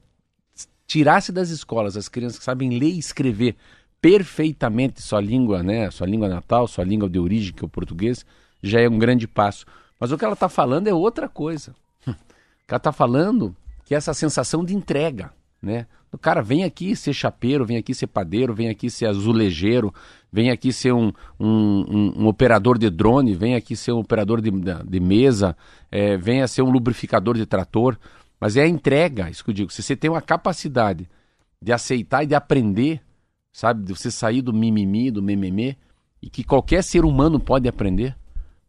tirasse 0.88 1.32
das 1.32 1.50
escolas 1.50 1.98
as 1.98 2.08
crianças 2.08 2.40
que 2.40 2.46
sabem 2.46 2.80
ler 2.80 2.94
e 2.94 3.00
escrever 3.00 3.56
perfeitamente 4.02 5.02
sua 5.02 5.20
língua, 5.20 5.62
né, 5.62 5.92
sua 5.92 6.08
língua 6.08 6.30
natal, 6.30 6.68
sua 6.68 6.84
língua 6.84 7.10
de 7.10 7.20
origem, 7.20 7.54
que 7.54 7.64
é 7.64 7.68
o 7.68 7.70
português, 7.70 8.26
já 8.64 8.80
é 8.80 8.90
um 8.90 8.98
grande 8.98 9.28
passo. 9.28 9.66
Mas 10.00 10.12
o 10.12 10.18
que 10.18 10.24
ela 10.24 10.34
está 10.34 10.48
falando 10.48 10.88
é 10.88 10.94
outra 10.94 11.28
coisa. 11.28 11.76
O 12.06 12.14
que 12.68 12.74
ela 12.74 12.78
está 12.78 12.92
falando 12.92 13.56
que 13.86 13.94
é 13.94 13.98
essa 13.98 14.14
sensação 14.14 14.66
de 14.66 14.76
entrega, 14.76 15.32
né? 15.62 15.88
O 16.12 16.18
cara 16.18 16.42
vem 16.42 16.64
aqui 16.64 16.96
ser 16.96 17.14
chapeiro, 17.14 17.66
vem 17.66 17.78
aqui 17.78 17.94
ser 17.94 18.08
padeiro, 18.08 18.54
vem 18.54 18.70
aqui 18.70 18.90
ser 18.90 19.08
azulejeiro, 19.08 19.94
vem 20.32 20.52
aqui 20.52 20.74
ser 20.74 20.94
um, 20.94 21.12
um, 21.40 21.48
um, 21.48 22.24
um 22.24 22.28
operador 22.28 22.78
de 22.78 22.90
drone, 22.90 23.34
vem 23.34 23.56
aqui 23.56 23.76
ser 23.76 23.92
um 23.92 24.00
operador 24.00 24.42
de, 24.42 24.52
de 24.52 25.00
mesa, 25.00 25.56
é, 25.92 26.18
vem 26.18 26.42
a 26.42 26.48
ser 26.48 26.62
um 26.62 26.70
lubrificador 26.70 27.36
de 27.36 27.46
trator. 27.46 27.98
Mas 28.40 28.56
é 28.56 28.64
a 28.64 28.68
entrega, 28.68 29.30
isso 29.30 29.44
que 29.44 29.50
eu 29.50 29.54
digo. 29.54 29.72
Se 29.72 29.82
você 29.82 29.96
tem 29.96 30.10
uma 30.10 30.22
capacidade 30.22 31.10
de 31.62 31.72
aceitar 31.72 32.24
e 32.24 32.28
de 32.28 32.36
aprender, 32.36 33.02
sabe? 33.52 33.84
De 33.84 33.96
você 33.96 34.12
sair 34.12 34.42
do 34.42 34.54
mimimi, 34.54 35.10
do 35.10 35.24
mememê, 35.24 35.76
e 36.22 36.30
que 36.30 36.44
qualquer 36.44 36.84
ser 36.84 37.06
humano 37.06 37.40
pode 37.40 37.68
aprender, 37.68 38.16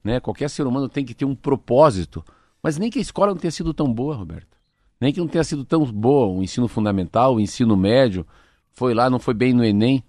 né? 0.03 0.21
Qualquer 0.21 0.49
ser 0.49 0.67
humano 0.67 0.89
tem 0.89 1.05
que 1.05 1.15
ter 1.15 1.25
um 1.25 1.35
propósito. 1.35 2.25
Mas 2.63 2.79
nem 2.79 2.91
que 2.91 2.99
a 2.99 3.03
escola 3.03 3.33
não 3.33 3.39
tenha 3.39 3.51
sido 3.51 3.75
tão 3.75 3.93
boa, 3.93 4.15
Roberto. 4.15 4.57
Nem 5.01 5.13
que 5.13 5.21
não 5.21 5.29
tenha 5.29 5.45
sido 5.45 5.65
tão 5.65 5.85
boa 5.85 6.27
o 6.27 6.43
ensino 6.43 6.67
fundamental, 6.67 7.35
o 7.37 7.41
ensino 7.41 7.77
médio, 7.77 8.27
foi 8.73 8.95
lá, 8.95 9.09
não 9.09 9.19
foi 9.19 9.35
bem 9.35 9.53
no 9.53 9.65
Enem. 9.65 10.03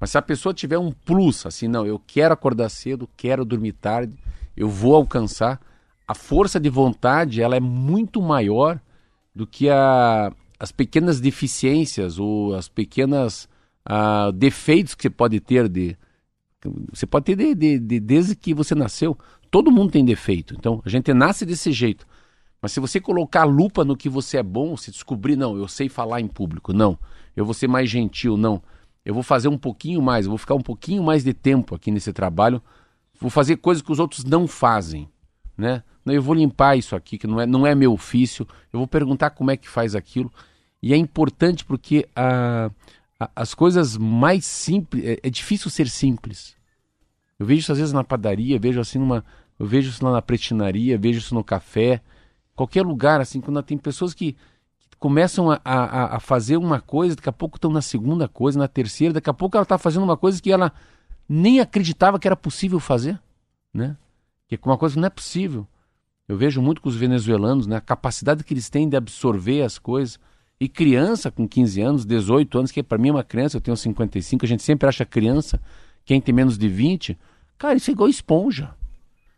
Mas 0.00 0.10
se 0.10 0.18
a 0.18 0.22
pessoa 0.22 0.52
tiver 0.52 0.78
um 0.78 0.90
plus, 0.90 1.46
assim, 1.46 1.68
não, 1.68 1.86
eu 1.86 2.00
quero 2.04 2.34
acordar 2.34 2.68
cedo, 2.68 3.08
quero 3.16 3.44
dormir 3.44 3.72
tarde, 3.72 4.14
eu 4.56 4.68
vou 4.68 4.96
alcançar, 4.96 5.60
a 6.08 6.14
força 6.14 6.58
de 6.58 6.68
vontade 6.68 7.40
ela 7.40 7.54
é 7.54 7.60
muito 7.60 8.20
maior 8.20 8.80
do 9.34 9.46
que 9.46 9.68
a, 9.68 10.32
as 10.58 10.72
pequenas 10.72 11.20
deficiências 11.20 12.18
ou 12.18 12.54
as 12.54 12.68
pequenas 12.68 13.48
uh, 13.88 14.32
defeitos 14.32 14.94
que 14.94 15.02
você 15.02 15.10
pode 15.10 15.40
ter 15.40 15.68
de 15.68 15.96
você 16.92 17.06
pode 17.06 17.24
ter 17.24 17.36
de, 17.36 17.54
de, 17.54 17.78
de, 17.78 18.00
desde 18.00 18.36
que 18.36 18.54
você 18.54 18.74
nasceu 18.74 19.18
todo 19.50 19.70
mundo 19.70 19.92
tem 19.92 20.04
defeito 20.04 20.54
então 20.54 20.80
a 20.84 20.88
gente 20.88 21.12
nasce 21.12 21.44
desse 21.44 21.72
jeito 21.72 22.06
mas 22.62 22.70
se 22.70 22.78
você 22.78 23.00
colocar 23.00 23.40
a 23.40 23.44
lupa 23.44 23.84
no 23.84 23.96
que 23.96 24.08
você 24.08 24.36
é 24.36 24.42
bom, 24.42 24.76
se 24.76 24.92
descobrir, 24.92 25.34
não, 25.34 25.56
eu 25.56 25.66
sei 25.66 25.88
falar 25.88 26.20
em 26.20 26.28
público, 26.28 26.72
não, 26.72 26.96
eu 27.34 27.44
vou 27.44 27.52
ser 27.52 27.66
mais 27.66 27.90
gentil, 27.90 28.36
não, 28.36 28.62
eu 29.04 29.12
vou 29.12 29.24
fazer 29.24 29.48
um 29.48 29.58
pouquinho 29.58 30.00
mais, 30.00 30.26
eu 30.26 30.30
vou 30.30 30.38
ficar 30.38 30.54
um 30.54 30.60
pouquinho 30.60 31.02
mais 31.02 31.24
de 31.24 31.34
tempo 31.34 31.74
aqui 31.74 31.90
nesse 31.90 32.12
trabalho, 32.12 32.62
vou 33.20 33.30
fazer 33.30 33.56
coisas 33.56 33.82
que 33.82 33.90
os 33.90 33.98
outros 33.98 34.24
não 34.24 34.46
fazem, 34.46 35.08
né? 35.58 35.82
Não, 36.04 36.12
eu 36.12 36.22
vou 36.22 36.34
limpar 36.34 36.76
isso 36.76 36.96
aqui, 36.96 37.16
que 37.16 37.26
não 37.26 37.40
é, 37.40 37.46
não 37.46 37.66
é 37.66 37.74
meu 37.74 37.92
ofício, 37.92 38.46
eu 38.72 38.78
vou 38.78 38.86
perguntar 38.86 39.30
como 39.30 39.50
é 39.50 39.56
que 39.56 39.68
faz 39.68 39.94
aquilo. 39.94 40.32
E 40.82 40.92
é 40.92 40.96
importante 40.96 41.64
porque 41.64 42.08
a, 42.14 42.70
a, 43.18 43.30
as 43.36 43.54
coisas 43.54 43.96
mais 43.96 44.44
simples, 44.44 45.04
é, 45.04 45.20
é, 45.22 45.30
difícil 45.30 45.70
ser 45.70 45.88
simples. 45.88 46.56
Eu 47.38 47.46
vejo 47.46 47.60
isso 47.60 47.72
às 47.72 47.78
vezes 47.78 47.92
na 47.92 48.02
padaria, 48.02 48.58
vejo 48.58 48.80
assim 48.80 48.98
numa, 48.98 49.24
eu 49.58 49.66
vejo 49.66 49.90
isso 49.90 50.04
lá 50.04 50.12
na 50.12 50.22
pretinaria, 50.22 50.98
vejo 50.98 51.18
isso 51.18 51.34
no 51.34 51.44
café, 51.44 52.00
qualquer 52.54 52.82
lugar, 52.82 53.20
assim, 53.20 53.40
quando 53.40 53.62
tem 53.62 53.78
pessoas 53.78 54.12
que, 54.12 54.32
que 54.32 54.96
começam 54.98 55.50
a, 55.50 55.60
a, 55.64 56.16
a, 56.16 56.20
fazer 56.20 56.56
uma 56.56 56.80
coisa, 56.80 57.16
daqui 57.16 57.28
a 57.28 57.32
pouco 57.32 57.56
estão 57.56 57.70
na 57.70 57.82
segunda 57.82 58.28
coisa, 58.28 58.58
na 58.58 58.68
terceira, 58.68 59.14
daqui 59.14 59.30
a 59.30 59.34
pouco 59.34 59.56
ela 59.56 59.62
está 59.62 59.78
fazendo 59.78 60.02
uma 60.02 60.16
coisa 60.16 60.40
que 60.40 60.50
ela 60.50 60.72
nem 61.28 61.60
acreditava 61.60 62.18
que 62.18 62.26
era 62.26 62.36
possível 62.36 62.78
fazer, 62.80 63.20
né? 63.72 63.96
Que 64.48 64.56
é 64.56 64.58
uma 64.64 64.76
coisa 64.76 64.94
que 64.94 65.00
não 65.00 65.06
é 65.06 65.10
possível. 65.10 65.66
Eu 66.32 66.38
vejo 66.38 66.62
muito 66.62 66.80
com 66.80 66.88
os 66.88 66.96
venezuelanos, 66.96 67.66
né? 67.66 67.76
A 67.76 67.80
capacidade 67.82 68.42
que 68.42 68.54
eles 68.54 68.70
têm 68.70 68.88
de 68.88 68.96
absorver 68.96 69.60
as 69.60 69.78
coisas. 69.78 70.18
E 70.58 70.66
criança 70.66 71.30
com 71.30 71.46
15 71.46 71.82
anos, 71.82 72.06
18 72.06 72.58
anos, 72.58 72.70
que 72.70 72.82
para 72.82 72.96
mim 72.96 73.10
é 73.10 73.12
uma 73.12 73.22
criança, 73.22 73.58
eu 73.58 73.60
tenho 73.60 73.76
55, 73.76 74.42
a 74.42 74.48
gente 74.48 74.62
sempre 74.62 74.88
acha 74.88 75.04
criança, 75.04 75.60
quem 76.06 76.22
tem 76.22 76.34
menos 76.34 76.56
de 76.56 76.70
20, 76.70 77.18
cara, 77.58 77.74
isso 77.74 77.90
é 77.90 77.92
igual 77.92 78.08
esponja. 78.08 78.74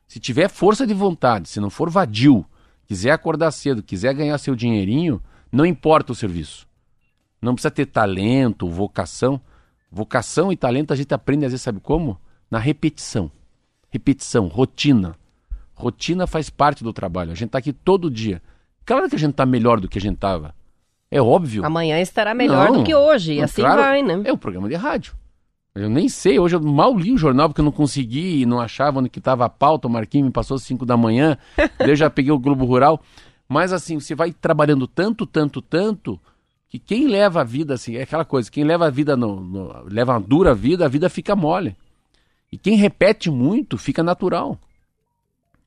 Se 0.06 0.20
tiver 0.20 0.48
força 0.48 0.86
de 0.86 0.94
vontade, 0.94 1.48
se 1.48 1.58
não 1.58 1.68
for 1.68 1.90
vadio, 1.90 2.46
quiser 2.86 3.10
acordar 3.10 3.50
cedo, 3.50 3.82
quiser 3.82 4.14
ganhar 4.14 4.38
seu 4.38 4.54
dinheirinho, 4.54 5.20
não 5.50 5.66
importa 5.66 6.12
o 6.12 6.14
serviço. 6.14 6.64
Não 7.42 7.54
precisa 7.54 7.72
ter 7.72 7.86
talento, 7.86 8.70
vocação. 8.70 9.40
Vocação 9.90 10.52
e 10.52 10.56
talento 10.56 10.92
a 10.92 10.96
gente 10.96 11.12
aprende 11.12 11.44
às 11.44 11.50
vezes, 11.50 11.64
sabe 11.64 11.80
como? 11.80 12.20
Na 12.48 12.60
repetição. 12.60 13.32
Repetição, 13.90 14.46
rotina. 14.46 15.16
Rotina 15.74 16.26
faz 16.26 16.48
parte 16.48 16.84
do 16.84 16.92
trabalho. 16.92 17.32
A 17.32 17.34
gente 17.34 17.48
está 17.48 17.58
aqui 17.58 17.72
todo 17.72 18.10
dia. 18.10 18.40
Claro 18.84 19.08
que 19.08 19.16
a 19.16 19.18
gente 19.18 19.32
está 19.32 19.44
melhor 19.44 19.80
do 19.80 19.88
que 19.88 19.98
a 19.98 20.00
gente 20.00 20.14
estava. 20.14 20.54
É 21.10 21.20
óbvio. 21.20 21.64
Amanhã 21.64 22.00
estará 22.00 22.34
melhor 22.34 22.70
não, 22.70 22.78
do 22.78 22.84
que 22.84 22.94
hoje. 22.94 23.34
E 23.34 23.42
assim 23.42 23.62
claro, 23.62 23.82
vai, 23.82 24.02
né? 24.02 24.22
É 24.24 24.32
um 24.32 24.36
programa 24.36 24.68
de 24.68 24.74
rádio. 24.74 25.14
Eu 25.74 25.90
nem 25.90 26.08
sei, 26.08 26.38
hoje 26.38 26.54
eu 26.54 26.60
mal 26.60 26.96
li 26.96 27.12
o 27.12 27.18
jornal 27.18 27.48
porque 27.48 27.60
eu 27.60 27.64
não 27.64 27.72
consegui 27.72 28.42
e 28.42 28.46
não 28.46 28.60
achava 28.60 29.00
onde 29.00 29.08
que 29.08 29.18
estava 29.18 29.44
a 29.44 29.48
pauta, 29.48 29.88
o 29.88 29.90
Marquinhos 29.90 30.26
me 30.26 30.32
passou 30.32 30.54
às 30.54 30.62
5 30.62 30.86
da 30.86 30.96
manhã, 30.96 31.36
eu 31.80 31.96
já 31.96 32.08
peguei 32.08 32.30
o 32.30 32.38
Globo 32.38 32.64
Rural. 32.64 33.02
Mas 33.48 33.72
assim, 33.72 33.98
você 33.98 34.14
vai 34.14 34.32
trabalhando 34.32 34.86
tanto, 34.86 35.26
tanto, 35.26 35.60
tanto, 35.60 36.20
que 36.68 36.78
quem 36.78 37.08
leva 37.08 37.40
a 37.40 37.44
vida, 37.44 37.74
assim, 37.74 37.96
é 37.96 38.02
aquela 38.02 38.24
coisa, 38.24 38.50
quem 38.50 38.62
leva 38.62 38.86
a 38.86 38.90
vida, 38.90 39.16
no, 39.16 39.40
no, 39.40 39.84
leva 39.84 40.12
uma 40.12 40.20
dura 40.20 40.54
vida, 40.54 40.84
a 40.84 40.88
vida 40.88 41.08
fica 41.08 41.34
mole. 41.34 41.76
E 42.52 42.56
quem 42.56 42.76
repete 42.76 43.28
muito, 43.28 43.76
fica 43.76 44.02
natural. 44.02 44.58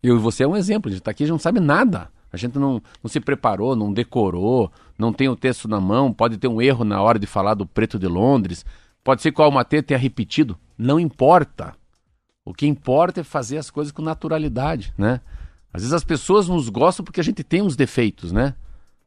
Eu 0.01 0.15
e 0.15 0.19
você 0.19 0.43
é 0.43 0.47
um 0.47 0.55
exemplo, 0.55 0.89
a 0.89 0.91
gente 0.91 1.01
está 1.01 1.11
aqui, 1.11 1.23
a 1.23 1.25
gente 1.25 1.33
não 1.33 1.39
sabe 1.39 1.59
nada. 1.59 2.09
A 2.31 2.37
gente 2.37 2.59
não, 2.59 2.81
não 3.01 3.09
se 3.09 3.19
preparou, 3.19 3.75
não 3.75 3.91
decorou, 3.91 4.71
não 4.99 5.13
tem 5.13 5.29
o 5.29 5.35
texto 5.35 5.67
na 5.67 5.79
mão, 5.79 6.11
pode 6.11 6.37
ter 6.37 6.47
um 6.47 6.61
erro 6.61 6.83
na 6.83 7.01
hora 7.01 7.17
de 7.17 7.25
falar 7.25 7.53
do 7.53 7.65
preto 7.65 7.97
de 7.97 8.05
Londres, 8.05 8.65
Pode 9.07 9.21
ser 9.21 9.31
que 9.31 9.39
o 9.39 9.43
Almatê 9.45 9.81
tenha 9.81 9.97
repetido, 9.97 10.57
não 10.77 10.99
importa. 10.99 11.73
O 12.43 12.53
que 12.53 12.67
importa 12.67 13.21
é 13.21 13.23
fazer 13.23 13.57
as 13.57 13.69
coisas 13.69 13.89
com 13.89 14.01
naturalidade, 14.01 14.93
né? 14.97 15.21
Às 15.71 15.83
vezes 15.83 15.93
as 15.93 16.03
pessoas 16.03 16.49
nos 16.49 16.67
gostam 16.67 17.05
porque 17.05 17.21
a 17.21 17.23
gente 17.23 17.41
tem 17.41 17.61
uns 17.61 17.77
defeitos, 17.77 18.33
né? 18.33 18.53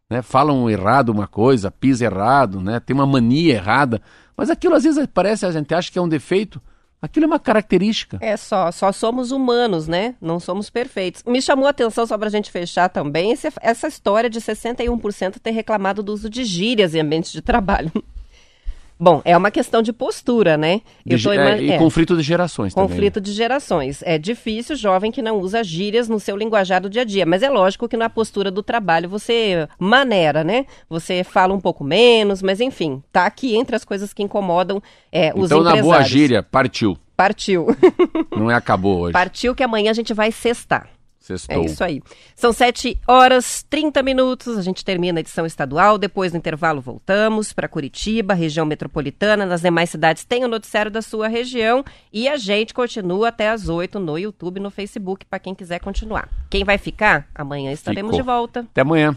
né? 0.09 0.23
Falam 0.23 0.71
errado 0.71 1.11
uma 1.11 1.27
coisa, 1.27 1.71
pisa 1.71 2.07
errado, 2.07 2.63
né? 2.63 2.81
Tem 2.81 2.95
uma 2.95 3.05
mania 3.05 3.53
errada, 3.53 4.01
mas 4.35 4.49
aquilo 4.49 4.75
às 4.75 4.85
vezes 4.85 5.07
parece, 5.13 5.45
a 5.45 5.53
gente 5.53 5.75
acha 5.75 5.93
que 5.93 5.99
é 5.99 6.03
um 6.03 6.09
defeito, 6.09 6.63
Aquilo 7.03 7.25
é 7.25 7.27
uma 7.27 7.39
característica. 7.39 8.19
É 8.21 8.37
só, 8.37 8.71
só 8.71 8.93
somos 8.93 9.31
humanos, 9.31 9.89
né? 9.89 10.15
Não 10.21 10.39
somos 10.39 10.69
perfeitos. 10.69 11.23
Me 11.25 11.41
chamou 11.41 11.67
a 11.67 11.71
atenção, 11.71 12.07
só 12.07 12.19
para 12.19 12.29
a 12.29 12.31
gente 12.31 12.51
fechar 12.51 12.91
também, 12.91 13.33
esse, 13.33 13.49
essa 13.63 13.89
história 13.89 14.29
de 14.29 14.39
61% 14.39 15.39
ter 15.39 15.51
reclamado 15.51 16.03
do 16.03 16.13
uso 16.13 16.29
de 16.29 16.45
gírias 16.45 16.95
em 16.95 17.01
ambientes 17.01 17.33
de 17.33 17.41
trabalho. 17.41 17.91
Bom, 19.01 19.23
é 19.25 19.35
uma 19.35 19.51
questão 19.51 19.81
de 19.81 19.95
postura, 19.95 20.59
né? 20.59 20.83
De, 21.07 21.15
é, 21.27 21.63
e 21.63 21.71
é. 21.71 21.79
conflito 21.79 22.15
de 22.15 22.23
gerações 22.23 22.75
também. 22.75 22.87
Conflito 22.87 23.19
de 23.19 23.33
gerações. 23.33 24.03
É 24.05 24.19
difícil 24.19 24.77
jovem 24.77 25.11
que 25.11 25.23
não 25.23 25.39
usa 25.39 25.65
gírias 25.65 26.07
no 26.07 26.21
seu 26.21 26.37
linguajar 26.37 26.83
do 26.83 26.91
dia 26.91 27.01
a 27.01 27.05
dia, 27.05 27.25
mas 27.25 27.43
é 27.43 27.49
lógico 27.49 27.89
que 27.89 27.97
na 27.97 28.11
postura 28.11 28.51
do 28.51 28.63
trabalho 28.63 29.09
você 29.09 29.67
maneira, 29.79 30.45
né? 30.45 30.67
Você 30.91 31.25
fala 31.25 31.55
um 31.55 31.61
pouco 31.61 31.83
menos, 31.83 32.43
mas 32.43 32.61
enfim, 32.61 33.03
tá 33.11 33.25
aqui 33.25 33.57
entre 33.57 33.75
as 33.75 33.87
coisas 33.87 34.13
que 34.13 34.23
incomodam 34.23 34.83
é, 35.11 35.33
os 35.35 35.47
então, 35.47 35.61
empresários. 35.61 35.79
Então, 35.79 35.91
na 35.91 35.99
boa 35.99 36.03
gíria, 36.03 36.43
partiu. 36.43 36.99
Partiu. 37.17 37.69
não 38.37 38.51
é 38.51 38.55
acabou 38.55 39.01
hoje. 39.01 39.13
Partiu 39.15 39.55
que 39.55 39.63
amanhã 39.63 39.93
a 39.93 39.95
gente 39.95 40.13
vai 40.13 40.31
cestar. 40.31 41.00
Sextou. 41.39 41.63
É 41.63 41.67
isso 41.67 41.85
aí. 41.85 42.03
São 42.35 42.53
7 42.53 42.99
horas 43.07 43.65
30 43.69 44.03
minutos. 44.03 44.59
A 44.59 44.63
gente 44.63 44.85
termina 44.85 45.19
a 45.19 45.21
edição 45.21 45.47
estadual. 45.47 45.99
Depois 45.99 46.33
do 46.33 46.39
intervalo, 46.39 46.81
voltamos 46.81 47.53
para 47.53 47.69
Curitiba, 47.69 48.35
região 48.35 48.67
metropolitana. 48.67 49.47
Nas 49.47 49.61
demais 49.61 49.91
cidades 49.91 50.25
tem 50.25 50.45
o 50.45 50.49
noticiário 50.49 50.91
da 50.91 51.03
sua 51.03 51.29
região. 51.29 51.85
E 52.13 52.29
a 52.29 52.37
gente 52.37 52.75
continua 52.75 53.29
até 53.29 53.51
as 53.51 53.69
8 53.69 53.99
no 53.99 54.19
YouTube 54.19 54.59
e 54.59 54.61
no 54.61 54.71
Facebook 54.71 55.25
para 55.27 55.39
quem 55.39 55.55
quiser 55.55 55.81
continuar. 55.81 56.29
Quem 56.49 56.65
vai 56.65 56.79
ficar? 56.79 57.29
Amanhã 57.35 57.73
estaremos 57.73 58.11
Ficou. 58.11 58.21
de 58.21 58.27
volta. 58.27 58.61
Até 58.61 58.81
amanhã. 58.81 59.17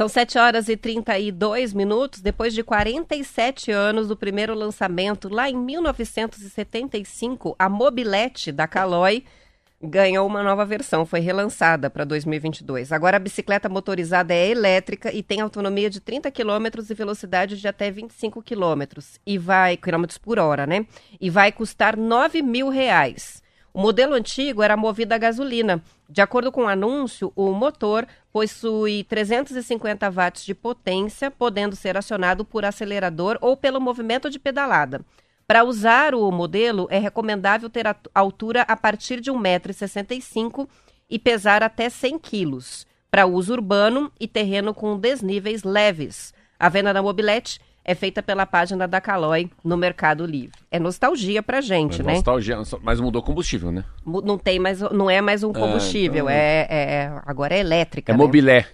São 0.00 0.08
7 0.08 0.38
horas 0.38 0.70
e 0.70 0.78
32 0.78 1.74
minutos, 1.74 2.22
depois 2.22 2.54
de 2.54 2.64
47 2.64 3.70
anos 3.70 4.08
do 4.08 4.16
primeiro 4.16 4.54
lançamento, 4.54 5.28
lá 5.28 5.50
em 5.50 5.54
1975, 5.54 7.54
a 7.58 7.68
mobilete 7.68 8.50
da 8.50 8.66
Caloi 8.66 9.24
ganhou 9.78 10.26
uma 10.26 10.42
nova 10.42 10.64
versão, 10.64 11.04
foi 11.04 11.20
relançada 11.20 11.90
para 11.90 12.04
2022. 12.04 12.92
Agora 12.92 13.18
a 13.18 13.20
bicicleta 13.20 13.68
motorizada 13.68 14.32
é 14.32 14.48
elétrica 14.48 15.12
e 15.12 15.22
tem 15.22 15.42
autonomia 15.42 15.90
de 15.90 16.00
30 16.00 16.30
km 16.30 16.80
e 16.88 16.94
velocidade 16.94 17.60
de 17.60 17.68
até 17.68 17.90
25 17.90 18.42
km 18.42 19.02
e 19.26 19.36
vai 19.36 19.76
quilômetros 19.76 20.16
por 20.16 20.38
hora, 20.38 20.66
né? 20.66 20.86
E 21.20 21.28
vai 21.28 21.52
custar 21.52 21.94
9 21.94 22.40
mil 22.40 22.70
reais. 22.70 23.42
O 23.72 23.80
modelo 23.80 24.14
antigo 24.14 24.62
era 24.62 24.76
movido 24.76 25.14
a 25.14 25.18
gasolina. 25.18 25.82
De 26.08 26.20
acordo 26.20 26.50
com 26.50 26.64
o 26.64 26.68
anúncio, 26.68 27.32
o 27.36 27.52
motor 27.52 28.06
possui 28.32 29.04
350 29.04 30.10
watts 30.10 30.44
de 30.44 30.54
potência, 30.54 31.30
podendo 31.30 31.76
ser 31.76 31.96
acionado 31.96 32.44
por 32.44 32.64
acelerador 32.64 33.38
ou 33.40 33.56
pelo 33.56 33.80
movimento 33.80 34.28
de 34.28 34.38
pedalada. 34.38 35.00
Para 35.46 35.64
usar 35.64 36.14
o 36.14 36.30
modelo, 36.30 36.88
é 36.90 36.98
recomendável 36.98 37.70
ter 37.70 37.86
a 37.86 37.96
altura 38.14 38.62
a 38.62 38.76
partir 38.76 39.20
de 39.20 39.30
1,65m 39.30 40.68
e 41.08 41.18
pesar 41.18 41.62
até 41.62 41.88
100 41.88 42.18
quilos, 42.18 42.86
para 43.10 43.26
uso 43.26 43.52
urbano 43.52 44.12
e 44.18 44.28
terreno 44.28 44.72
com 44.72 44.98
desníveis 44.98 45.62
leves. 45.64 46.32
A 46.58 46.68
venda 46.68 46.92
da 46.92 47.02
mobilete 47.02 47.60
é 47.84 47.94
feita 47.94 48.22
pela 48.22 48.44
página 48.46 48.86
da 48.86 49.00
Caloi 49.00 49.50
no 49.64 49.76
Mercado 49.76 50.24
Livre. 50.26 50.58
É 50.70 50.78
nostalgia 50.78 51.42
pra 51.42 51.60
gente, 51.60 52.00
É 52.00 52.04
né? 52.04 52.14
nostalgia, 52.14 52.56
mas 52.82 53.00
mudou 53.00 53.22
combustível, 53.22 53.72
né? 53.72 53.84
Não 54.04 54.38
tem 54.38 54.58
mais, 54.58 54.80
não 54.80 55.08
é 55.10 55.20
mais 55.20 55.42
um 55.42 55.52
combustível, 55.52 56.24
então- 56.24 56.28
é, 56.30 56.66
é- 56.70 57.12
agora 57.26 57.54
é 57.54 57.60
elétrica. 57.60 58.12
É 58.12 58.14
né? 58.14 58.18
mobilé. 58.18 58.66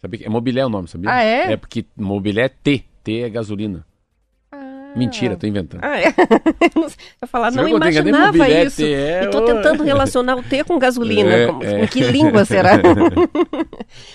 Sabe 0.00 0.18
que 0.18 0.24
é 0.24 0.28
mobilé 0.28 0.64
o 0.64 0.68
nome, 0.68 0.88
sabia? 0.88 1.10
Ah, 1.12 1.22
é? 1.22 1.52
É 1.52 1.56
porque 1.56 1.84
mobilé 1.96 2.42
é 2.44 2.48
T. 2.48 2.84
T 3.04 3.20
é 3.22 3.28
gasolina. 3.28 3.84
Mentira, 4.96 5.36
tô 5.36 5.46
inventando. 5.46 5.80
Ah, 5.82 6.00
é. 6.00 6.06
Eu 7.22 7.28
falar, 7.28 7.50
Você 7.50 7.56
não 7.58 7.68
eu 7.68 7.76
imaginava 7.76 8.48
isso. 8.48 8.82
É, 8.82 9.24
e 9.24 9.28
tô 9.28 9.38
ô. 9.38 9.42
tentando 9.42 9.82
relacionar 9.84 10.36
o 10.36 10.42
T 10.42 10.64
com 10.64 10.78
gasolina. 10.78 11.32
É, 11.32 11.46
com, 11.46 11.62
é. 11.62 11.80
com 11.80 11.86
que 11.88 12.00
língua 12.02 12.44
será? 12.44 12.72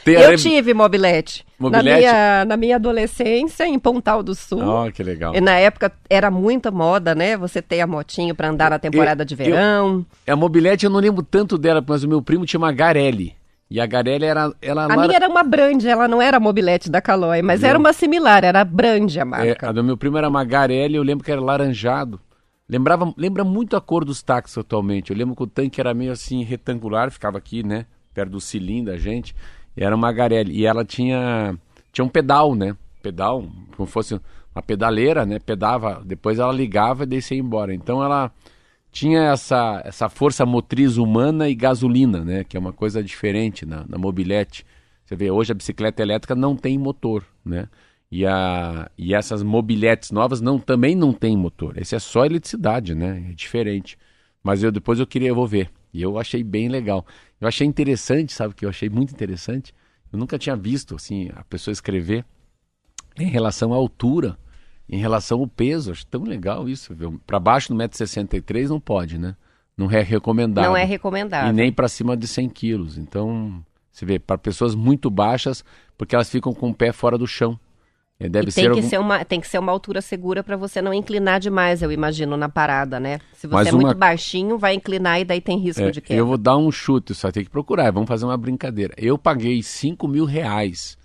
Eu 0.05 0.31
é- 0.31 0.35
tive 0.35 0.73
mobilete. 0.73 1.45
Na 1.59 1.69
Mobilete? 1.69 1.99
minha, 1.99 2.45
na 2.45 2.57
minha 2.57 2.75
adolescência, 2.75 3.65
em 3.65 3.79
Pontal 3.79 4.21
do 4.21 4.35
Sul. 4.35 4.61
Ó, 4.61 4.91
que 4.91 5.01
legal. 5.01 5.33
E 5.35 5.39
na 5.41 5.53
época 5.57 5.91
era 6.09 6.29
muita 6.29 6.69
moda, 6.69 7.15
né? 7.15 7.37
Você 7.37 7.61
ter 7.61 7.79
a 7.81 7.87
motinho 7.87 8.35
pra 8.35 8.49
andar 8.49 8.69
na 8.69 8.79
temporada 8.79 9.23
de 9.25 9.33
eu- 9.33 9.37
verão. 9.37 10.05
A 10.27 10.35
mobilete 10.35 10.85
eu 10.85 10.89
não 10.91 10.99
lembro 10.99 11.23
tanto 11.23 11.57
dela, 11.57 11.83
mas 11.85 12.03
o 12.03 12.09
meu 12.09 12.21
primo 12.21 12.45
tinha 12.45 12.57
uma 12.59 12.71
Garelli. 12.71 13.33
E 13.69 13.79
a 13.79 13.85
Garelli 13.85 14.25
era. 14.25 14.53
Ela 14.61 14.85
A 14.85 14.97
minha 14.97 15.15
era 15.15 15.27
uma 15.27 15.43
Brand, 15.43 15.83
ela 15.83 16.07
não 16.07 16.21
era 16.21 16.37
a 16.37 16.39
mobilete 16.39 16.89
da 16.89 17.01
Caloi, 17.01 17.41
mas 17.41 17.61
Não. 17.61 17.69
era 17.69 17.79
uma 17.79 17.93
similar, 17.93 18.43
era 18.43 18.61
a 18.61 18.65
Brand 18.65 19.15
a 19.17 19.21
é, 19.21 19.23
marca. 19.23 19.69
a 19.69 19.71
do 19.71 19.83
meu 19.83 19.97
primo 19.97 20.17
era 20.17 20.29
uma 20.29 20.43
Garelli, 20.43 20.95
eu 20.95 21.03
lembro 21.03 21.25
que 21.25 21.31
era 21.31 21.41
laranjado. 21.41 22.19
Lembrava, 22.67 23.13
lembra 23.17 23.43
muito 23.43 23.75
a 23.75 23.81
cor 23.81 24.05
dos 24.05 24.23
táxis 24.23 24.57
atualmente. 24.57 25.11
Eu 25.11 25.17
lembro 25.17 25.35
que 25.35 25.43
o 25.43 25.47
tanque 25.47 25.79
era 25.79 25.93
meio 25.93 26.11
assim 26.11 26.43
retangular, 26.43 27.11
ficava 27.11 27.37
aqui, 27.37 27.63
né? 27.63 27.85
Perto 28.13 28.31
do 28.31 28.41
cilindro 28.41 28.91
da 28.91 28.97
gente. 28.97 29.35
E 29.77 29.83
era 29.83 29.95
uma 29.95 30.11
Garelli. 30.11 30.59
E 30.59 30.65
ela 30.65 30.83
tinha, 30.83 31.55
tinha 31.91 32.05
um 32.05 32.09
pedal, 32.09 32.55
né? 32.55 32.75
Pedal, 33.03 33.45
como 33.75 33.87
fosse 33.87 34.19
uma 34.55 34.61
pedaleira, 34.63 35.25
né? 35.25 35.37
Pedava, 35.37 36.01
depois 36.03 36.39
ela 36.39 36.51
ligava 36.51 37.03
e 37.03 37.07
descia 37.07 37.37
embora. 37.37 37.73
Então 37.73 38.03
ela 38.03 38.31
tinha 38.95 39.23
essa, 39.23 39.81
essa 39.83 40.07
força 40.07 40.45
motriz 40.45 40.95
humana 40.95 41.49
e 41.49 41.53
gasolina, 41.53 42.23
né? 42.23 42.45
Que 42.45 42.55
é 42.55 42.59
uma 42.59 42.71
coisa 42.71 43.03
diferente 43.03 43.65
na, 43.65 43.85
na 43.85 43.97
mobilete. 43.97 44.65
Você 45.03 45.17
vê, 45.17 45.29
hoje 45.29 45.51
a 45.51 45.55
bicicleta 45.55 46.01
elétrica 46.01 46.33
não 46.33 46.55
tem 46.55 46.77
motor, 46.77 47.25
né? 47.43 47.67
E, 48.09 48.25
a, 48.25 48.89
e 48.97 49.13
essas 49.13 49.43
mobiletes 49.43 50.11
novas 50.11 50.39
não, 50.39 50.57
também 50.57 50.95
não 50.95 51.11
tem 51.11 51.35
motor. 51.35 51.77
Esse 51.77 51.93
é 51.93 51.99
só 51.99 52.25
eletricidade, 52.25 52.95
né? 52.95 53.31
É 53.31 53.33
diferente. 53.33 53.97
Mas 54.41 54.63
eu 54.63 54.71
depois 54.71 54.97
eu 54.97 55.05
queria, 55.05 55.33
vou 55.33 55.45
ver. 55.45 55.69
E 55.93 56.01
eu 56.01 56.17
achei 56.17 56.41
bem 56.41 56.69
legal. 56.69 57.05
Eu 57.41 57.49
achei 57.49 57.67
interessante, 57.67 58.31
sabe 58.31 58.53
o 58.53 58.55
que 58.55 58.63
eu 58.63 58.69
achei 58.69 58.89
muito 58.89 59.11
interessante? 59.11 59.73
Eu 60.09 60.17
nunca 60.17 60.39
tinha 60.39 60.55
visto, 60.55 60.95
assim, 60.95 61.29
a 61.35 61.43
pessoa 61.43 61.73
escrever 61.73 62.23
em 63.19 63.27
relação 63.27 63.73
à 63.73 63.75
altura, 63.75 64.37
em 64.89 64.97
relação 64.97 65.39
ao 65.39 65.47
peso. 65.47 65.91
Acho 65.91 66.05
tão 66.07 66.23
legal 66.23 66.67
isso, 66.69 66.93
viu? 66.93 67.19
Para 67.25 67.39
baixo 67.39 67.69
do 67.69 67.75
1,63m 67.75 68.69
não 68.69 68.79
pode, 68.79 69.17
né? 69.17 69.35
Não 69.77 69.91
é 69.91 70.01
recomendado. 70.01 70.65
Não 70.65 70.77
é 70.77 70.83
E 70.83 70.85
recomendável. 70.85 71.51
nem 71.53 71.71
para 71.71 71.87
cima 71.87 72.15
de 72.15 72.27
100 72.27 72.49
quilos. 72.49 72.97
Então, 72.97 73.61
você 73.91 74.05
vê, 74.05 74.17
para 74.19 74.37
pessoas 74.37 74.73
muito 74.73 75.09
baixas, 75.09 75.63
porque 75.97 76.15
elas 76.15 76.29
ficam 76.29 76.53
com 76.53 76.69
o 76.69 76.73
pé 76.73 76.91
fora 76.91 77.17
do 77.17 77.27
chão. 77.27 77.59
É, 78.17 78.29
deve 78.29 78.47
E 78.47 78.51
ser 78.53 78.61
tem, 78.61 78.69
que 78.71 78.77
algum- 78.77 78.89
ser 78.89 78.97
uma, 78.97 79.25
tem 79.25 79.41
que 79.41 79.47
ser 79.47 79.59
uma 79.59 79.73
altura 79.73 80.01
segura 80.01 80.41
para 80.41 80.55
você 80.55 80.81
não 80.81 80.93
inclinar 80.93 81.37
demais, 81.37 81.81
eu 81.81 81.91
imagino, 81.91 82.37
na 82.37 82.47
parada, 82.47 82.97
né? 82.97 83.19
Se 83.33 83.45
você 83.45 83.53
Mas 83.53 83.67
é 83.67 83.71
uma- 83.73 83.81
muito 83.81 83.97
baixinho, 83.97 84.57
vai 84.57 84.73
inclinar 84.75 85.19
e 85.19 85.25
daí 85.25 85.41
tem 85.41 85.57
risco 85.59 85.81
É, 85.83 85.91
de 85.91 85.99
queda. 85.99 86.17
eu 86.17 86.25
vou 86.25 86.37
dar 86.37 86.55
um 86.55 86.71
chute, 86.71 87.13
só 87.13 87.29
tem 87.29 87.43
que 87.43 87.49
procurar. 87.49 87.91
Vamos 87.91 88.07
fazer 88.07 88.23
uma 88.23 88.37
brincadeira. 88.37 88.93
Eu 88.97 89.17
paguei 89.17 89.61
5 89.61 90.07
mil 90.07 90.23
reais 90.23 90.97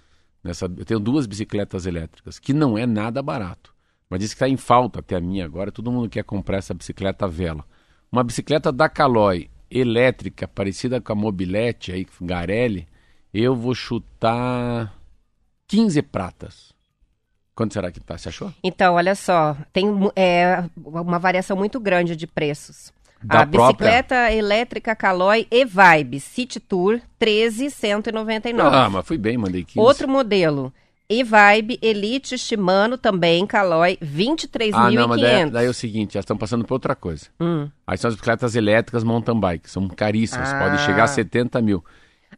nessa. 0.43 0.67
Eu 0.67 0.85
tenho 0.85 1.01
duas 1.01 1.27
bicicletas 1.27 1.87
elétricas, 1.87 2.39
que 2.39 2.53
não 2.53 2.77
é 2.77 2.87
nada 2.87 3.23
barato. 3.23 3.75
Mas 4.09 4.21
disse 4.21 4.35
que 4.35 4.43
está 4.43 4.49
em 4.49 4.57
falta 4.57 5.01
até 5.01 5.17
a 5.17 5.21
minha 5.21 5.45
agora. 5.45 5.71
Todo 5.71 5.93
mundo 5.93 6.09
quer 6.09 6.25
comprar 6.25 6.59
essa 6.59 6.75
bicicleta 6.75 7.29
vela. 7.29 7.65
Uma 8.11 8.25
bicicleta 8.25 8.73
da 8.73 8.89
Caloi 8.89 9.49
elétrica, 9.71 10.49
parecida 10.49 11.01
com 11.01 11.13
a 11.13 11.15
mobilete 11.15 11.93
aí, 11.93 12.05
Garelli, 12.21 12.89
eu 13.33 13.55
vou 13.55 13.75
chutar 13.75 14.93
15 15.69 16.03
pratas. 16.03 16.73
Quanto 17.55 17.75
será 17.75 17.93
que 17.93 18.01
tá? 18.01 18.19
Você 18.19 18.31
achou? 18.31 18.53
Então, 18.65 18.95
olha 18.95 19.15
só, 19.15 19.57
tem 19.73 19.87
é, 20.17 20.65
uma 20.77 21.19
variação 21.19 21.57
muito 21.57 21.79
grande 21.79 22.17
de 22.17 22.27
preços. 22.27 22.93
Da 23.23 23.41
a 23.43 23.47
própria- 23.47 23.91
bicicleta 23.91 24.33
elétrica 24.33 24.97
Caloi 24.97 25.47
E-Vibe 25.51 26.21
City 26.21 26.59
Tour, 26.59 27.01
13,199. 27.19 28.77
Ah, 28.77 28.89
mas 28.91 29.07
fui 29.07 29.19
bem, 29.19 29.37
mandei 29.37 29.63
15. 29.65 29.79
Outro 29.79 30.09
modelo, 30.09 30.73
E-Vibe 31.09 31.79
Elite 31.83 32.39
Shimano, 32.39 32.97
também 32.97 33.47
Caloi, 33.47 33.99
23.500. 34.01 34.75
Ah, 34.75 34.91
não, 34.91 35.09
mas 35.09 35.21
daí, 35.21 35.51
daí 35.51 35.67
é 35.67 35.69
o 35.69 35.75
seguinte, 35.75 36.15
já 36.15 36.21
estão 36.21 36.37
passando 36.37 36.65
por 36.65 36.75
outra 36.75 36.95
coisa. 36.95 37.27
Hum. 37.41 37.69
Aí 37.87 37.99
são 37.99 38.09
as 38.09 38.15
bicicletas 38.15 38.55
elétricas 38.55 39.05
mountain 39.05 39.39
bike, 39.39 39.69
são 39.69 39.87
caríssimas, 39.89 40.53
Ah. 40.53 40.59
podem 40.59 40.79
chegar 40.79 41.05
a 41.05 41.09
70 41.09 41.61
mil. 41.61 41.85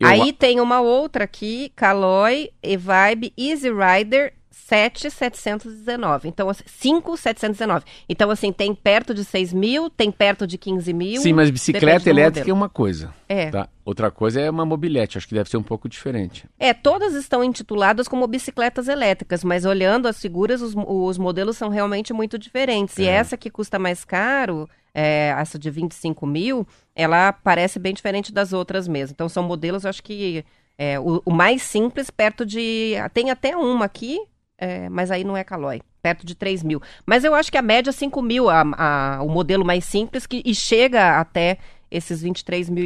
Eu- 0.00 0.08
Aí 0.08 0.32
tem 0.32 0.58
uma 0.58 0.80
outra 0.80 1.24
aqui, 1.24 1.70
Caloi 1.76 2.50
E-Vibe 2.62 3.32
Easy 3.38 3.68
Rider 3.70 4.32
7,719. 4.52 6.28
Então, 6.28 6.48
assim, 6.48 6.62
5,719. 6.66 7.84
Então, 8.08 8.30
assim, 8.30 8.52
tem 8.52 8.74
perto 8.74 9.14
de 9.14 9.24
6 9.24 9.52
mil, 9.52 9.90
tem 9.90 10.10
perto 10.10 10.46
de 10.46 10.56
15 10.58 10.92
mil. 10.92 11.20
Sim, 11.20 11.32
mas 11.32 11.50
bicicleta 11.50 12.08
elétrica 12.08 12.48
é 12.48 12.52
uma 12.52 12.68
coisa. 12.68 13.12
É. 13.28 13.50
tá? 13.50 13.68
Outra 13.84 14.10
coisa 14.10 14.40
é 14.40 14.50
uma 14.50 14.64
mobilete, 14.64 15.18
acho 15.18 15.26
que 15.26 15.34
deve 15.34 15.50
ser 15.50 15.56
um 15.56 15.62
pouco 15.62 15.88
diferente. 15.88 16.46
É, 16.58 16.72
todas 16.72 17.14
estão 17.14 17.42
intituladas 17.42 18.06
como 18.06 18.26
bicicletas 18.26 18.86
elétricas, 18.88 19.42
mas 19.42 19.64
olhando 19.64 20.06
as 20.06 20.20
figuras, 20.20 20.62
os, 20.62 20.74
os 20.76 21.18
modelos 21.18 21.56
são 21.56 21.68
realmente 21.68 22.12
muito 22.12 22.38
diferentes. 22.38 22.98
E 22.98 23.04
É. 23.04 23.10
essa 23.10 23.36
que 23.36 23.50
custa 23.50 23.78
mais 23.78 24.04
caro, 24.04 24.68
é, 24.94 25.34
essa 25.36 25.58
de 25.58 25.70
25 25.70 26.26
mil, 26.26 26.66
ela 26.94 27.32
parece 27.32 27.78
bem 27.78 27.94
diferente 27.94 28.32
das 28.32 28.52
outras 28.52 28.86
mesmo. 28.86 29.14
Então, 29.14 29.28
são 29.28 29.42
modelos, 29.42 29.86
acho 29.86 30.02
que 30.02 30.44
é, 30.78 30.98
o, 30.98 31.22
o 31.24 31.30
mais 31.30 31.62
simples, 31.62 32.10
perto 32.10 32.44
de. 32.44 32.94
Tem 33.12 33.30
até 33.30 33.56
uma 33.56 33.84
aqui, 33.84 34.18
é, 34.64 34.88
mas 34.88 35.10
aí 35.10 35.24
não 35.24 35.36
é 35.36 35.42
Caloi. 35.42 35.82
Perto 36.00 36.24
de 36.24 36.34
3 36.36 36.62
mil. 36.62 36.80
Mas 37.04 37.24
eu 37.24 37.34
acho 37.34 37.50
que 37.50 37.58
a 37.58 37.62
média 37.62 37.90
é 37.90 37.92
5 37.92 38.22
mil, 38.22 38.48
a, 38.48 38.62
a- 38.76 39.22
o 39.22 39.28
modelo 39.28 39.64
mais 39.64 39.84
simples, 39.84 40.26
que, 40.26 40.40
e 40.44 40.54
chega 40.54 41.18
até 41.18 41.58
esses 41.90 42.22
E 42.22 42.26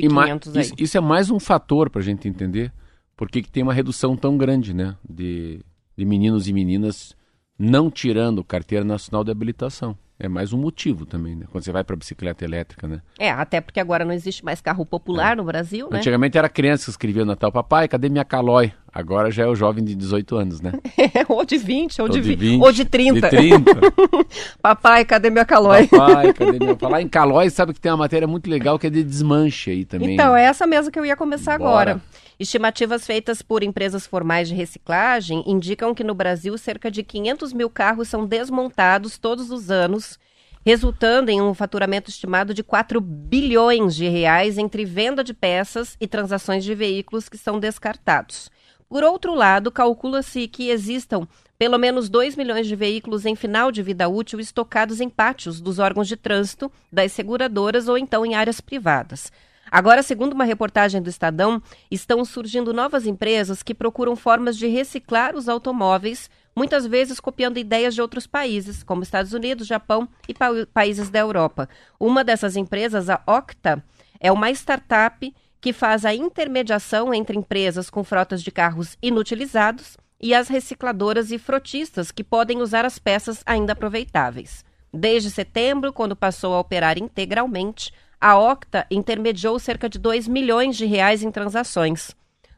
ma- 0.09 0.27
23.500 0.27 0.57
aí. 0.57 0.63
isso, 0.63 0.75
isso 0.79 0.99
é 0.99 1.01
mais 1.01 1.31
um 1.31 1.39
fator 1.39 1.91
para 1.91 2.01
a 2.01 2.05
gente 2.05 2.27
entender 2.29 2.73
por 3.17 3.29
que 3.31 3.43
que 3.43 3.51
tem 3.51 3.63
uma 3.63 3.73
redução 3.75 4.17
tão 4.17 4.37
grande 4.37 4.73
né, 4.75 4.97
de, 5.09 5.61
de 5.97 6.05
meninos 6.05 6.49
e 6.49 6.53
meninas 6.53 7.15
não 7.59 7.91
tirando 7.91 8.45
carteira 8.45 8.85
nacional 8.85 9.25
de 9.25 9.31
habilitação. 9.31 9.97
É 10.19 10.29
mais 10.29 10.51
um 10.51 10.59
motivo 10.59 11.05
também, 11.05 11.37
né? 11.37 11.45
Quando 11.53 11.63
você 11.63 11.71
vai 11.71 11.85
para 11.85 11.95
bicicleta 11.95 12.43
elétrica, 12.43 12.89
né? 12.89 13.03
É, 13.19 13.31
até 13.31 13.61
porque 13.61 13.79
agora 13.79 14.03
não 14.03 14.15
existe 14.15 14.43
mais 14.43 14.63
carro 14.63 14.87
popular 14.87 15.37
no 15.37 15.45
Brasil, 15.45 15.91
né? 15.91 15.99
Antigamente 15.99 16.39
era 16.39 16.49
criança 16.49 16.87
que 16.87 16.91
escrevia 16.91 17.23
no 17.23 17.33
Natal, 17.33 17.53
papai, 17.53 17.87
cadê 17.87 18.09
minha 18.09 18.25
calói? 18.25 18.73
Agora 18.91 19.31
já 19.31 19.45
é 19.45 19.47
o 19.47 19.55
jovem 19.55 19.85
de 19.85 19.95
18 19.95 20.37
anos, 20.37 20.63
né? 20.63 20.73
ou 21.29 21.45
de 21.45 21.59
20, 21.59 22.01
ou, 22.01 22.09
de, 22.09 22.23
vi- 22.23 22.35
20, 22.35 22.63
ou 22.63 22.73
de 22.73 22.87
30. 22.87 23.21
De 23.21 23.29
30. 23.29 23.81
Papai, 24.63 25.05
cadê 25.05 25.29
minha 25.29 25.45
calói? 25.45 25.87
Papai, 25.87 26.33
cadê. 26.33 26.59
Falar 26.81 27.03
em 27.03 27.09
calói, 27.09 27.51
sabe 27.51 27.75
que 27.75 27.81
tem 27.81 27.93
uma 27.93 27.99
matéria 27.99 28.27
muito 28.27 28.49
legal 28.49 28.79
que 28.79 28.87
é 28.87 28.91
de 28.91 29.05
desmanche 29.05 29.71
aí 29.71 29.85
também. 29.85 30.15
Então, 30.15 30.33
né? 30.33 30.45
é 30.45 30.47
essa 30.47 30.67
mesmo 30.67 30.91
que 30.91 30.99
eu 30.99 31.05
ia 31.05 31.15
começar 31.15 31.59
Bora. 31.59 31.91
agora. 31.93 32.03
Estimativas 32.39 33.07
feitas 33.07 33.41
por 33.41 33.63
empresas 33.63 34.07
formais 34.07 34.47
de 34.47 34.55
reciclagem 34.55 35.43
indicam 35.47 35.95
que 35.95 36.05
no 36.05 36.15
Brasil 36.15 36.57
cerca 36.59 36.91
de 36.91 37.03
500 37.03 37.55
mil 37.55 37.71
carros 37.71 38.09
são 38.09 38.27
desmontados 38.27 39.17
todos 39.17 39.51
os 39.51 39.71
anos, 39.71 40.19
resultando 40.63 41.31
em 41.31 41.41
um 41.41 41.55
faturamento 41.55 42.11
estimado 42.11 42.53
de 42.53 42.63
4 42.63 43.01
bilhões 43.01 43.95
de 43.95 44.07
reais 44.07 44.59
entre 44.59 44.85
venda 44.85 45.25
de 45.25 45.33
peças 45.33 45.97
e 45.99 46.07
transações 46.07 46.63
de 46.63 46.75
veículos 46.75 47.27
que 47.27 47.39
são 47.39 47.59
descartados. 47.59 48.51
Por 48.87 49.03
outro 49.03 49.35
lado, 49.35 49.73
calcula-se 49.73 50.47
que 50.47 50.69
existam 50.69 51.27
pelo 51.59 51.79
menos 51.79 52.11
2 52.11 52.37
milhões 52.37 52.67
de 52.67 52.77
veículos 52.77 53.25
em 53.25 53.35
final 53.35 53.73
de 53.73 53.83
vida 53.83 54.09
útil 54.09 54.39
estocados 54.39 55.01
em 55.01 55.09
pátios 55.09 55.59
dos 55.59 55.79
órgãos 55.79 56.07
de 56.07 56.17
trânsito, 56.17 56.71
das 56.93 57.13
seguradoras 57.13 57.89
ou 57.89 57.97
então 57.97 58.27
em 58.27 58.35
áreas 58.35 58.61
privadas. 58.61 59.33
Agora, 59.71 60.03
segundo 60.03 60.33
uma 60.33 60.45
reportagem 60.45 61.03
do 61.03 61.11
Estadão, 61.11 61.61
estão 61.91 62.25
surgindo 62.25 62.73
novas 62.73 63.07
empresas 63.07 63.63
que 63.63 63.75
procuram 63.75 64.15
formas 64.15 64.57
de 64.57 64.67
reciclar 64.67 65.35
os 65.35 65.49
automóveis, 65.49 66.31
muitas 66.55 66.87
vezes 66.87 67.21
copiando 67.21 67.59
ideias 67.59 67.95
de 67.95 68.01
outros 68.01 68.27
países, 68.27 68.83
como 68.83 69.03
Estados 69.03 69.33
Unidos, 69.33 69.67
Japão 69.67 70.09
e 70.29 70.35
pa 70.35 70.51
países 70.73 71.11
da 71.11 71.19
Europa. 71.19 71.69
Uma 71.99 72.23
dessas 72.23 72.57
empresas, 72.57 73.11
a 73.11 73.21
Octa, 73.27 73.85
é 74.21 74.31
uma 74.31 74.51
startup 74.51 75.35
que 75.61 75.73
faz 75.73 76.05
a 76.05 76.15
intermediação 76.15 77.13
entre 77.13 77.37
empresas 77.37 77.91
com 77.91 78.05
frotas 78.05 78.43
de 78.43 78.51
carros 78.51 78.97
inutilizados 79.03 79.97
e 80.21 80.33
as 80.33 80.49
recicladoras 80.49 81.31
e 81.31 81.39
frotistas 81.39 82.11
que 82.11 82.25
podem 82.25 82.63
usar 82.63 82.85
as 82.85 82.99
peças 82.99 83.43
ainda 83.45 83.73
aproveitáveis. 83.73 84.65
Desde 84.93 85.31
setembro, 85.31 85.93
quando 85.93 86.17
passou 86.17 86.55
a 86.55 86.61
operar 86.61 86.97
integralmente, 86.97 87.93
a 88.27 88.37
Octa 88.37 88.85
intermediou 88.91 89.57
cerca 89.57 89.89
de 89.89 90.01
2 90.01 90.27
milhões 90.27 90.77
de 90.77 90.85
reais 90.85 91.23
em 91.23 91.31
transações. 91.31 92.11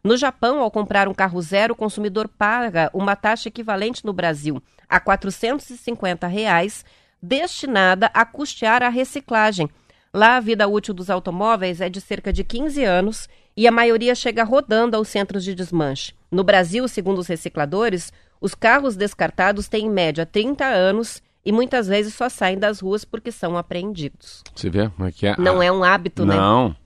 No 0.03 0.17
Japão, 0.17 0.61
ao 0.61 0.71
comprar 0.71 1.07
um 1.07 1.13
carro 1.13 1.43
zero, 1.43 1.75
o 1.75 1.77
consumidor 1.77 2.27
paga 2.27 2.91
uma 2.95 3.15
taxa 3.15 3.51
equivalente 3.51 4.03
no 4.03 4.15
Brasil 4.15 4.63
a 4.89 4.99
450 4.99 6.27
reais, 6.27 6.87
destinada 7.21 8.11
a 8.15 8.25
custear 8.25 8.83
a 8.83 8.89
reciclagem. 8.89 9.69
Lá, 10.11 10.39
a 10.39 10.41
vida 10.41 10.67
útil 10.67 10.95
dos 10.95 11.11
automóveis 11.11 11.83
é 11.83 11.91
de 11.91 12.01
cerca 12.01 12.33
de 12.33 12.45
15 12.45 12.83
anos 12.85 13.29
e 13.55 13.69
a 13.69 13.71
maioria 13.71 14.15
chega 14.15 14.45
rodando 14.45 14.97
aos 14.97 15.09
centros 15.09 15.45
de 15.45 15.55
desmanche. 15.55 16.15
No 16.31 16.43
Brasil, 16.43 16.89
segundo 16.89 17.19
os 17.19 17.27
recicladores, 17.27 18.11
os 18.41 18.55
carros 18.55 18.97
descartados 18.97 19.69
têm 19.69 19.85
em 19.85 19.91
média 19.91 20.25
30 20.25 20.65
anos 20.65 21.23
e 21.45 21.53
muitas 21.53 21.87
vezes 21.87 22.15
só 22.15 22.29
saem 22.29 22.59
das 22.59 22.81
ruas 22.81 23.05
porque 23.05 23.33
são 23.33 23.57
apreendidos. 23.57 24.43
Você 24.55 24.69
vê 24.69 24.89
como 24.91 25.09
é 25.09 25.13
que 25.13 25.27
é? 25.27 25.37
Não 25.39 25.63
é 25.63 25.71
um 25.71 25.83
hábito, 25.83 26.25
Não. 26.25 26.35
né? 26.35 26.41
Não. 26.41 26.77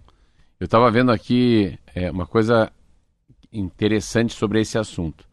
Eu 0.61 0.67
estava 0.67 0.91
vendo 0.91 1.11
aqui 1.11 1.79
é, 1.95 2.11
uma 2.11 2.27
coisa 2.27 2.71
interessante 3.53 4.33
sobre 4.35 4.61
esse 4.61 4.79
assunto. 4.79 5.25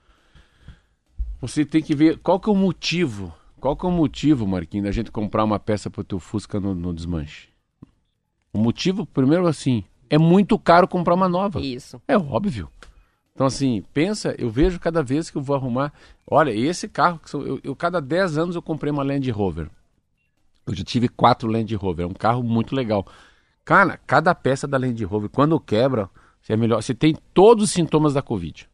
Você 1.40 1.64
tem 1.64 1.82
que 1.82 1.96
ver 1.96 2.18
qual 2.18 2.40
que 2.40 2.50
é 2.50 2.52
o 2.52 2.56
motivo, 2.56 3.34
qual 3.60 3.76
que 3.76 3.86
é 3.86 3.90
o 3.90 3.92
motivo, 3.92 4.48
Marquinhos, 4.48 4.86
da 4.86 4.92
gente 4.92 5.12
comprar 5.12 5.44
uma 5.44 5.60
peça 5.60 5.90
para 5.90 6.02
o 6.02 6.04
teu 6.04 6.20
Fusca 6.20 6.60
no, 6.60 6.74
no 6.74 6.94
desmanche. 6.94 7.50
O 8.52 8.58
motivo, 8.58 9.06
primeiro 9.06 9.48
assim, 9.48 9.84
é 10.10 10.18
muito 10.18 10.58
caro 10.58 10.88
comprar 10.88 11.14
uma 11.14 11.30
nova. 11.30 11.62
Isso. 11.62 12.02
É 12.08 12.18
óbvio. 12.18 12.70
Então, 13.40 13.48
assim, 13.48 13.82
pensa, 13.94 14.36
eu 14.38 14.50
vejo 14.50 14.78
cada 14.82 15.02
vez 15.02 15.30
que 15.30 15.38
eu 15.38 15.42
vou 15.42 15.56
arrumar. 15.56 15.94
Olha, 16.30 16.52
esse 16.52 16.90
carro, 16.90 17.22
eu, 17.36 17.58
eu 17.64 17.74
cada 17.74 18.02
10 18.02 18.38
anos 18.38 18.54
eu 18.54 18.62
comprei 18.62 18.92
uma 18.92 19.02
Land 19.02 19.32
Rover. 19.32 19.70
Eu 20.68 20.76
já 20.76 20.84
tive 20.84 21.08
quatro 21.08 21.50
Land 21.50 21.74
Rover, 21.74 22.04
é 22.04 22.06
um 22.10 22.14
carro 22.14 22.44
muito 22.44 22.76
legal. 22.76 23.08
Cara, 23.64 23.98
cada 24.06 24.36
peça 24.36 24.68
da 24.68 24.78
Land 24.78 25.02
Rover, 25.06 25.30
quando 25.30 25.58
quebra, 25.58 26.10
você 26.42 26.52
é 26.52 26.58
melhor. 26.58 26.84
Você 26.84 26.94
tem 26.94 27.16
todos 27.34 27.64
os 27.64 27.72
sintomas 27.72 28.14
da 28.14 28.22
Covid. 28.22 28.70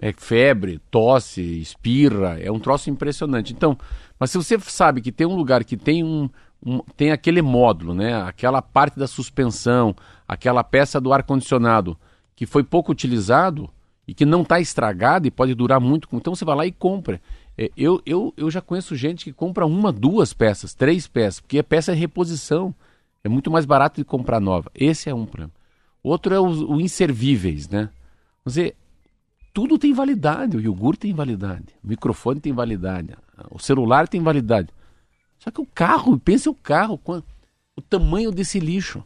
É 0.00 0.10
febre, 0.10 0.80
tosse, 0.90 1.42
espirra, 1.60 2.40
é 2.40 2.50
um 2.50 2.58
troço 2.58 2.88
impressionante. 2.88 3.52
Então, 3.52 3.76
mas 4.18 4.30
se 4.30 4.38
você 4.38 4.58
sabe 4.58 5.02
que 5.02 5.12
tem 5.12 5.26
um 5.26 5.36
lugar 5.36 5.64
que 5.64 5.76
tem 5.76 6.02
um, 6.02 6.30
um- 6.64 6.80
tem 6.96 7.12
aquele 7.12 7.42
módulo, 7.42 7.92
né? 7.92 8.22
Aquela 8.22 8.62
parte 8.62 8.98
da 8.98 9.06
suspensão, 9.06 9.94
aquela 10.26 10.64
peça 10.64 10.98
do 10.98 11.12
ar 11.12 11.22
condicionado 11.24 11.94
que 12.36 12.46
foi 12.46 12.62
pouco 12.62 12.92
utilizado 12.92 13.70
e 14.06 14.14
que 14.14 14.24
não 14.24 14.42
está 14.42 14.60
estragado 14.60 15.26
e 15.26 15.30
pode 15.30 15.54
durar 15.54 15.80
muito, 15.80 16.08
então 16.12 16.34
você 16.34 16.44
vai 16.44 16.56
lá 16.56 16.66
e 16.66 16.72
compra. 16.72 17.20
É, 17.56 17.70
eu, 17.76 18.02
eu, 18.04 18.34
eu 18.36 18.50
já 18.50 18.60
conheço 18.60 18.96
gente 18.96 19.24
que 19.24 19.32
compra 19.32 19.64
uma, 19.64 19.92
duas 19.92 20.32
peças, 20.32 20.74
três 20.74 21.06
peças, 21.06 21.40
porque 21.40 21.58
a 21.58 21.64
peça 21.64 21.92
é 21.92 21.94
reposição. 21.94 22.74
É 23.22 23.28
muito 23.28 23.50
mais 23.50 23.64
barato 23.64 24.00
de 24.00 24.04
comprar 24.04 24.38
nova. 24.38 24.70
Esse 24.74 25.08
é 25.08 25.14
um 25.14 25.24
problema. 25.24 25.52
Outro 26.02 26.34
é 26.34 26.38
os 26.38 26.60
o 26.60 26.78
inservíveis, 26.78 27.68
né? 27.70 27.88
Você, 28.44 28.74
tudo 29.54 29.78
tem 29.78 29.94
validade. 29.94 30.58
O 30.58 30.60
iogurte 30.60 31.00
tem 31.00 31.14
validade, 31.14 31.68
o 31.82 31.88
microfone 31.88 32.40
tem 32.40 32.52
validade, 32.52 33.16
o 33.50 33.58
celular 33.58 34.06
tem 34.06 34.20
validade. 34.20 34.68
Só 35.38 35.50
que 35.50 35.60
o 35.60 35.66
carro, 35.66 36.18
pense 36.18 36.48
o 36.48 36.54
carro, 36.54 37.00
o 37.76 37.80
tamanho 37.80 38.30
desse 38.30 38.58
lixo. 38.58 39.02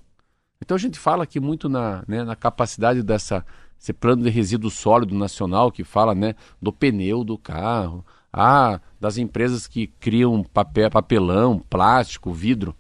Então 0.61 0.75
a 0.77 0.79
gente 0.79 0.99
fala 0.99 1.25
aqui 1.25 1.41
muito 1.41 1.69
na, 1.69 2.05
né, 2.07 2.25
na 2.25 2.37
capacidade 2.37 3.03
dessa 3.03 3.45
esse 3.81 3.93
plano 3.93 4.25
de 4.25 4.31
resíduo 4.31 4.71
sólido 4.71 5.15
nacional 5.15 5.71
que 5.71 5.85
fala 5.85 6.15
né, 6.15 6.35
do 6.61 6.73
pneu 6.73 7.23
do 7.23 7.39
carro, 7.39 8.05
ah, 8.33 8.81
das 9.01 9.19
empresas 9.19 9.67
que 9.67 9.87
criam 9.87 10.43
papel, 10.43 10.91
papelão, 10.91 11.61
plástico, 11.61 12.33
vidro. 12.33 12.75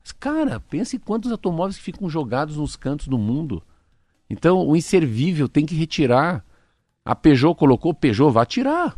Mas, 0.00 0.12
cara, 0.12 0.58
pense 0.58 0.96
em 0.96 0.98
quantos 0.98 1.30
automóveis 1.30 1.76
que 1.76 1.84
ficam 1.84 2.10
jogados 2.10 2.56
nos 2.56 2.74
cantos 2.74 3.06
do 3.06 3.16
mundo. 3.16 3.62
Então, 4.28 4.66
o 4.66 4.76
inservível 4.76 5.48
tem 5.48 5.64
que 5.64 5.74
retirar. 5.74 6.44
A 7.04 7.14
Peugeot 7.14 7.54
colocou, 7.54 7.94
Peugeot, 7.94 8.32
vai 8.32 8.46
tirar. 8.46 8.96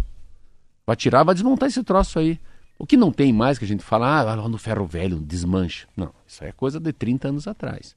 Vai 0.87 0.97
tirar, 0.97 1.23
vai 1.23 1.35
desmontar 1.35 1.69
esse 1.69 1.83
troço 1.85 2.19
aí. 2.19 2.41
O 2.79 2.87
que 2.87 2.97
não 2.97 3.13
tem 3.13 3.33
mais 3.33 3.59
que 3.59 3.65
a 3.65 3.69
gente 3.69 3.85
fala, 3.85 4.21
ah, 4.21 4.35
lá 4.35 4.49
no 4.49 4.59
ferro 4.59 4.87
velho, 4.87 5.21
desmanche. 5.21 5.87
Não, 5.97 6.13
isso 6.27 6.43
aí 6.43 6.51
é 6.51 6.53
coisa 6.53 6.81
de 6.81 6.93
30 6.93 7.29
anos 7.29 7.47
atrás. 7.47 7.95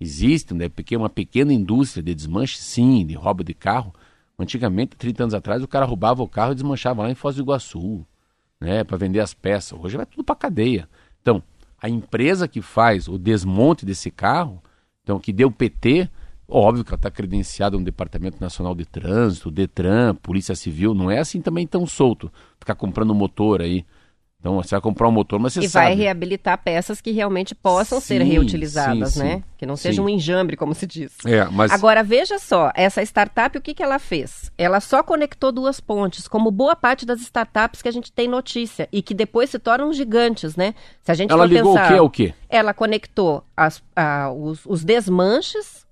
Existe 0.00 0.54
né, 0.54 0.70
uma 0.96 1.10
pequena 1.10 1.52
indústria 1.52 2.02
de 2.02 2.14
desmanche, 2.14 2.56
sim, 2.56 3.04
de 3.04 3.14
roubo 3.14 3.44
de 3.44 3.52
carro. 3.52 3.94
Antigamente, 4.38 4.96
30 4.96 5.24
anos 5.24 5.34
atrás, 5.34 5.62
o 5.62 5.68
cara 5.68 5.84
roubava 5.84 6.22
o 6.22 6.28
carro 6.28 6.52
e 6.52 6.54
desmanchava 6.54 7.02
lá 7.02 7.10
em 7.10 7.14
Foz 7.14 7.36
do 7.36 7.42
Iguaçu, 7.42 8.06
né, 8.58 8.82
para 8.82 8.96
vender 8.96 9.20
as 9.20 9.34
peças. 9.34 9.78
Hoje 9.78 9.98
vai 9.98 10.06
tudo 10.06 10.24
para 10.24 10.34
cadeia. 10.34 10.88
Então, 11.20 11.42
a 11.80 11.88
empresa 11.88 12.48
que 12.48 12.62
faz 12.62 13.08
o 13.08 13.18
desmonte 13.18 13.84
desse 13.84 14.10
carro, 14.10 14.62
então 15.02 15.18
que 15.18 15.32
deu 15.32 15.50
PT, 15.50 16.08
óbvio 16.48 16.82
que 16.82 16.90
ela 16.90 16.96
está 16.96 17.10
credenciada 17.10 17.76
no 17.76 17.84
Departamento 17.84 18.38
Nacional 18.40 18.74
de 18.74 18.86
Trânsito, 18.86 19.50
Detran, 19.50 20.14
Polícia 20.14 20.54
Civil, 20.54 20.94
não 20.94 21.10
é 21.10 21.18
assim 21.18 21.42
também 21.42 21.66
tão 21.66 21.86
solto, 21.86 22.32
ficar 22.58 22.74
comprando 22.74 23.14
motor 23.14 23.60
aí. 23.60 23.84
Então 24.40 24.54
você 24.56 24.70
vai 24.70 24.80
comprar 24.80 25.06
um 25.06 25.12
motor, 25.12 25.38
mas 25.38 25.52
você 25.52 25.60
E 25.60 25.68
sabe. 25.68 25.86
vai 25.88 25.94
reabilitar 25.94 26.56
peças 26.56 26.98
que 26.98 27.10
realmente 27.10 27.54
possam 27.54 28.00
ser 28.00 28.22
Sim, 28.22 28.28
reutilizadas, 28.28 29.12
sim, 29.12 29.18
né? 29.22 29.34
sim. 29.36 29.44
Que 29.58 29.66
não 29.66 29.76
seja 29.76 30.00
um 30.00 30.08
enjambre, 30.08 30.56
como 30.56 30.74
se 30.74 30.86
diz. 30.86 31.12
É, 31.26 31.44
mas 31.50 31.70
Agora, 31.70 32.02
veja 32.02 32.38
só, 32.38 32.72
essa 32.74 33.02
startup, 33.02 33.58
o 33.58 33.60
que, 33.60 33.74
que 33.74 33.82
ela 33.82 33.98
fez? 33.98 34.50
Ela 34.56 34.80
só 34.80 35.02
conectou 35.02 35.52
duas 35.52 35.78
pontes, 35.78 36.26
como 36.26 36.50
boa 36.50 36.74
parte 36.74 37.04
das 37.04 37.20
startups 37.20 37.82
que 37.82 37.88
a 37.88 37.92
gente 37.92 38.10
tem 38.10 38.26
notícia, 38.26 38.88
e 38.90 39.02
que 39.02 39.12
depois 39.12 39.50
se 39.50 39.58
tornam 39.58 39.92
gigantes, 39.92 40.56
né? 40.56 40.74
Se 41.02 41.12
a 41.12 41.14
gente 41.14 41.30
ela 41.30 41.44
ligou 41.44 41.74
pensar, 41.74 41.84
o 41.84 41.88
quê 41.92 41.98
ao 41.98 42.10
quê? 42.10 42.34
Ela 42.48 42.72
conectou 42.72 43.44
as- 43.54 43.82
a- 43.94 44.32
os, 44.32 44.60
os 44.64 44.82
desmanches, 44.82 45.84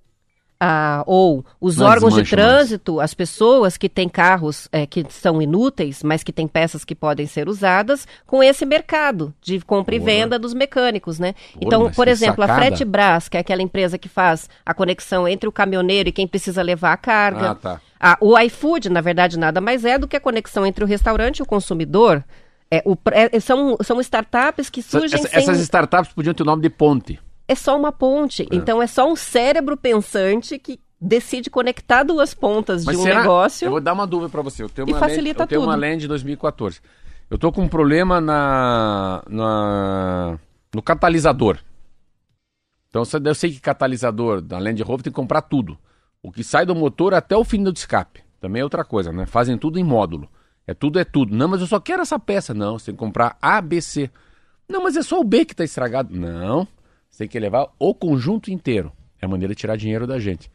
a- 0.61 1.05
ou 1.07 1.45
os 1.61 1.77
Não 1.77 1.87
órgãos 1.87 2.15
de 2.15 2.23
desmanche 2.23 2.37
mais. 2.37 2.57
trânsito, 2.59 3.01
as 3.01 3.15
pessoas 3.15 3.77
que 3.77 3.89
têm 3.89 4.09
carros 4.09 4.69
é, 4.73 4.87
que 4.87 5.07
são 5.09 5.41
inúteis, 5.41 6.03
mas 6.03 6.23
que 6.25 6.33
têm 6.33 6.49
peças 6.49 6.85
que 6.85 6.95
podem 6.95 7.27
ser 7.27 7.49
usadas, 7.49 8.07
com 8.27 8.43
esse 8.43 8.67
mercado 8.67 9.33
de 9.41 9.61
compra 9.61 9.95
e 9.95 10.01
Porra. 10.01 10.11
venda 10.13 10.39
dos 10.39 10.53
mecânicos, 10.55 11.19
né? 11.19 11.35
Pô, 11.53 11.61
então, 11.63 11.91
por 11.93 12.09
exemplo, 12.09 12.43
a 12.43 12.47
sacada. 12.49 12.67
Frete 12.67 12.85
Brás, 12.85 13.29
que 13.29 13.37
é 13.37 13.41
aquela 13.41 13.63
empresa 13.63 13.97
que 13.99 14.09
faz 14.09 14.49
a 14.67 14.75
conexão 14.75 15.29
entre 15.29 15.49
o 15.49 15.53
caminhoneiro 15.53 16.09
e 16.09 16.13
quem 16.13 16.27
precisa 16.27 16.61
levar 16.63 16.93
a 16.93 16.97
carga. 16.97 17.51
Ah, 17.51 17.55
tá. 17.55 17.81
A- 18.01 18.19
o 18.21 18.39
iFood, 18.39 18.89
na 18.91 19.01
verdade, 19.01 19.39
nada 19.39 19.61
mais 19.61 19.85
é 19.85 19.99
do 19.99 20.09
que 20.09 20.17
a 20.17 20.21
conexão 20.21 20.67
entre 20.67 20.83
o 20.83 20.87
restaurante 20.87 21.39
e 21.39 21.43
o 21.43 21.47
consumidor. 21.47 22.25
É, 22.71 22.83
o, 22.85 22.97
é, 23.13 23.41
são, 23.41 23.77
são 23.83 23.99
startups 24.01 24.69
que 24.69 24.83
surgem 24.83 25.19
Essa- 25.19 25.29
sem... 25.29 25.39
Essas 25.39 25.59
startups 25.61 26.13
podiam 26.13 26.35
ter 26.35 26.43
o 26.43 26.47
nome 26.47 26.63
de 26.63 26.69
ponte. 26.69 27.19
É 27.49 27.55
só 27.55 27.77
uma 27.77 27.91
ponte. 27.91 28.47
Então, 28.53 28.81
é 28.83 28.87
só 28.87 29.11
um 29.11 29.17
cérebro 29.17 29.77
pensante 29.77 30.59
que 30.59 30.79
decide 31.01 31.49
conectar 31.49 32.03
duas 32.03 32.35
pontas 32.35 32.85
de 32.85 32.95
um 32.97 33.03
será- 33.03 33.21
negócio. 33.23 33.65
Eu 33.67 33.71
vou 33.71 33.81
dar 33.81 33.95
uma 33.95 34.07
dúvida 34.07 34.29
para 34.29 34.43
você. 34.43 34.63
Eu 34.63 34.69
tenho 34.69 34.87
E 34.89 34.93
uma 34.93 34.99
facilita 35.01 35.41
Land, 35.41 35.41
eu 35.41 35.47
tenho 35.49 35.61
tudo. 35.63 35.71
uma 35.71 35.77
Land 35.77 36.07
2014. 36.07 36.81
Eu 37.31 37.39
tô 37.39 37.51
com 37.51 37.63
um 37.63 37.69
problema 37.69 38.21
na, 38.21 39.23
na 39.29 40.39
no 40.75 40.83
catalisador. 40.83 41.59
Então 42.89 43.03
eu 43.25 43.35
sei 43.35 43.53
que 43.53 43.61
catalisador 43.61 44.41
da 44.41 44.59
Land 44.59 44.83
Rover 44.83 45.03
tem 45.05 45.13
que 45.13 45.17
comprar 45.17 45.43
tudo. 45.43 45.79
O 46.23 46.33
que 46.33 46.43
sai 46.43 46.67
do 46.67 46.75
motor 46.75 47.15
até 47.15 47.37
o 47.37 47.45
fim 47.45 47.63
do 47.63 47.71
escape. 47.73 48.23
Também 48.41 48.61
é 48.61 48.65
outra 48.65 48.85
coisa, 48.85 49.13
né? 49.13 49.27
Fazem 49.27 49.57
tudo 49.59 49.79
em 49.79 49.85
módulo. 49.85 50.29
É 50.67 50.75
tudo, 50.75 50.99
é 50.99 51.05
tudo. 51.05 51.35
Não, 51.35 51.49
mas 51.49 51.61
eu 51.61 51.67
só 51.67 51.81
quero 51.81 52.03
essa 52.03 52.19
peça. 52.19 52.53
Não, 52.55 52.79
você 52.79 52.87
tem 52.87 52.95
que 52.95 52.99
comprar 52.99 53.37
A, 53.41 53.61
B, 53.61 53.81
C. 53.81 54.11
Não, 54.69 54.83
mas 54.83 54.97
é 54.97 55.03
só 55.03 55.21
o 55.21 55.25
B 55.25 55.45
que 55.45 55.53
está 55.53 55.65
estragado. 55.65 56.15
Não, 56.15 56.67
você 57.19 57.25
tem 57.25 57.29
que 57.29 57.41
levar 57.41 57.69
o 57.81 57.93
conjunto 57.93 58.49
inteiro. 58.49 58.93
É 59.21 59.27
a 59.27 59.29
maneira 59.29 59.53
de 59.53 59.59
tirar 59.59 59.77
dinheiro 59.77 60.07
da 60.07 60.21
gente. 60.21 60.49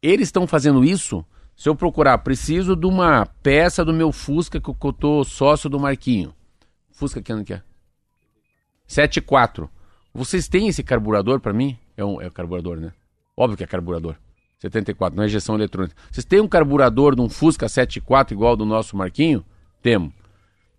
Eles 0.00 0.28
estão 0.28 0.46
fazendo 0.46 0.84
isso. 0.84 1.26
Se 1.56 1.68
eu 1.68 1.74
procurar, 1.74 2.18
preciso 2.18 2.76
de 2.76 2.86
uma 2.86 3.26
peça 3.42 3.84
do 3.84 3.92
meu 3.92 4.12
Fusca 4.12 4.60
que 4.60 4.68
eu 4.68 4.92
tô 4.92 5.24
sócio 5.24 5.68
do 5.68 5.80
Marquinho. 5.80 6.32
Fusca 6.92 7.20
que 7.20 7.32
ano 7.32 7.44
que 7.44 7.54
é? 7.54 7.62
74. 8.86 9.68
Vocês 10.14 10.46
têm 10.46 10.68
esse 10.68 10.84
carburador 10.84 11.40
para 11.40 11.52
mim? 11.52 11.76
É 11.96 12.04
um 12.04 12.20
é 12.22 12.30
carburador, 12.30 12.78
né? 12.78 12.92
Óbvio 13.36 13.56
que 13.56 13.64
é 13.64 13.66
carburador. 13.66 14.14
74, 14.60 15.16
não 15.16 15.24
é 15.24 15.26
injeção 15.26 15.56
eletrônica. 15.56 15.96
Vocês 16.10 16.24
têm 16.24 16.40
um 16.40 16.48
carburador 16.48 17.16
de 17.16 17.20
um 17.20 17.28
Fusca 17.28 17.68
74 17.68 18.32
igual 18.32 18.50
ao 18.50 18.56
do 18.56 18.64
nosso 18.64 18.96
Marquinho? 18.96 19.44
Temos. 19.82 20.12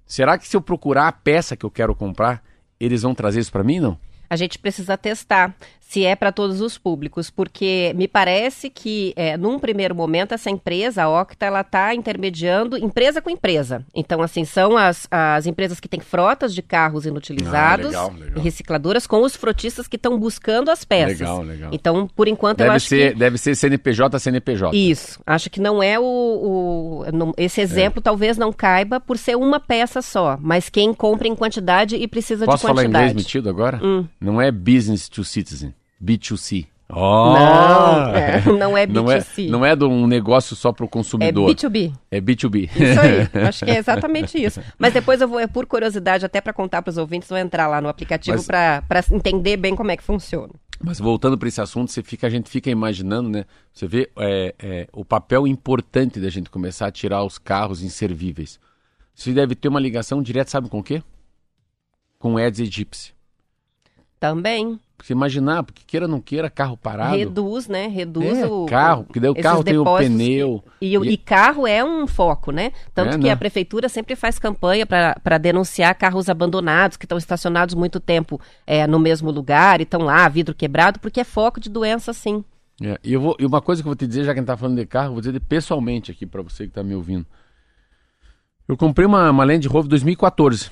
Será 0.06 0.38
que 0.38 0.48
se 0.48 0.56
eu 0.56 0.62
procurar 0.62 1.10
a 1.10 1.12
peça 1.12 1.58
que 1.58 1.66
eu 1.66 1.72
quero 1.72 1.94
comprar, 1.94 2.42
eles 2.80 3.02
vão 3.02 3.14
trazer 3.14 3.42
isso 3.42 3.52
para 3.52 3.64
mim, 3.64 3.80
não? 3.80 4.00
A 4.30 4.36
gente 4.36 4.60
precisa 4.60 4.98
testar 4.98 5.56
se 5.88 6.04
é 6.04 6.18
para 6.18 6.34
todos 6.34 6.60
os 6.60 6.78
públicos, 6.78 7.30
porque 7.30 7.94
me 7.96 8.10
parece 8.10 8.70
que, 8.70 9.14
é, 9.16 9.38
num 9.38 9.58
primeiro 9.58 9.96
momento, 9.96 10.34
essa 10.34 10.50
empresa, 10.50 11.04
a 11.04 11.22
Octa, 11.22 11.46
ela 11.46 11.62
está 11.62 11.96
intermediando 11.96 12.78
empresa 12.78 13.22
com 13.22 13.30
empresa. 13.30 13.86
Então, 13.96 14.22
assim, 14.22 14.44
são 14.44 14.76
as, 14.76 15.08
as 15.10 15.46
empresas 15.46 15.80
que 15.80 15.88
têm 15.88 16.02
frotas 16.02 16.54
de 16.54 16.62
carros 16.62 17.06
inutilizados 17.06 17.96
ah, 17.96 18.04
legal, 18.08 18.14
legal. 18.20 18.38
e 18.38 18.40
recicladoras 18.42 19.08
com 19.08 19.22
os 19.22 19.38
frotistas 19.38 19.88
que 19.88 19.96
estão 19.96 20.20
buscando 20.20 20.70
as 20.70 20.84
peças. 20.84 21.22
Legal, 21.22 21.42
legal. 21.42 21.70
Então, 21.72 22.06
por 22.14 22.28
enquanto, 22.28 22.58
deve 22.58 22.70
eu 22.70 22.74
acho 22.74 22.88
ser, 22.88 23.14
que... 23.14 23.20
Deve 23.20 23.38
ser 23.38 23.56
CNPJ, 23.56 24.20
CNPJ. 24.20 24.78
Isso. 24.78 25.22
Acho 25.26 25.50
que 25.50 25.62
não 25.62 25.82
é 25.82 25.98
o... 25.98 26.04
o 26.04 27.34
esse 27.38 27.62
exemplo 27.62 28.00
é. 28.00 28.04
talvez 28.04 28.38
não 28.38 28.52
caiba 28.52 29.00
por 29.00 29.18
ser 29.18 29.38
uma 29.38 29.58
peça 29.58 30.02
só, 30.02 30.38
mas 30.42 30.68
quem 30.68 30.94
compra 30.94 31.30
em 31.30 31.36
quantidade 31.36 31.96
e 31.96 32.06
precisa 32.10 32.46
Posso 32.46 32.58
de 32.58 32.74
quantidade. 32.74 32.88
Posso 32.88 32.92
falar 32.92 33.06
inglês 33.06 33.26
metido 33.26 33.50
agora? 33.50 33.80
Hum. 33.82 34.06
Não 34.20 34.42
é 34.42 34.52
business 34.52 35.08
to 35.08 35.24
citizen. 35.24 35.77
B2C. 36.04 36.68
Oh! 36.90 37.34
Não, 37.38 38.16
é, 38.16 38.42
não 38.46 38.78
é 38.78 38.88
B2C. 38.88 38.94
Não 38.94 39.12
é, 39.12 39.50
não 39.50 39.66
é 39.66 39.76
de 39.76 39.84
um 39.84 40.08
negócio 40.08 40.56
só 40.56 40.72
para 40.72 40.86
o 40.86 40.88
consumidor. 40.88 41.50
É 41.50 41.54
B2B. 41.54 41.94
É 42.12 42.22
B2B. 42.22 42.64
Isso 42.64 43.00
aí, 43.00 43.44
acho 43.46 43.66
que 43.66 43.72
é 43.72 43.78
exatamente 43.78 44.42
isso. 44.42 44.62
Mas 44.78 44.94
depois 44.94 45.20
eu 45.20 45.28
vou, 45.28 45.40
é 45.40 45.48
por 45.48 45.66
curiosidade, 45.66 46.26
até 46.26 46.40
para 46.40 46.54
contar 46.54 46.82
para 46.82 46.92
os 46.92 46.98
ouvintes, 46.98 47.28
vou 47.28 47.38
entrar 47.38 47.68
lá 47.68 47.82
no 47.82 47.90
aplicativo 47.90 48.42
para 48.46 48.84
entender 49.12 49.58
bem 49.58 49.76
como 49.76 49.92
é 49.92 49.98
que 49.98 50.04
funciona. 50.04 50.54
Mas 50.80 51.00
voltando 51.00 51.38
para 51.38 51.48
esse 51.48 51.60
assunto, 51.60 51.92
você 51.92 52.04
fica, 52.04 52.28
a 52.28 52.30
gente 52.30 52.50
fica 52.50 52.70
imaginando, 52.70 53.30
né? 53.30 53.46
Você 53.74 53.88
vê 53.88 54.10
é, 54.18 54.56
é, 54.60 54.88
o 54.94 55.04
papel 55.04 55.48
importante 55.48 56.20
da 56.20 56.30
gente 56.30 56.50
começar 56.50 56.88
a 56.88 56.92
tirar 56.92 57.24
os 57.24 57.38
carros 57.38 57.82
inservíveis. 57.82 58.60
Você 59.14 59.34
deve 59.34 59.56
ter 59.56 59.68
uma 59.68 59.80
ligação 59.80 60.22
direta, 60.22 60.52
sabe 60.52 60.70
com 60.70 60.80
o 60.80 60.84
quê? 60.84 61.02
Com 62.20 62.36
o 62.36 62.40
Eds 62.40 62.60
Egypsy. 62.60 63.14
Também. 64.20 64.80
Você 65.04 65.14
imaginar, 65.14 65.64
porque 65.64 65.84
queira 65.86 66.08
ou 66.08 66.12
não 66.12 66.20
queira, 66.20 66.50
carro 66.50 66.76
parado. 66.76 67.16
Reduz, 67.16 67.68
né? 67.68 67.88
Reduz 67.88 68.40
é, 68.40 68.48
o. 68.48 68.66
Carro, 68.66 69.04
porque 69.04 69.20
daí 69.20 69.30
o 69.30 69.36
carro 69.36 69.64
tem 69.64 69.78
o 69.78 69.86
pneu. 69.98 70.64
E, 70.82 70.98
e, 70.98 71.12
e, 71.12 71.18
carro 71.18 71.68
é 71.68 71.84
um 71.84 72.08
foco, 72.08 72.52
né? 72.52 72.72
Tanto 72.96 73.10
é, 73.16 73.18
que 73.20 73.26
né? 73.26 73.32
a 73.32 73.38
prefeitura 73.38 73.88
sempre 73.90 74.16
faz 74.16 74.40
campanha 74.40 74.86
para 74.88 75.38
denunciar 75.38 75.94
carros 75.96 76.30
abandonados, 76.30 76.98
que 76.98 77.06
estão 77.06 77.18
estacionados 77.18 77.76
muito 77.76 78.00
tempo 78.00 78.42
é, 78.66 78.88
no 78.88 78.98
mesmo 78.98 79.30
lugar 79.30 79.80
e 79.80 79.84
estão 79.84 80.02
lá, 80.02 80.28
vidro 80.28 80.56
quebrado, 80.56 81.00
porque 81.00 81.20
é 81.20 81.24
foco 81.24 81.60
de 81.60 81.70
doença, 81.70 82.12
sim. 82.12 82.44
É, 82.82 83.00
e, 83.04 83.14
eu 83.14 83.22
vou, 83.22 83.36
e 83.40 83.46
uma 83.46 83.62
coisa 83.62 83.82
que 83.84 83.88
eu 83.88 83.92
vou 83.92 83.96
te 83.96 84.08
dizer, 84.08 84.24
já 84.24 84.34
que 84.34 84.40
a 84.40 84.42
gente 84.42 84.48
tá 84.48 84.58
falando 84.58 84.78
de 84.78 84.86
carro, 84.86 85.14
vou 85.14 85.22
dizer 85.22 85.40
pessoalmente 85.42 86.12
aqui 86.12 86.26
para 86.26 86.42
você 86.42 86.64
que 86.64 86.70
está 86.70 86.84
me 86.84 86.96
ouvindo. 86.96 87.26
Eu 88.68 88.76
comprei 88.76 89.06
uma, 89.06 89.30
uma 89.30 89.44
Land 89.46 89.68
Rover 89.68 89.90
2014. 89.90 90.72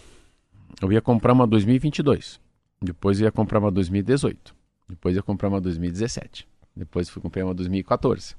Eu 0.82 0.92
ia 0.92 1.02
comprar 1.02 1.32
uma 1.32 1.48
2022. 1.48 2.44
Depois 2.82 3.20
ia 3.20 3.32
comprar 3.32 3.60
uma 3.60 3.72
2018. 3.72 4.56
Depois 4.90 5.16
ia 5.16 5.24
comprar 5.24 5.50
uma 5.50 5.62
2017. 5.62 6.48
Depois 6.76 7.10
fui 7.10 7.22
comprar 7.22 7.46
uma 7.46 7.54
2014. 7.54 8.36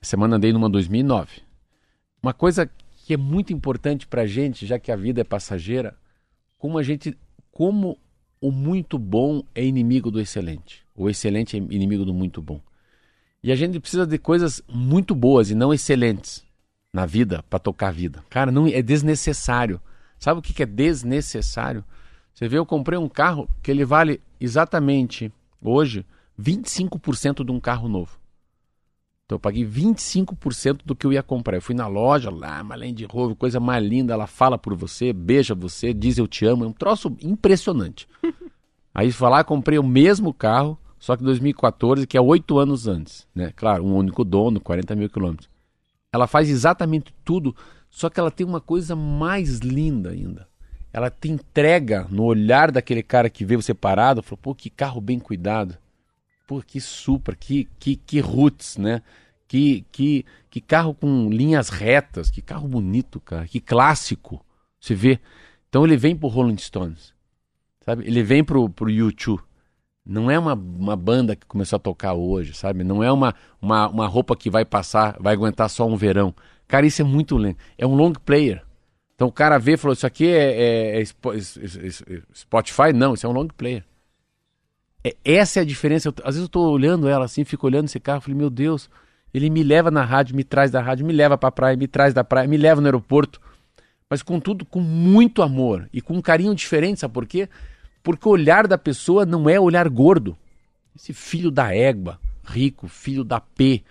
Essa 0.00 0.10
semana 0.10 0.36
andei 0.36 0.52
numa 0.52 0.68
2009. 0.68 1.42
Uma 2.22 2.32
coisa 2.32 2.70
que 3.04 3.14
é 3.14 3.16
muito 3.16 3.52
importante 3.52 4.06
para 4.06 4.22
a 4.22 4.26
gente, 4.26 4.66
já 4.66 4.78
que 4.78 4.90
a 4.90 4.96
vida 4.96 5.20
é 5.20 5.24
passageira, 5.24 5.96
como 6.58 6.78
a 6.78 6.82
gente, 6.82 7.16
como 7.50 7.98
o 8.40 8.50
muito 8.50 8.98
bom 8.98 9.42
é 9.54 9.64
inimigo 9.64 10.10
do 10.10 10.20
excelente. 10.20 10.84
O 10.94 11.08
excelente 11.08 11.56
é 11.56 11.58
inimigo 11.58 12.04
do 12.04 12.14
muito 12.14 12.40
bom. 12.40 12.60
E 13.42 13.50
a 13.50 13.56
gente 13.56 13.80
precisa 13.80 14.06
de 14.06 14.18
coisas 14.18 14.62
muito 14.68 15.14
boas 15.14 15.50
e 15.50 15.54
não 15.54 15.72
excelentes 15.72 16.44
na 16.92 17.06
vida 17.06 17.42
para 17.48 17.58
tocar 17.58 17.88
a 17.88 17.92
vida. 17.92 18.22
Cara, 18.28 18.50
não 18.50 18.66
é 18.66 18.82
desnecessário. 18.82 19.80
Sabe 20.18 20.40
o 20.40 20.42
que 20.42 20.62
é 20.62 20.66
desnecessário? 20.66 21.84
Você 22.40 22.48
vê, 22.48 22.56
eu 22.56 22.64
comprei 22.64 22.98
um 22.98 23.06
carro 23.06 23.46
que 23.62 23.70
ele 23.70 23.84
vale 23.84 24.18
exatamente 24.40 25.30
hoje 25.60 26.06
25% 26.40 27.44
de 27.44 27.52
um 27.52 27.60
carro 27.60 27.86
novo. 27.86 28.18
Então 29.26 29.36
eu 29.36 29.38
paguei 29.38 29.62
25% 29.62 30.80
do 30.82 30.96
que 30.96 31.06
eu 31.06 31.12
ia 31.12 31.22
comprar. 31.22 31.58
Eu 31.58 31.60
fui 31.60 31.74
na 31.74 31.86
loja 31.86 32.30
lá, 32.30 32.62
uma 32.62 32.76
Land 32.76 33.04
Rover, 33.04 33.36
coisa 33.36 33.60
mais 33.60 33.84
linda, 33.84 34.14
ela 34.14 34.26
fala 34.26 34.56
por 34.56 34.74
você, 34.74 35.12
beija 35.12 35.54
você, 35.54 35.92
diz 35.92 36.16
eu 36.16 36.26
te 36.26 36.46
amo, 36.46 36.64
é 36.64 36.66
um 36.66 36.72
troço 36.72 37.14
impressionante. 37.20 38.08
Aí 38.94 39.12
fui 39.12 39.28
lá, 39.28 39.44
comprei 39.44 39.78
o 39.78 39.86
mesmo 39.86 40.32
carro, 40.32 40.78
só 40.98 41.18
que 41.18 41.22
2014, 41.22 42.06
que 42.06 42.16
é 42.16 42.22
oito 42.22 42.58
anos 42.58 42.88
antes, 42.88 43.28
né? 43.34 43.52
Claro, 43.54 43.84
um 43.84 43.94
único 43.94 44.24
dono, 44.24 44.58
40 44.62 44.96
mil 44.96 45.10
quilômetros. 45.10 45.50
Ela 46.10 46.26
faz 46.26 46.48
exatamente 46.48 47.12
tudo, 47.22 47.54
só 47.90 48.08
que 48.08 48.18
ela 48.18 48.30
tem 48.30 48.46
uma 48.46 48.62
coisa 48.62 48.96
mais 48.96 49.58
linda 49.58 50.08
ainda 50.08 50.48
ela 50.92 51.10
te 51.10 51.30
entrega 51.30 52.06
no 52.10 52.24
olhar 52.24 52.70
daquele 52.70 53.02
cara 53.02 53.30
que 53.30 53.44
vê 53.44 53.56
você 53.56 53.72
parado, 53.72 54.22
falou, 54.22 54.38
pô, 54.42 54.54
que 54.54 54.68
carro 54.68 55.00
bem 55.00 55.18
cuidado. 55.18 55.76
Pô, 56.46 56.60
que 56.60 56.80
Supra, 56.80 57.36
que, 57.36 57.68
que, 57.78 57.94
que 57.94 58.20
roots, 58.20 58.76
né? 58.76 59.02
Que, 59.46 59.84
que, 59.92 60.24
que 60.48 60.60
carro 60.60 60.94
com 60.94 61.28
linhas 61.30 61.68
retas, 61.68 62.30
que 62.30 62.42
carro 62.42 62.66
bonito, 62.66 63.20
cara, 63.20 63.46
que 63.46 63.60
clássico. 63.60 64.44
Você 64.80 64.94
vê. 64.94 65.20
Então 65.68 65.84
ele 65.84 65.96
vem 65.96 66.16
pro 66.16 66.28
Rolling 66.28 66.58
Stones, 66.58 67.14
sabe? 67.84 68.04
Ele 68.06 68.22
vem 68.22 68.42
pro, 68.42 68.68
pro 68.68 68.86
U2. 68.86 69.40
Não 70.04 70.30
é 70.30 70.38
uma, 70.38 70.54
uma 70.54 70.96
banda 70.96 71.36
que 71.36 71.46
começou 71.46 71.76
a 71.76 71.80
tocar 71.80 72.14
hoje, 72.14 72.54
sabe? 72.54 72.82
Não 72.82 73.02
é 73.02 73.12
uma, 73.12 73.34
uma, 73.62 73.88
uma 73.88 74.06
roupa 74.08 74.34
que 74.34 74.50
vai 74.50 74.64
passar, 74.64 75.16
vai 75.20 75.34
aguentar 75.34 75.70
só 75.70 75.86
um 75.86 75.96
verão. 75.96 76.34
Cara, 76.66 76.86
isso 76.86 77.02
é 77.02 77.04
muito 77.04 77.36
lento. 77.36 77.58
É 77.78 77.86
um 77.86 77.94
long 77.94 78.12
player. 78.12 78.64
Então 79.20 79.28
o 79.28 79.32
cara 79.32 79.58
vê 79.58 79.74
e 79.74 79.76
falou: 79.76 79.92
Isso 79.92 80.06
aqui 80.06 80.26
é, 80.26 80.96
é, 80.98 81.02
é, 81.02 81.04
Spotify? 82.34 82.90
Não, 82.94 83.12
isso 83.12 83.26
é 83.26 83.28
um 83.28 83.32
long 83.32 83.48
player. 83.48 83.84
É, 85.04 85.14
essa 85.22 85.58
é 85.58 85.62
a 85.62 85.64
diferença. 85.64 86.08
Eu, 86.08 86.14
às 86.20 86.36
vezes 86.36 86.40
eu 86.40 86.46
estou 86.46 86.72
olhando 86.72 87.06
ela 87.06 87.26
assim, 87.26 87.44
fico 87.44 87.66
olhando 87.66 87.84
esse 87.84 88.00
carro, 88.00 88.22
falei: 88.22 88.38
Meu 88.38 88.48
Deus, 88.48 88.88
ele 89.34 89.50
me 89.50 89.62
leva 89.62 89.90
na 89.90 90.02
rádio, 90.02 90.34
me 90.34 90.42
traz 90.42 90.70
da 90.70 90.80
rádio, 90.80 91.04
me 91.04 91.12
leva 91.12 91.36
para 91.36 91.50
a 91.50 91.52
praia, 91.52 91.76
me 91.76 91.86
traz 91.86 92.14
da 92.14 92.24
praia, 92.24 92.48
me 92.48 92.56
leva 92.56 92.80
no 92.80 92.86
aeroporto. 92.86 93.38
Mas 94.08 94.22
contudo, 94.22 94.64
com 94.64 94.80
muito 94.80 95.42
amor 95.42 95.86
e 95.92 96.00
com 96.00 96.14
um 96.14 96.22
carinho 96.22 96.54
diferente, 96.54 97.00
sabe 97.00 97.12
por 97.12 97.26
quê? 97.26 97.46
Porque 98.02 98.26
o 98.26 98.32
olhar 98.32 98.66
da 98.66 98.78
pessoa 98.78 99.26
não 99.26 99.50
é 99.50 99.60
olhar 99.60 99.86
gordo. 99.90 100.34
Esse 100.96 101.12
filho 101.12 101.50
da 101.50 101.74
égua, 101.74 102.18
rico, 102.42 102.88
filho 102.88 103.22
da 103.22 103.38
P, 103.38 103.82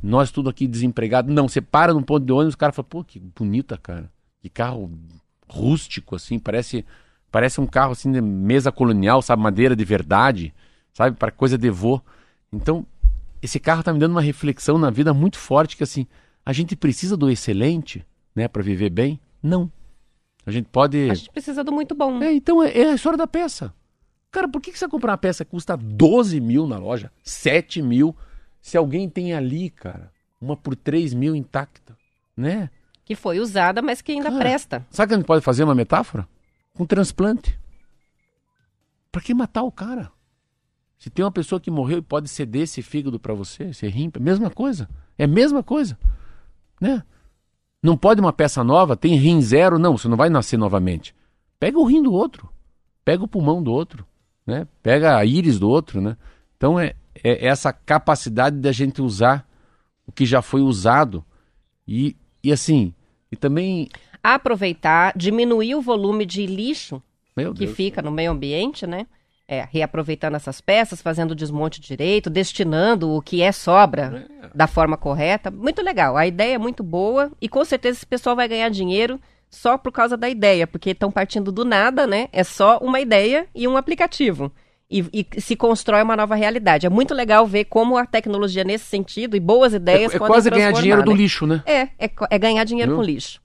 nós 0.00 0.30
tudo 0.30 0.48
aqui 0.48 0.68
desempregado. 0.68 1.32
Não, 1.32 1.48
você 1.48 1.60
para 1.60 1.92
num 1.92 2.04
ponto 2.04 2.24
de 2.24 2.32
ônibus, 2.32 2.54
o 2.54 2.58
cara 2.58 2.72
fala, 2.72 2.86
pô, 2.88 3.02
que 3.02 3.18
bonita, 3.18 3.76
cara 3.76 4.08
de 4.42 4.48
carro 4.50 4.90
rústico, 5.48 6.16
assim, 6.16 6.38
parece 6.38 6.84
parece 7.30 7.60
um 7.60 7.66
carro 7.66 7.92
assim 7.92 8.10
de 8.10 8.20
mesa 8.20 8.72
colonial, 8.72 9.22
sabe, 9.22 9.42
madeira 9.42 9.76
de 9.76 9.84
verdade, 9.84 10.52
sabe, 10.92 11.16
para 11.16 11.30
coisa 11.30 11.56
de 11.56 11.70
vô. 11.70 12.00
Então, 12.52 12.84
esse 13.40 13.60
carro 13.60 13.82
tá 13.82 13.92
me 13.92 13.98
dando 13.98 14.12
uma 14.12 14.20
reflexão 14.20 14.78
na 14.78 14.90
vida 14.90 15.14
muito 15.14 15.38
forte 15.38 15.76
que 15.76 15.84
assim, 15.84 16.06
a 16.44 16.52
gente 16.52 16.74
precisa 16.74 17.16
do 17.16 17.30
excelente, 17.30 18.04
né, 18.34 18.48
para 18.48 18.62
viver 18.62 18.90
bem? 18.90 19.20
Não. 19.42 19.70
A 20.44 20.50
gente 20.50 20.68
pode 20.68 21.10
A 21.10 21.14
gente 21.14 21.30
precisa 21.30 21.62
do 21.62 21.72
muito 21.72 21.94
bom. 21.94 22.22
É, 22.22 22.32
então 22.32 22.62
é, 22.62 22.76
é 22.76 22.90
a 22.90 22.94
história 22.94 23.16
da 23.16 23.26
peça. 23.26 23.72
Cara, 24.30 24.48
por 24.48 24.60
que, 24.60 24.72
que 24.72 24.78
você 24.78 24.88
comprar 24.88 25.12
uma 25.12 25.18
peça 25.18 25.44
que 25.44 25.50
custa 25.50 25.76
12 25.76 26.40
mil 26.40 26.66
na 26.66 26.78
loja, 26.78 27.12
7 27.22 27.82
mil, 27.82 28.16
se 28.60 28.76
alguém 28.76 29.08
tem 29.08 29.34
ali, 29.34 29.70
cara, 29.70 30.12
uma 30.40 30.56
por 30.56 30.76
3 30.76 31.14
mil 31.14 31.34
intacta, 31.34 31.96
né? 32.36 32.70
Que 33.10 33.16
foi 33.16 33.40
usada, 33.40 33.82
mas 33.82 34.00
que 34.00 34.12
ainda 34.12 34.30
Cara, 34.30 34.38
presta. 34.38 34.86
Sabe 34.88 35.08
que 35.08 35.14
a 35.14 35.16
gente 35.16 35.26
pode 35.26 35.44
fazer 35.44 35.64
uma 35.64 35.74
metáfora? 35.74 36.28
Com 36.72 36.84
um 36.84 36.86
transplante. 36.86 37.58
Para 39.10 39.20
que 39.20 39.34
matar 39.34 39.64
o 39.64 39.72
cara? 39.72 40.12
Se 40.96 41.10
tem 41.10 41.24
uma 41.24 41.32
pessoa 41.32 41.60
que 41.60 41.72
morreu 41.72 41.98
e 41.98 42.02
pode 42.02 42.28
ceder 42.28 42.62
esse 42.62 42.82
fígado 42.82 43.18
para 43.18 43.34
você, 43.34 43.64
esse 43.64 43.84
rim, 43.88 44.12
é 44.14 44.20
mesma 44.20 44.48
coisa. 44.48 44.88
É 45.18 45.24
a 45.24 45.26
mesma 45.26 45.60
coisa. 45.60 45.98
Né? 46.80 47.02
Não 47.82 47.96
pode 47.96 48.20
uma 48.20 48.32
peça 48.32 48.62
nova, 48.62 48.96
tem 48.96 49.16
rim 49.16 49.42
zero, 49.42 49.76
não, 49.76 49.98
você 49.98 50.06
não 50.06 50.16
vai 50.16 50.30
nascer 50.30 50.56
novamente. 50.56 51.12
Pega 51.58 51.80
o 51.80 51.84
rim 51.84 52.04
do 52.04 52.12
outro, 52.12 52.48
pega 53.04 53.24
o 53.24 53.28
pulmão 53.28 53.60
do 53.60 53.72
outro, 53.72 54.06
né? 54.46 54.68
pega 54.84 55.16
a 55.16 55.24
íris 55.24 55.58
do 55.58 55.68
outro. 55.68 56.00
Né? 56.00 56.16
Então 56.56 56.78
é, 56.78 56.94
é 57.24 57.44
essa 57.44 57.72
capacidade 57.72 58.58
da 58.58 58.70
gente 58.70 59.02
usar 59.02 59.44
o 60.06 60.12
que 60.12 60.24
já 60.24 60.40
foi 60.40 60.60
usado 60.60 61.24
e, 61.88 62.16
e 62.40 62.52
assim, 62.52 62.94
e 63.30 63.36
também. 63.36 63.88
Aproveitar, 64.22 65.14
diminuir 65.16 65.74
o 65.74 65.80
volume 65.80 66.26
de 66.26 66.44
lixo 66.44 67.02
que 67.56 67.66
fica 67.66 68.02
no 68.02 68.10
meio 68.10 68.32
ambiente, 68.32 68.86
né? 68.86 69.06
É, 69.48 69.66
reaproveitando 69.68 70.36
essas 70.36 70.60
peças, 70.60 71.02
fazendo 71.02 71.32
o 71.32 71.34
desmonte 71.34 71.80
direito, 71.80 72.30
destinando 72.30 73.10
o 73.10 73.22
que 73.22 73.42
é 73.42 73.50
sobra 73.50 74.28
é. 74.44 74.50
da 74.54 74.66
forma 74.66 74.96
correta. 74.96 75.50
Muito 75.50 75.82
legal. 75.82 76.16
A 76.16 76.26
ideia 76.26 76.54
é 76.54 76.58
muito 76.58 76.84
boa 76.84 77.32
e 77.40 77.48
com 77.48 77.64
certeza 77.64 77.98
esse 77.98 78.06
pessoal 78.06 78.36
vai 78.36 78.46
ganhar 78.46 78.68
dinheiro 78.68 79.18
só 79.48 79.76
por 79.76 79.90
causa 79.90 80.16
da 80.16 80.28
ideia, 80.28 80.66
porque 80.66 80.90
estão 80.90 81.10
partindo 81.10 81.50
do 81.50 81.64
nada, 81.64 82.06
né? 82.06 82.28
É 82.32 82.44
só 82.44 82.78
uma 82.78 83.00
ideia 83.00 83.48
e 83.52 83.66
um 83.66 83.76
aplicativo. 83.76 84.52
E, 84.90 85.06
e, 85.12 85.40
se 85.40 85.54
constrói 85.54 86.02
uma 86.02 86.16
nova 86.16 86.34
realidade. 86.34 86.84
É 86.84 86.90
muito 86.90 87.14
legal 87.14 87.46
ver 87.46 87.66
como 87.66 87.96
a 87.96 88.04
tecnologia 88.04 88.64
nesse 88.64 88.86
sentido 88.86 89.36
e 89.36 89.40
boas 89.40 89.72
ideias 89.72 90.12
é, 90.12 90.16
é 90.16 90.18
quase 90.18 90.50
ganhar 90.50 90.72
dinheiro 90.72 90.98
né? 90.98 91.04
do 91.04 91.12
lixo, 91.12 91.46
né? 91.46 91.62
É, 91.64 91.82
é, 91.96 92.10
é 92.30 92.38
ganhar 92.38 92.64
dinheiro 92.64 92.90
Viu? 92.90 92.98
com 92.98 93.04
lixo. 93.04 93.40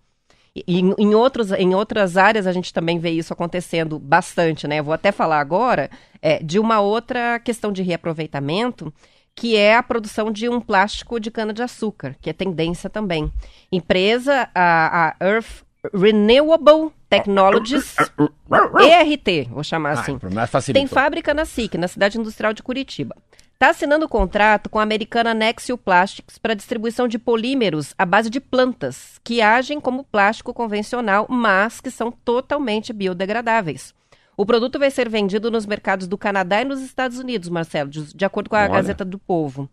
em, 0.67 0.95
em, 0.97 1.13
outros, 1.13 1.51
em 1.51 1.75
outras 1.75 2.17
áreas 2.17 2.47
a 2.47 2.51
gente 2.51 2.73
também 2.73 2.97
vê 2.97 3.11
isso 3.11 3.31
acontecendo 3.31 3.99
bastante, 3.99 4.67
né? 4.67 4.79
Eu 4.79 4.83
vou 4.83 4.93
até 4.93 5.11
falar 5.11 5.39
agora 5.39 5.91
é, 6.19 6.41
de 6.41 6.57
uma 6.57 6.79
outra 6.79 7.39
questão 7.39 7.71
de 7.71 7.83
reaproveitamento, 7.83 8.91
que 9.35 9.55
é 9.55 9.75
a 9.75 9.83
produção 9.83 10.31
de 10.31 10.49
um 10.49 10.59
plástico 10.59 11.19
de 11.19 11.29
cana-de-açúcar, 11.29 12.15
que 12.19 12.29
é 12.29 12.33
tendência 12.33 12.89
também. 12.89 13.31
Empresa, 13.71 14.49
a, 14.55 15.09
a 15.09 15.25
Earth 15.25 15.63
Renewable 15.93 16.91
Technologies, 17.17 17.95
ERT, 17.99 19.49
vou 19.49 19.63
chamar 19.63 19.97
ah, 19.97 20.01
assim. 20.01 20.19
Ah, 20.53 20.73
Tem 20.73 20.87
fábrica 20.87 21.33
na 21.33 21.45
SIC, 21.45 21.75
na 21.77 21.87
cidade 21.87 22.17
industrial 22.19 22.53
de 22.53 22.63
Curitiba. 22.63 23.15
Está 23.53 23.69
assinando 23.69 24.09
contrato 24.09 24.69
com 24.69 24.79
a 24.79 24.83
americana 24.83 25.33
Nexio 25.33 25.77
Plastics 25.77 26.37
para 26.37 26.53
distribuição 26.53 27.07
de 27.07 27.17
polímeros 27.17 27.93
à 27.97 28.05
base 28.05 28.29
de 28.29 28.41
plantas, 28.41 29.19
que 29.23 29.41
agem 29.41 29.79
como 29.79 30.03
plástico 30.03 30.53
convencional, 30.53 31.25
mas 31.29 31.79
que 31.79 31.89
são 31.89 32.11
totalmente 32.11 32.91
biodegradáveis. 32.91 33.93
O 34.37 34.45
produto 34.45 34.77
vai 34.77 34.91
ser 34.91 35.07
vendido 35.07 35.49
nos 35.49 35.65
mercados 35.65 36.07
do 36.07 36.17
Canadá 36.17 36.61
e 36.61 36.65
nos 36.65 36.81
Estados 36.81 37.17
Unidos, 37.17 37.47
Marcelo, 37.47 37.89
de, 37.89 38.13
de 38.13 38.25
acordo 38.25 38.49
com 38.49 38.57
a 38.57 38.63
Olha. 38.63 38.73
Gazeta 38.73 39.05
do 39.05 39.17
Povo. 39.17 39.69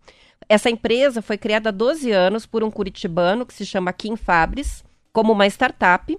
Essa 0.49 0.70
empresa 0.70 1.20
foi 1.20 1.36
criada 1.36 1.70
há 1.70 1.72
12 1.72 2.11
anos 2.12 2.47
por 2.47 2.62
um 2.62 2.70
curitibano 2.70 3.45
que 3.45 3.55
se 3.55 3.66
chama 3.66 3.93
Kim 3.93 4.14
Fabris, 4.14 4.84
como 5.12 5.32
uma 5.32 5.47
startup. 5.47 6.16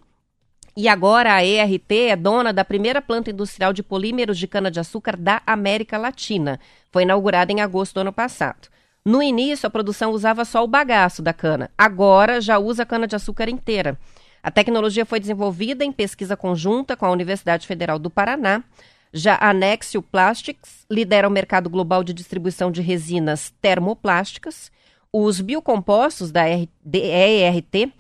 E 0.76 0.88
agora 0.88 1.36
a 1.36 1.46
ERT 1.46 1.92
é 2.10 2.16
dona 2.16 2.52
da 2.52 2.66
primeira 2.66 3.00
planta 3.00 3.30
industrial 3.30 3.72
de 3.72 3.84
polímeros 3.84 4.40
de 4.40 4.48
cana-de-açúcar 4.48 5.16
da 5.16 5.40
América 5.46 6.00
Latina. 6.00 6.60
Foi 6.92 7.04
inaugurada 7.04 7.52
em 7.52 7.62
agosto 7.62 7.94
do 7.94 8.00
ano 8.02 8.12
passado. 8.12 8.70
No 9.06 9.22
início, 9.22 9.68
a 9.68 9.70
produção 9.70 10.12
usava 10.12 10.44
só 10.46 10.64
o 10.64 10.68
bagaço 10.68 11.22
da 11.22 11.32
cana. 11.32 11.70
Agora 11.78 12.42
já 12.42 12.58
usa 12.58 12.84
a 12.84 12.86
cana-de-açúcar 12.86 13.50
inteira. 13.50 14.00
A 14.42 14.50
tecnologia 14.50 15.06
foi 15.06 15.20
desenvolvida 15.20 15.86
em 15.86 15.92
pesquisa 15.92 16.36
conjunta 16.36 16.98
com 16.98 17.06
a 17.06 17.12
Universidade 17.12 17.68
Federal 17.68 18.00
do 18.00 18.10
Paraná. 18.10 18.64
Já 19.14 19.38
a 19.40 19.54
Nexio 19.54 20.02
Plastics 20.02 20.88
lidera 20.90 21.28
o 21.28 21.32
mercado 21.32 21.70
global 21.70 22.04
de 22.04 22.14
distribuição 22.14 22.72
de 22.72 22.82
resinas 22.82 23.54
termoplásticas. 23.62 24.72
Os 25.12 25.40
biocompostos 25.40 26.32
da 26.32 26.50
ERT 26.50 27.94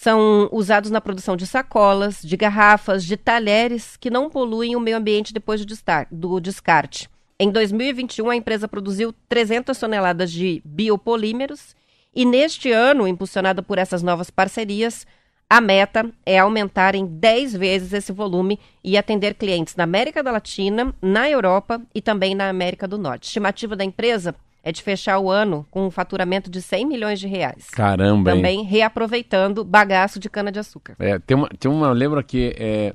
são 0.00 0.48
usados 0.52 0.90
na 0.90 1.00
produção 1.00 1.36
de 1.36 1.46
sacolas, 1.46 2.20
de 2.22 2.36
garrafas, 2.36 3.04
de 3.04 3.16
talheres 3.16 3.96
que 3.96 4.10
não 4.10 4.28
poluem 4.28 4.76
o 4.76 4.80
meio 4.80 4.96
ambiente 4.96 5.32
depois 5.32 5.64
do 6.10 6.40
descarte. 6.40 7.08
Em 7.38 7.50
2021, 7.50 8.30
a 8.30 8.36
empresa 8.36 8.68
produziu 8.68 9.14
300 9.28 9.78
toneladas 9.78 10.30
de 10.30 10.62
biopolímeros 10.64 11.74
e 12.14 12.24
neste 12.24 12.70
ano, 12.70 13.08
impulsionada 13.08 13.62
por 13.62 13.78
essas 13.78 14.02
novas 14.02 14.30
parcerias, 14.30 15.06
a 15.48 15.60
meta 15.60 16.10
é 16.24 16.38
aumentar 16.38 16.94
em 16.94 17.06
10 17.06 17.54
vezes 17.54 17.92
esse 17.92 18.12
volume 18.12 18.58
e 18.82 18.96
atender 18.96 19.34
clientes 19.34 19.76
na 19.76 19.84
América 19.84 20.22
Latina, 20.22 20.94
na 21.00 21.30
Europa 21.30 21.80
e 21.94 22.02
também 22.02 22.34
na 22.34 22.48
América 22.48 22.88
do 22.88 22.98
Norte. 22.98 23.28
Estimativa 23.28 23.76
da 23.76 23.84
empresa 23.84 24.34
é 24.66 24.72
de 24.72 24.82
fechar 24.82 25.20
o 25.20 25.30
ano 25.30 25.64
com 25.70 25.86
um 25.86 25.92
faturamento 25.92 26.50
de 26.50 26.60
100 26.60 26.86
milhões 26.86 27.20
de 27.20 27.28
reais. 27.28 27.70
Caramba, 27.70 28.32
Também 28.32 28.58
hein? 28.58 28.64
reaproveitando 28.64 29.64
bagaço 29.64 30.18
de 30.18 30.28
cana-de-açúcar. 30.28 30.96
É, 30.98 31.20
tem, 31.20 31.36
uma, 31.36 31.48
tem 31.48 31.70
uma, 31.70 31.92
lembro 31.92 32.18
aqui, 32.18 32.52
é, 32.58 32.92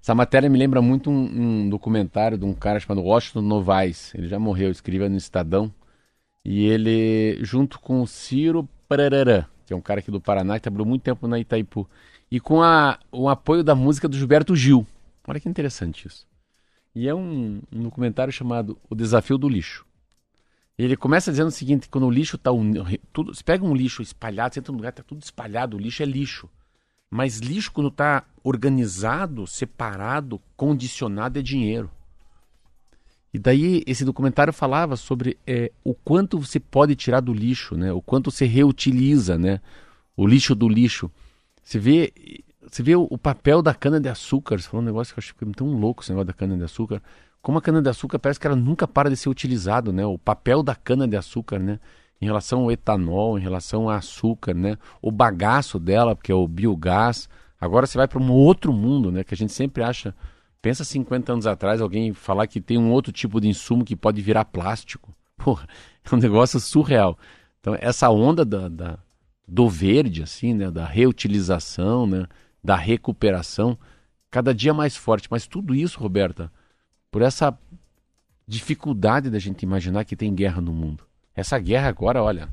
essa 0.00 0.14
matéria 0.14 0.48
me 0.48 0.56
lembra 0.56 0.80
muito 0.80 1.10
um, 1.10 1.64
um, 1.64 1.68
documentário 1.68 2.38
de 2.38 2.44
um 2.44 2.54
cara 2.54 2.78
chamado 2.78 3.02
Washington 3.02 3.40
Novaes. 3.40 4.14
Ele 4.14 4.28
já 4.28 4.38
morreu, 4.38 4.70
escrevia 4.70 5.08
no 5.08 5.16
Estadão. 5.16 5.74
E 6.44 6.66
ele, 6.66 7.38
junto 7.42 7.80
com 7.80 8.00
o 8.00 8.06
Ciro 8.06 8.68
Parararã, 8.88 9.44
que 9.66 9.72
é 9.72 9.76
um 9.76 9.80
cara 9.80 9.98
aqui 9.98 10.12
do 10.12 10.20
Paraná, 10.20 10.54
que 10.54 10.62
trabalhou 10.62 10.86
muito 10.86 11.02
tempo 11.02 11.26
na 11.26 11.40
Itaipu. 11.40 11.84
E 12.30 12.38
com 12.38 12.62
a, 12.62 12.96
o 13.10 13.28
apoio 13.28 13.64
da 13.64 13.74
música 13.74 14.08
do 14.08 14.16
Gilberto 14.16 14.54
Gil. 14.54 14.86
Olha 15.26 15.40
que 15.40 15.48
interessante 15.48 16.06
isso. 16.06 16.28
E 16.94 17.08
é 17.08 17.14
um, 17.14 17.60
um 17.72 17.82
documentário 17.82 18.32
chamado 18.32 18.78
O 18.88 18.94
Desafio 18.94 19.36
do 19.36 19.48
Lixo. 19.48 19.84
Ele 20.78 20.96
começa 20.96 21.30
dizendo 21.30 21.48
o 21.48 21.52
seguinte: 21.52 21.88
quando 21.88 22.06
o 22.06 22.10
lixo 22.10 22.36
está. 22.36 22.50
Tudo, 23.12 23.34
você 23.34 23.42
pega 23.42 23.64
um 23.64 23.74
lixo 23.74 24.02
espalhado, 24.02 24.54
você 24.54 24.60
entra 24.60 24.72
num 24.72 24.78
lugar, 24.78 24.90
está 24.90 25.02
tudo 25.02 25.22
espalhado, 25.22 25.76
o 25.76 25.80
lixo 25.80 26.02
é 26.02 26.06
lixo. 26.06 26.48
Mas 27.10 27.38
lixo, 27.38 27.70
quando 27.72 27.88
está 27.88 28.24
organizado, 28.42 29.46
separado, 29.46 30.40
condicionado, 30.56 31.38
é 31.38 31.42
dinheiro. 31.42 31.90
E 33.34 33.38
daí 33.38 33.82
esse 33.86 34.04
documentário 34.04 34.52
falava 34.52 34.96
sobre 34.96 35.38
é, 35.46 35.72
o 35.82 35.94
quanto 35.94 36.38
você 36.38 36.60
pode 36.60 36.94
tirar 36.94 37.20
do 37.20 37.32
lixo, 37.32 37.76
né? 37.76 37.92
O 37.92 38.02
quanto 38.02 38.30
você 38.30 38.44
reutiliza, 38.44 39.38
né? 39.38 39.60
O 40.16 40.26
lixo 40.26 40.54
do 40.54 40.68
lixo. 40.68 41.10
Você 41.62 41.78
vê, 41.78 42.12
você 42.62 42.82
vê 42.82 42.94
o, 42.94 43.06
o 43.10 43.16
papel 43.16 43.62
da 43.62 43.74
cana 43.74 44.00
de 44.00 44.08
açúcar. 44.08 44.60
Você 44.60 44.68
falou 44.68 44.82
um 44.82 44.86
negócio 44.86 45.14
que 45.14 45.20
eu 45.20 45.34
que 45.34 45.50
é 45.50 45.54
tão 45.54 45.68
louco 45.68 46.02
esse 46.02 46.10
negócio 46.10 46.26
da 46.26 46.32
cana 46.34 46.56
de 46.56 46.64
açúcar. 46.64 47.02
Como 47.42 47.58
a 47.58 47.62
cana 47.62 47.82
de 47.82 47.90
açúcar 47.90 48.18
parece 48.18 48.40
que 48.40 48.46
ela 48.46 48.56
nunca 48.56 48.88
para 48.88 49.10
de 49.10 49.16
ser 49.16 49.28
utilizado, 49.28 49.92
né? 49.92 50.06
O 50.06 50.16
papel 50.16 50.62
da 50.62 50.74
cana 50.74 51.06
de 51.06 51.16
açúcar, 51.16 51.58
né? 51.58 51.80
Em 52.20 52.24
relação 52.24 52.60
ao 52.60 52.72
etanol, 52.72 53.36
em 53.38 53.42
relação 53.42 53.90
ao 53.90 53.90
açúcar, 53.90 54.54
né? 54.54 54.78
O 55.02 55.10
bagaço 55.10 55.78
dela, 55.78 56.16
que 56.16 56.30
é 56.30 56.34
o 56.34 56.46
biogás. 56.46 57.28
Agora 57.60 57.86
você 57.86 57.98
vai 57.98 58.06
para 58.06 58.20
um 58.20 58.30
outro 58.30 58.72
mundo, 58.72 59.10
né? 59.10 59.24
Que 59.24 59.34
a 59.34 59.36
gente 59.36 59.52
sempre 59.52 59.82
acha 59.82 60.14
Pensa 60.62 60.84
50 60.84 61.32
anos 61.32 61.46
atrás 61.46 61.80
alguém 61.80 62.14
falar 62.14 62.46
que 62.46 62.60
tem 62.60 62.78
um 62.78 62.92
outro 62.92 63.10
tipo 63.10 63.40
de 63.40 63.48
insumo 63.48 63.84
que 63.84 63.96
pode 63.96 64.22
virar 64.22 64.44
plástico. 64.44 65.12
Porra, 65.36 65.66
é 66.04 66.14
um 66.14 66.18
negócio 66.18 66.60
surreal. 66.60 67.18
Então, 67.60 67.76
essa 67.80 68.08
onda 68.08 68.44
da, 68.44 68.68
da, 68.68 68.98
do 69.46 69.68
verde, 69.68 70.22
assim, 70.22 70.54
né, 70.54 70.70
da 70.70 70.86
reutilização, 70.86 72.06
né, 72.06 72.26
da 72.62 72.76
recuperação, 72.76 73.76
cada 74.30 74.54
dia 74.54 74.72
mais 74.72 74.96
forte. 74.96 75.26
Mas 75.28 75.48
tudo 75.48 75.74
isso, 75.74 75.98
Roberta, 75.98 76.50
por 77.12 77.22
essa 77.22 77.56
dificuldade 78.48 79.30
da 79.30 79.38
gente 79.38 79.62
imaginar 79.62 80.04
que 80.04 80.16
tem 80.16 80.34
guerra 80.34 80.60
no 80.60 80.72
mundo. 80.72 81.04
Essa 81.36 81.58
guerra 81.58 81.88
agora, 81.88 82.22
olha, 82.22 82.48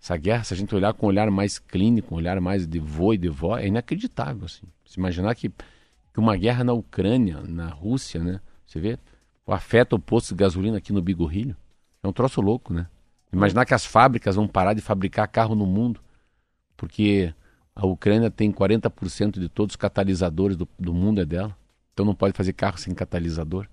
essa 0.00 0.16
guerra, 0.16 0.44
se 0.44 0.54
a 0.54 0.56
gente 0.56 0.74
olhar 0.74 0.94
com 0.94 1.04
um 1.04 1.08
olhar 1.10 1.30
mais 1.30 1.58
clínico, 1.58 2.14
um 2.14 2.16
olhar 2.16 2.40
mais 2.40 2.66
de 2.66 2.78
vô 2.78 3.12
e 3.12 3.18
de 3.18 3.28
vó, 3.28 3.58
é 3.58 3.66
inacreditável, 3.66 4.46
assim. 4.46 4.66
Se 4.86 4.98
imaginar 4.98 5.34
que 5.34 5.52
que 6.18 6.20
uma 6.20 6.36
guerra 6.36 6.64
na 6.64 6.72
Ucrânia, 6.72 7.40
na 7.42 7.68
Rússia, 7.68 8.22
né? 8.22 8.40
Você 8.66 8.80
vê? 8.80 8.98
Afeta 9.46 9.94
o 9.94 9.98
posto 9.98 10.30
de 10.30 10.34
gasolina 10.36 10.78
aqui 10.78 10.92
no 10.92 11.02
Bigorrilho. 11.02 11.56
É 12.02 12.08
um 12.08 12.12
troço 12.12 12.40
louco, 12.40 12.72
né? 12.72 12.86
Imaginar 13.32 13.64
que 13.66 13.74
as 13.74 13.84
fábricas 13.84 14.36
vão 14.36 14.48
parar 14.48 14.74
de 14.74 14.80
fabricar 14.80 15.28
carro 15.28 15.54
no 15.54 15.66
mundo, 15.66 16.00
porque 16.76 17.32
a 17.74 17.86
Ucrânia 17.86 18.30
tem 18.30 18.50
40% 18.50 19.38
de 19.38 19.48
todos 19.48 19.74
os 19.74 19.76
catalisadores 19.76 20.56
do, 20.56 20.66
do 20.78 20.94
mundo 20.94 21.20
é 21.20 21.24
dela. 21.24 21.56
Então 21.92 22.06
não 22.06 22.14
pode 22.14 22.36
fazer 22.36 22.52
carro 22.52 22.78
sem 22.78 22.94
catalisador. 22.94 23.68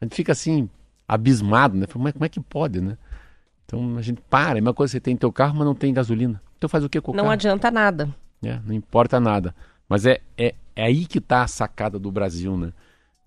A 0.00 0.04
gente 0.04 0.14
fica 0.14 0.32
assim, 0.32 0.68
abismado, 1.06 1.76
né? 1.76 1.86
Como 1.86 2.08
é, 2.08 2.12
como 2.12 2.24
é 2.24 2.28
que 2.28 2.40
pode, 2.40 2.80
né? 2.80 2.96
Então 3.66 3.96
a 3.96 4.02
gente 4.02 4.20
para, 4.28 4.58
é 4.58 4.60
a 4.60 4.62
mesma 4.62 4.74
coisa 4.74 4.92
você 4.92 5.00
tem 5.00 5.16
teu 5.16 5.32
carro, 5.32 5.56
mas 5.56 5.66
não 5.66 5.74
tem 5.74 5.92
gasolina. 5.92 6.40
Então 6.56 6.68
faz 6.68 6.84
o 6.84 6.88
que 6.88 7.00
com 7.00 7.12
o 7.12 7.14
Não 7.14 7.24
carro? 7.24 7.32
adianta 7.32 7.70
nada. 7.70 8.14
É, 8.42 8.58
não 8.64 8.74
importa 8.74 9.20
nada. 9.20 9.54
Mas 9.88 10.06
é, 10.06 10.20
é, 10.36 10.54
é 10.74 10.84
aí 10.84 11.04
que 11.06 11.18
está 11.18 11.42
a 11.42 11.48
sacada 11.48 11.98
do 11.98 12.10
Brasil, 12.10 12.56
né? 12.56 12.72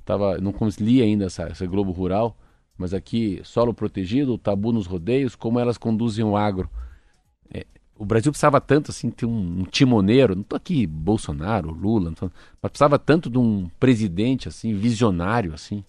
Tava, 0.06 0.38
não 0.38 0.54
li 0.80 1.02
ainda 1.02 1.26
essa, 1.26 1.44
essa 1.44 1.66
Globo 1.66 1.92
Rural, 1.92 2.36
mas 2.78 2.94
aqui, 2.94 3.40
solo 3.44 3.74
protegido, 3.74 4.38
tabu 4.38 4.72
nos 4.74 4.86
rodeios, 4.86 5.36
como 5.36 5.60
elas 5.60 5.78
conduzem 5.78 6.26
o 6.26 6.36
agro. 6.36 6.70
É, 7.54 7.66
o 7.98 8.06
Brasil 8.06 8.32
precisava 8.32 8.60
tanto 8.60 8.92
assim 8.92 9.10
ter 9.10 9.26
um, 9.26 9.60
um 9.62 9.64
timoneiro, 9.64 10.36
não 10.36 10.42
estou 10.42 10.58
aqui 10.58 10.86
Bolsonaro, 10.86 11.72
Lula, 11.72 12.12
tô, 12.12 12.30
mas 12.62 12.72
precisava 12.72 13.00
tanto 13.00 13.30
de 13.30 13.38
um 13.38 13.70
presidente 13.80 14.48
assim, 14.48 14.74
visionário 14.74 15.54
assim, 15.54 15.86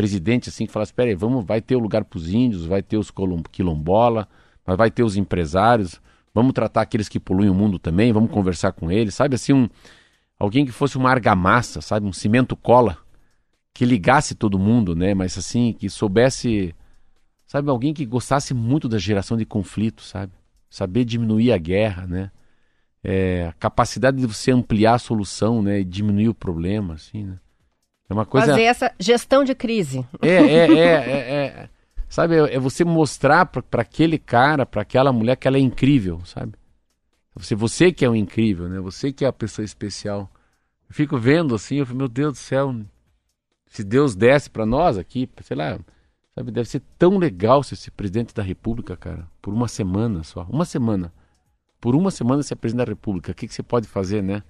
presidente 0.00 0.48
assim 0.48 0.66
que 0.66 0.72
falasse, 0.72 0.92
espera 0.92 1.10
aí, 1.10 1.14
vamos, 1.14 1.44
vai 1.44 1.60
ter 1.60 1.76
o 1.76 1.80
lugar 1.80 2.04
para 2.04 2.16
os 2.16 2.32
índios, 2.32 2.64
vai 2.64 2.82
ter 2.82 2.96
os 2.96 3.12
quilombola, 3.52 4.28
mas 4.66 4.76
vai 4.76 4.90
ter 4.90 5.02
os 5.02 5.16
empresários, 5.16 6.00
Vamos 6.32 6.52
tratar 6.52 6.82
aqueles 6.82 7.08
que 7.08 7.18
poluem 7.18 7.50
o 7.50 7.54
mundo 7.54 7.78
também, 7.78 8.12
vamos 8.12 8.30
conversar 8.30 8.72
com 8.72 8.90
eles, 8.90 9.14
sabe? 9.14 9.34
Assim, 9.34 9.52
um, 9.52 9.68
alguém 10.38 10.64
que 10.64 10.70
fosse 10.70 10.96
uma 10.96 11.10
argamassa, 11.10 11.80
sabe? 11.80 12.06
Um 12.06 12.12
cimento 12.12 12.54
cola, 12.54 12.96
que 13.74 13.84
ligasse 13.84 14.34
todo 14.34 14.58
mundo, 14.58 14.94
né? 14.94 15.12
Mas 15.12 15.36
assim, 15.36 15.72
que 15.72 15.90
soubesse, 15.90 16.74
sabe? 17.46 17.68
Alguém 17.68 17.92
que 17.92 18.06
gostasse 18.06 18.54
muito 18.54 18.88
da 18.88 18.98
geração 18.98 19.36
de 19.36 19.44
conflito, 19.44 20.02
sabe? 20.02 20.32
Saber 20.68 21.04
diminuir 21.04 21.52
a 21.52 21.58
guerra, 21.58 22.06
né? 22.06 22.30
É, 23.02 23.46
a 23.48 23.52
capacidade 23.54 24.18
de 24.18 24.26
você 24.26 24.52
ampliar 24.52 24.94
a 24.94 24.98
solução, 24.98 25.62
né? 25.62 25.80
E 25.80 25.84
diminuir 25.84 26.28
o 26.28 26.34
problema, 26.34 26.94
assim, 26.94 27.24
né? 27.24 27.38
É 28.10 28.12
uma 28.12 28.26
coisa... 28.26 28.48
Fazer 28.48 28.62
essa 28.64 28.92
gestão 28.98 29.44
de 29.44 29.54
crise. 29.54 30.04
É, 30.20 30.28
é, 30.28 30.66
é, 30.74 30.84
é, 30.84 31.46
é. 31.46 31.70
Sabe, 32.08 32.34
é, 32.34 32.58
você 32.58 32.84
mostrar 32.84 33.46
para 33.46 33.82
aquele 33.82 34.18
cara, 34.18 34.66
para 34.66 34.82
aquela 34.82 35.12
mulher 35.12 35.36
que 35.36 35.46
ela 35.46 35.56
é 35.56 35.60
incrível, 35.60 36.20
sabe? 36.24 36.54
Você, 37.36 37.54
você 37.54 37.92
que 37.92 38.04
é 38.04 38.10
o 38.10 38.16
incrível, 38.16 38.68
né? 38.68 38.80
Você 38.80 39.12
que 39.12 39.24
é 39.24 39.28
a 39.28 39.32
pessoa 39.32 39.64
especial. 39.64 40.28
Eu 40.88 40.94
fico 40.94 41.16
vendo 41.16 41.54
assim, 41.54 41.76
eu 41.76 41.86
falo, 41.86 41.98
meu 41.98 42.08
Deus 42.08 42.32
do 42.32 42.38
céu, 42.38 42.74
se 43.68 43.84
Deus 43.84 44.16
desse 44.16 44.50
para 44.50 44.66
nós 44.66 44.98
aqui, 44.98 45.30
sei 45.42 45.56
lá, 45.56 45.78
sabe, 46.34 46.50
deve 46.50 46.68
ser 46.68 46.82
tão 46.98 47.16
legal 47.16 47.62
ser 47.62 47.74
esse 47.74 47.92
presidente 47.92 48.34
da 48.34 48.42
República, 48.42 48.96
cara, 48.96 49.28
por 49.40 49.54
uma 49.54 49.68
semana 49.68 50.24
só, 50.24 50.42
uma 50.50 50.64
semana. 50.64 51.12
Por 51.80 51.94
uma 51.94 52.10
semana 52.10 52.42
você 52.42 52.54
é 52.54 52.56
presidente 52.56 52.86
da 52.86 52.90
República, 52.90 53.30
o 53.30 53.34
que, 53.36 53.46
que 53.46 53.54
você 53.54 53.62
pode 53.62 53.86
fazer, 53.86 54.20
né? 54.20 54.42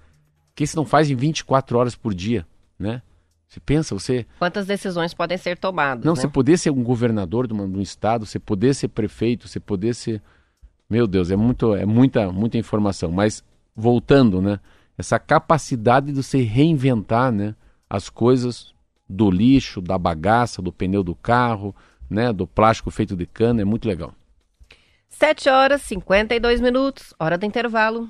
O 0.50 0.54
que 0.54 0.66
você 0.66 0.74
não 0.76 0.86
faz 0.86 1.10
em 1.10 1.14
24 1.14 1.78
horas 1.78 1.94
por 1.94 2.14
dia, 2.14 2.46
né? 2.78 3.02
Você 3.50 3.58
pensa, 3.58 3.96
você. 3.96 4.24
Quantas 4.38 4.64
decisões 4.64 5.12
podem 5.12 5.36
ser 5.36 5.58
tomadas? 5.58 6.04
Não, 6.04 6.14
né? 6.14 6.20
você 6.20 6.28
poder 6.28 6.56
ser 6.56 6.70
um 6.70 6.84
governador 6.84 7.48
de, 7.48 7.52
uma, 7.52 7.66
de 7.66 7.76
um 7.76 7.80
estado, 7.80 8.24
você 8.24 8.38
poder 8.38 8.72
ser 8.74 8.86
prefeito, 8.88 9.48
você 9.48 9.58
poder 9.58 9.92
ser. 9.92 10.22
Meu 10.88 11.04
Deus, 11.04 11.32
é, 11.32 11.36
muito, 11.36 11.74
é 11.74 11.84
muita, 11.84 12.30
muita 12.30 12.56
informação. 12.56 13.10
Mas, 13.10 13.42
voltando, 13.74 14.40
né? 14.40 14.60
Essa 14.96 15.18
capacidade 15.18 16.12
de 16.12 16.22
você 16.22 16.42
reinventar 16.42 17.32
né, 17.32 17.56
as 17.88 18.08
coisas 18.08 18.72
do 19.08 19.30
lixo, 19.30 19.80
da 19.80 19.98
bagaça, 19.98 20.62
do 20.62 20.72
pneu 20.72 21.02
do 21.02 21.14
carro, 21.16 21.74
né, 22.08 22.32
do 22.32 22.46
plástico 22.46 22.90
feito 22.90 23.16
de 23.16 23.26
cana, 23.26 23.62
é 23.62 23.64
muito 23.64 23.88
legal. 23.88 24.14
7 25.08 25.48
horas 25.48 25.82
e 25.82 25.86
52 25.86 26.60
minutos, 26.60 27.14
hora 27.18 27.38
do 27.38 27.46
intervalo. 27.46 28.08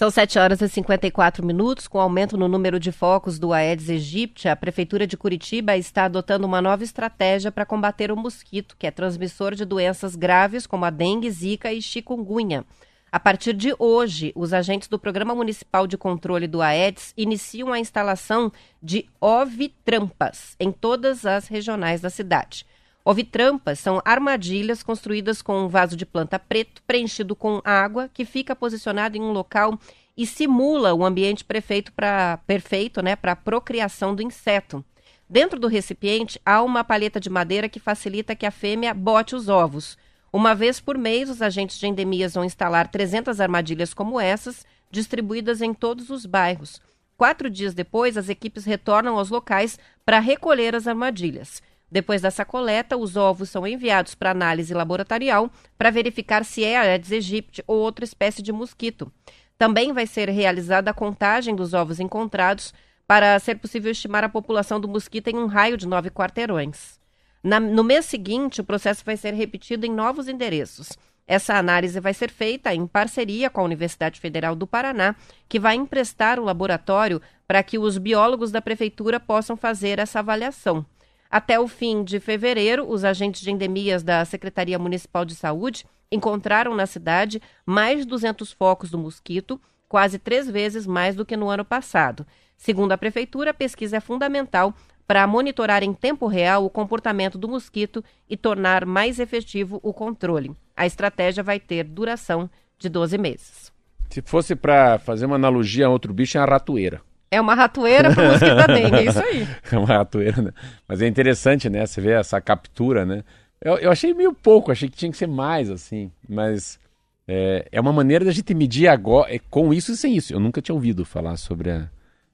São 0.00 0.08
7 0.10 0.38
horas 0.38 0.62
e 0.62 0.66
54 0.66 1.44
minutos. 1.44 1.86
Com 1.86 2.00
aumento 2.00 2.34
no 2.34 2.48
número 2.48 2.80
de 2.80 2.90
focos 2.90 3.38
do 3.38 3.52
Aedes 3.52 3.90
aegypti, 3.90 4.48
a 4.48 4.56
Prefeitura 4.56 5.06
de 5.06 5.14
Curitiba 5.14 5.76
está 5.76 6.06
adotando 6.06 6.46
uma 6.46 6.62
nova 6.62 6.82
estratégia 6.82 7.52
para 7.52 7.66
combater 7.66 8.10
o 8.10 8.16
mosquito, 8.16 8.78
que 8.78 8.86
é 8.86 8.90
transmissor 8.90 9.54
de 9.54 9.66
doenças 9.66 10.16
graves 10.16 10.66
como 10.66 10.86
a 10.86 10.90
dengue, 10.90 11.30
zika 11.30 11.70
e 11.70 11.82
chikungunya. 11.82 12.64
A 13.12 13.20
partir 13.20 13.52
de 13.52 13.74
hoje, 13.78 14.32
os 14.34 14.54
agentes 14.54 14.88
do 14.88 14.98
Programa 14.98 15.34
Municipal 15.34 15.86
de 15.86 15.98
Controle 15.98 16.46
do 16.46 16.62
Aedes 16.62 17.12
iniciam 17.14 17.70
a 17.70 17.78
instalação 17.78 18.50
de 18.82 19.04
ovitrampas 19.20 20.56
em 20.58 20.72
todas 20.72 21.26
as 21.26 21.46
regionais 21.46 22.00
da 22.00 22.08
cidade. 22.08 22.64
Ovitrampas 23.10 23.80
são 23.80 24.00
armadilhas 24.04 24.84
construídas 24.84 25.42
com 25.42 25.64
um 25.64 25.66
vaso 25.66 25.96
de 25.96 26.06
planta 26.06 26.38
preto 26.38 26.80
preenchido 26.84 27.34
com 27.34 27.60
água 27.64 28.08
que 28.14 28.24
fica 28.24 28.54
posicionado 28.54 29.16
em 29.16 29.20
um 29.20 29.32
local 29.32 29.76
e 30.16 30.24
simula 30.24 30.94
o 30.94 31.04
ambiente 31.04 31.44
perfeito 31.44 31.92
para 31.92 32.36
perfeito, 32.46 33.02
né, 33.02 33.16
para 33.16 33.32
a 33.32 33.36
procriação 33.36 34.14
do 34.14 34.22
inseto. 34.22 34.84
Dentro 35.28 35.58
do 35.58 35.66
recipiente 35.66 36.40
há 36.46 36.62
uma 36.62 36.84
palheta 36.84 37.18
de 37.18 37.28
madeira 37.28 37.68
que 37.68 37.80
facilita 37.80 38.36
que 38.36 38.46
a 38.46 38.50
fêmea 38.52 38.94
bote 38.94 39.34
os 39.34 39.48
ovos. 39.48 39.98
Uma 40.32 40.54
vez 40.54 40.78
por 40.78 40.96
mês, 40.96 41.28
os 41.28 41.42
agentes 41.42 41.80
de 41.80 41.88
endemias 41.88 42.34
vão 42.34 42.44
instalar 42.44 42.86
300 42.86 43.40
armadilhas 43.40 43.92
como 43.92 44.20
essas, 44.20 44.64
distribuídas 44.88 45.60
em 45.60 45.74
todos 45.74 46.10
os 46.10 46.24
bairros. 46.26 46.80
Quatro 47.16 47.50
dias 47.50 47.74
depois, 47.74 48.16
as 48.16 48.28
equipes 48.28 48.64
retornam 48.64 49.18
aos 49.18 49.30
locais 49.30 49.80
para 50.06 50.20
recolher 50.20 50.76
as 50.76 50.86
armadilhas. 50.86 51.60
Depois 51.90 52.22
dessa 52.22 52.44
coleta, 52.44 52.96
os 52.96 53.16
ovos 53.16 53.50
são 53.50 53.66
enviados 53.66 54.14
para 54.14 54.30
análise 54.30 54.72
laboratorial 54.72 55.50
para 55.76 55.90
verificar 55.90 56.44
se 56.44 56.62
é 56.62 56.78
Aedes 56.78 57.10
aegypti 57.10 57.64
ou 57.66 57.78
outra 57.78 58.04
espécie 58.04 58.42
de 58.42 58.52
mosquito. 58.52 59.12
Também 59.58 59.92
vai 59.92 60.06
ser 60.06 60.28
realizada 60.28 60.90
a 60.90 60.94
contagem 60.94 61.54
dos 61.54 61.74
ovos 61.74 61.98
encontrados 61.98 62.72
para 63.06 63.38
ser 63.40 63.56
possível 63.56 63.90
estimar 63.90 64.22
a 64.22 64.28
população 64.28 64.78
do 64.80 64.86
mosquito 64.86 65.28
em 65.28 65.36
um 65.36 65.46
raio 65.46 65.76
de 65.76 65.86
nove 65.86 66.10
quarteirões. 66.10 67.00
Na, 67.42 67.58
no 67.58 67.82
mês 67.82 68.04
seguinte, 68.04 68.60
o 68.60 68.64
processo 68.64 69.04
vai 69.04 69.16
ser 69.16 69.34
repetido 69.34 69.84
em 69.84 69.92
novos 69.92 70.28
endereços. 70.28 70.90
Essa 71.26 71.56
análise 71.56 71.98
vai 71.98 72.14
ser 72.14 72.30
feita 72.30 72.74
em 72.74 72.86
parceria 72.86 73.50
com 73.50 73.60
a 73.60 73.64
Universidade 73.64 74.20
Federal 74.20 74.54
do 74.54 74.66
Paraná, 74.66 75.14
que 75.48 75.60
vai 75.60 75.76
emprestar 75.76 76.38
o 76.38 76.44
laboratório 76.44 77.20
para 77.46 77.62
que 77.62 77.78
os 77.78 77.98
biólogos 77.98 78.50
da 78.50 78.62
prefeitura 78.62 79.18
possam 79.18 79.56
fazer 79.56 79.98
essa 79.98 80.20
avaliação. 80.20 80.84
Até 81.30 81.60
o 81.60 81.68
fim 81.68 82.02
de 82.02 82.18
fevereiro, 82.18 82.90
os 82.90 83.04
agentes 83.04 83.40
de 83.40 83.52
endemias 83.52 84.02
da 84.02 84.24
Secretaria 84.24 84.78
Municipal 84.80 85.24
de 85.24 85.36
Saúde 85.36 85.86
encontraram 86.10 86.74
na 86.74 86.86
cidade 86.86 87.40
mais 87.64 88.00
de 88.00 88.06
200 88.06 88.50
focos 88.52 88.90
do 88.90 88.98
mosquito, 88.98 89.60
quase 89.88 90.18
três 90.18 90.50
vezes 90.50 90.88
mais 90.88 91.14
do 91.14 91.24
que 91.24 91.36
no 91.36 91.48
ano 91.48 91.64
passado. 91.64 92.26
Segundo 92.56 92.90
a 92.90 92.98
Prefeitura, 92.98 93.52
a 93.52 93.54
pesquisa 93.54 93.98
é 93.98 94.00
fundamental 94.00 94.74
para 95.06 95.26
monitorar 95.26 95.84
em 95.84 95.92
tempo 95.92 96.26
real 96.26 96.64
o 96.64 96.70
comportamento 96.70 97.38
do 97.38 97.48
mosquito 97.48 98.04
e 98.28 98.36
tornar 98.36 98.84
mais 98.84 99.20
efetivo 99.20 99.78
o 99.84 99.92
controle. 99.92 100.50
A 100.76 100.84
estratégia 100.84 101.44
vai 101.44 101.60
ter 101.60 101.84
duração 101.84 102.50
de 102.76 102.88
12 102.88 103.18
meses. 103.18 103.72
Se 104.08 104.20
fosse 104.20 104.56
para 104.56 104.98
fazer 104.98 105.26
uma 105.26 105.36
analogia 105.36 105.86
a 105.86 105.90
outro 105.90 106.12
bicho, 106.12 106.38
é 106.38 106.40
a 106.40 106.44
ratoeira. 106.44 107.00
É 107.32 107.40
uma 107.40 107.54
ratoeira 107.54 108.12
para 108.12 108.28
mosquito 108.28 108.56
da 108.56 108.66
dengue, 108.66 108.96
é 108.96 109.04
isso 109.04 109.20
aí. 109.20 109.46
É 109.70 109.78
uma 109.78 109.86
ratoeira, 109.86 110.42
né? 110.42 110.50
Mas 110.88 111.00
é 111.00 111.06
interessante, 111.06 111.70
né? 111.70 111.86
Você 111.86 112.00
vê 112.00 112.12
essa 112.12 112.40
captura, 112.40 113.06
né? 113.06 113.22
Eu, 113.60 113.76
eu 113.78 113.90
achei 113.92 114.12
meio 114.12 114.34
pouco, 114.34 114.72
achei 114.72 114.88
que 114.88 114.96
tinha 114.96 115.12
que 115.12 115.16
ser 115.16 115.28
mais, 115.28 115.70
assim. 115.70 116.10
Mas 116.28 116.80
é, 117.28 117.68
é 117.70 117.80
uma 117.80 117.92
maneira 117.92 118.24
da 118.24 118.32
gente 118.32 118.52
medir 118.52 118.88
agora, 118.88 119.32
é, 119.32 119.38
com 119.48 119.72
isso 119.72 119.92
e 119.92 119.96
sem 119.96 120.16
isso. 120.16 120.32
Eu 120.32 120.40
nunca 120.40 120.60
tinha 120.60 120.74
ouvido 120.74 121.04
falar 121.04 121.36
sobre 121.36 121.70
a, 121.70 121.88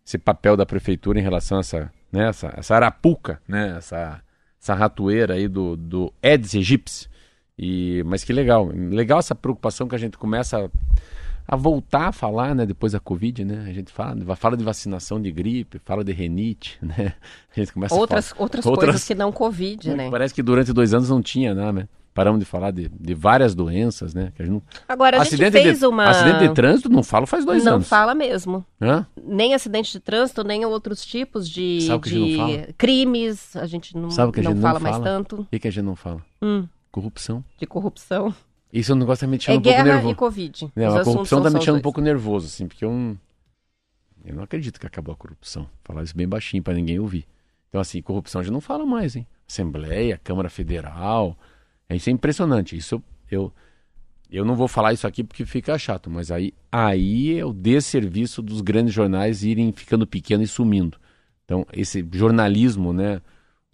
esse 0.04 0.16
papel 0.16 0.56
da 0.56 0.64
prefeitura 0.64 1.18
em 1.18 1.22
relação 1.22 1.58
a 1.58 1.60
essa, 1.60 1.92
né? 2.10 2.28
essa, 2.30 2.54
essa 2.56 2.74
arapuca, 2.74 3.38
né? 3.46 3.74
Essa, 3.76 4.22
essa 4.58 4.72
ratoeira 4.72 5.34
aí 5.34 5.46
do, 5.46 5.76
do 5.76 6.10
Aedes 6.22 6.54
aegypti. 6.54 7.10
E, 7.58 8.02
mas 8.06 8.24
que 8.24 8.32
legal. 8.32 8.70
Legal 8.72 9.18
essa 9.18 9.34
preocupação 9.34 9.86
que 9.86 9.94
a 9.94 9.98
gente 9.98 10.16
começa... 10.16 10.64
A, 10.64 10.70
a 11.46 11.56
voltar 11.56 12.08
a 12.08 12.12
falar, 12.12 12.54
né, 12.54 12.66
depois 12.66 12.92
da 12.92 13.00
Covid, 13.00 13.44
né? 13.44 13.64
A 13.68 13.72
gente 13.72 13.92
fala, 13.92 14.36
fala 14.36 14.56
de 14.56 14.64
vacinação 14.64 15.20
de 15.20 15.30
gripe, 15.30 15.80
fala 15.84 16.02
de 16.02 16.12
renite, 16.12 16.78
né? 16.82 17.14
A 17.54 17.60
gente 17.60 17.72
começa 17.72 17.94
outras, 17.94 18.26
a 18.26 18.28
falar... 18.30 18.42
outras, 18.42 18.66
outras 18.66 18.86
coisas 18.86 19.06
que 19.06 19.14
não 19.14 19.30
Covid, 19.30 19.94
né? 19.94 20.10
Parece 20.10 20.34
que 20.34 20.42
durante 20.42 20.72
dois 20.72 20.92
anos 20.92 21.08
não 21.10 21.22
tinha, 21.22 21.54
né? 21.54 21.88
Paramos 22.16 22.40
de 22.40 22.46
falar 22.46 22.70
de, 22.70 22.88
de 22.88 23.12
várias 23.12 23.54
doenças, 23.54 24.14
né? 24.14 24.32
Que 24.34 24.42
a 24.42 24.46
não... 24.46 24.62
Agora, 24.88 25.18
a 25.18 25.22
acidente 25.22 25.52
gente 25.52 25.62
fez 25.64 25.80
de, 25.80 25.86
uma... 25.86 26.08
Acidente 26.08 26.48
de 26.48 26.54
trânsito, 26.54 26.88
não 26.88 27.02
falo 27.02 27.26
faz 27.26 27.44
dois 27.44 27.62
não 27.62 27.74
anos. 27.74 27.84
Não 27.84 27.88
fala 27.90 28.14
mesmo. 28.14 28.64
Hã? 28.80 29.06
Nem 29.22 29.52
acidente 29.52 29.92
de 29.92 30.00
trânsito, 30.00 30.42
nem 30.42 30.64
outros 30.64 31.04
tipos 31.04 31.46
de, 31.46 31.80
de 31.80 31.92
a 31.92 32.00
gente 32.02 32.36
fala? 32.38 32.68
crimes. 32.78 33.54
A 33.54 33.66
gente 33.66 33.94
não, 33.94 34.10
Sabe 34.10 34.32
que 34.32 34.40
a 34.40 34.44
gente 34.44 34.54
não, 34.54 34.62
fala 34.62 34.78
não 34.78 34.82
mais 34.82 34.96
fala? 34.96 35.04
tanto. 35.04 35.42
O 35.42 35.44
que, 35.44 35.58
que 35.58 35.68
a 35.68 35.70
gente 35.70 35.84
não 35.84 35.94
fala? 35.94 36.22
Hum, 36.40 36.66
Corrupção. 36.90 37.44
de 37.58 37.66
corrupção. 37.66 38.34
Isso 38.72 38.92
eu 38.92 38.96
não 38.96 39.06
gosto 39.06 39.20
de 39.22 39.26
me 39.28 39.36
deixando 39.38 39.54
É 39.54 39.58
um 39.58 39.62
pouco 39.62 39.76
guerra 39.76 39.84
nervoso. 39.94 40.12
e 40.12 40.14
Covid. 40.16 40.72
Não, 40.76 40.88
Os 40.88 40.94
a 40.96 41.04
corrupção 41.04 41.42
tá 41.42 41.50
me 41.50 41.56
deixando 41.56 41.78
um 41.78 41.80
pouco 41.82 42.00
nervoso, 42.00 42.46
assim, 42.46 42.66
porque 42.66 42.84
eu 42.84 42.90
não, 42.90 43.18
eu 44.24 44.34
não 44.34 44.42
acredito 44.42 44.78
que 44.80 44.86
acabou 44.86 45.12
a 45.14 45.16
corrupção. 45.16 45.68
Falar 45.84 46.02
isso 46.02 46.16
bem 46.16 46.28
baixinho 46.28 46.62
para 46.62 46.74
ninguém 46.74 46.98
ouvir. 46.98 47.26
Então, 47.68 47.80
assim, 47.80 48.02
corrupção 48.02 48.40
a 48.40 48.44
gente 48.44 48.52
não 48.52 48.60
fala 48.60 48.84
mais, 48.84 49.16
hein? 49.16 49.26
Assembleia, 49.48 50.20
Câmara 50.22 50.48
Federal. 50.50 51.36
Isso 51.90 52.10
é 52.10 52.12
impressionante. 52.12 52.76
Isso 52.76 53.02
eu, 53.30 53.52
eu 54.30 54.44
não 54.44 54.56
vou 54.56 54.66
falar 54.68 54.92
isso 54.92 55.06
aqui 55.06 55.22
porque 55.22 55.44
fica 55.44 55.78
chato, 55.78 56.10
mas 56.10 56.30
aí, 56.30 56.52
aí 56.70 57.38
é 57.38 57.44
o 57.44 57.52
desserviço 57.52 58.42
dos 58.42 58.60
grandes 58.60 58.92
jornais 58.92 59.44
irem 59.44 59.72
ficando 59.72 60.06
pequeno 60.06 60.42
e 60.42 60.46
sumindo. 60.46 60.98
Então, 61.44 61.64
esse 61.72 62.04
jornalismo, 62.12 62.92
né? 62.92 63.20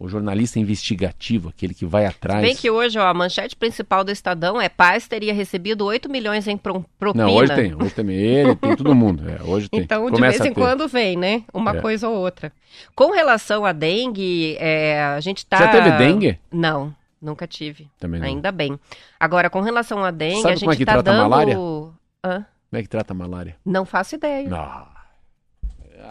O 0.03 0.09
jornalista 0.09 0.59
investigativo, 0.59 1.47
aquele 1.47 1.73
que 1.73 1.85
vai 1.85 2.05
atrás. 2.05 2.41
Bem 2.41 2.53
que 2.53 2.69
hoje 2.69 2.99
ó, 2.99 3.07
a 3.07 3.13
manchete 3.13 3.55
principal 3.55 4.03
do 4.03 4.11
Estadão 4.11 4.59
é 4.59 4.67
Paz 4.67 5.07
teria 5.07 5.33
recebido 5.33 5.85
8 5.85 6.09
milhões 6.09 6.45
em 6.45 6.57
pro- 6.57 6.83
propina. 6.99 7.23
Não, 7.25 7.33
hoje 7.33 7.55
tem, 7.55 7.73
hoje 7.73 7.93
tem 7.93 8.09
ele, 8.11 8.53
tem 8.55 8.75
todo 8.75 8.93
mundo. 8.93 9.23
É, 9.29 9.41
hoje 9.41 9.69
tem. 9.69 9.79
Então, 9.79 10.05
de 10.07 10.11
Começa 10.11 10.39
vez 10.39 10.41
a 10.41 10.47
em 10.49 10.53
quando 10.53 10.89
vem, 10.89 11.15
né? 11.15 11.43
Uma 11.53 11.77
É. 11.77 11.79
coisa 11.79 12.09
ou 12.09 12.17
outra. 12.17 12.51
Com 12.93 13.11
relação 13.11 13.63
à 13.65 13.71
dengue, 13.71 14.57
é, 14.59 15.01
a 15.03 15.21
gente 15.21 15.45
tá... 15.45 15.57
Já 15.57 15.67
teve 15.69 15.91
dengue? 15.91 16.37
Não, 16.51 16.93
nunca 17.21 17.47
tive. 17.47 17.87
Também 17.97 18.19
não. 18.19 18.27
Ainda 18.27 18.51
bem. 18.51 18.77
Agora, 19.17 19.49
com 19.49 19.61
relação 19.61 20.03
à 20.03 20.11
dengue, 20.11 20.41
Sabe 20.41 20.47
a 20.51 20.55
gente 20.55 20.59
como 20.65 20.73
é 20.73 20.75
que 20.75 20.83
tá 20.85 20.93
trata 20.95 21.11
a 21.11 21.13
dando... 21.13 21.29
malária? 21.29 21.55
Hã? 21.55 22.45
Como 22.69 22.79
é 22.79 22.81
que 22.81 22.89
trata 22.89 23.13
a 23.13 23.15
malária? 23.15 23.55
Não 23.65 23.85
faço 23.85 24.15
ideia. 24.15 24.49
Ah, 24.53 24.87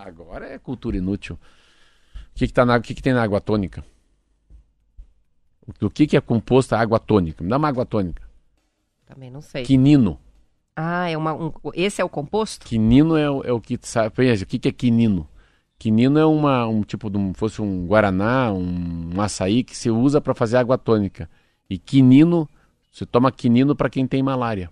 agora 0.06 0.46
é 0.46 0.58
cultura 0.58 0.96
inútil. 0.96 1.38
O 2.34 2.38
que, 2.38 2.46
que, 2.46 2.52
tá 2.52 2.64
na, 2.64 2.76
o 2.76 2.82
que, 2.82 2.94
que 2.94 3.02
tem 3.02 3.12
na 3.12 3.22
água 3.22 3.40
tônica? 3.40 3.84
Do 5.78 5.90
que, 5.90 6.06
que 6.06 6.16
é 6.16 6.20
composta 6.20 6.76
a 6.76 6.80
água 6.80 6.98
tônica? 6.98 7.42
Me 7.42 7.50
dá 7.50 7.56
uma 7.56 7.68
água 7.68 7.86
tônica. 7.86 8.22
Também 9.06 9.30
não 9.30 9.40
sei. 9.40 9.62
Quinino. 9.64 10.18
Ah, 10.74 11.08
é 11.08 11.16
uma, 11.16 11.34
um- 11.34 11.52
esse 11.74 12.00
é 12.00 12.04
o 12.04 12.08
composto? 12.08 12.66
Quinino 12.66 13.16
é, 13.16 13.30
o- 13.30 13.42
é 13.44 13.52
o 13.52 13.60
que 13.60 13.78
sabe. 13.82 14.10
Pensa, 14.14 14.44
O 14.44 14.46
que, 14.46 14.58
que 14.58 14.68
é 14.68 14.72
quinino? 14.72 15.28
Quinino 15.78 16.18
é 16.18 16.24
uma, 16.24 16.66
um 16.66 16.82
tipo 16.82 17.10
de 17.10 17.18
um, 17.18 17.34
fosse 17.34 17.60
um 17.60 17.86
guaraná, 17.86 18.52
um, 18.52 19.10
um 19.14 19.20
açaí 19.20 19.62
que 19.62 19.76
se 19.76 19.90
usa 19.90 20.20
para 20.20 20.34
fazer 20.34 20.56
água 20.56 20.78
tônica. 20.78 21.28
E 21.68 21.76
quinino, 21.78 22.48
você 22.90 23.04
toma 23.04 23.30
quinino 23.30 23.76
para 23.76 23.90
quem 23.90 24.06
tem 24.06 24.22
malária. 24.22 24.70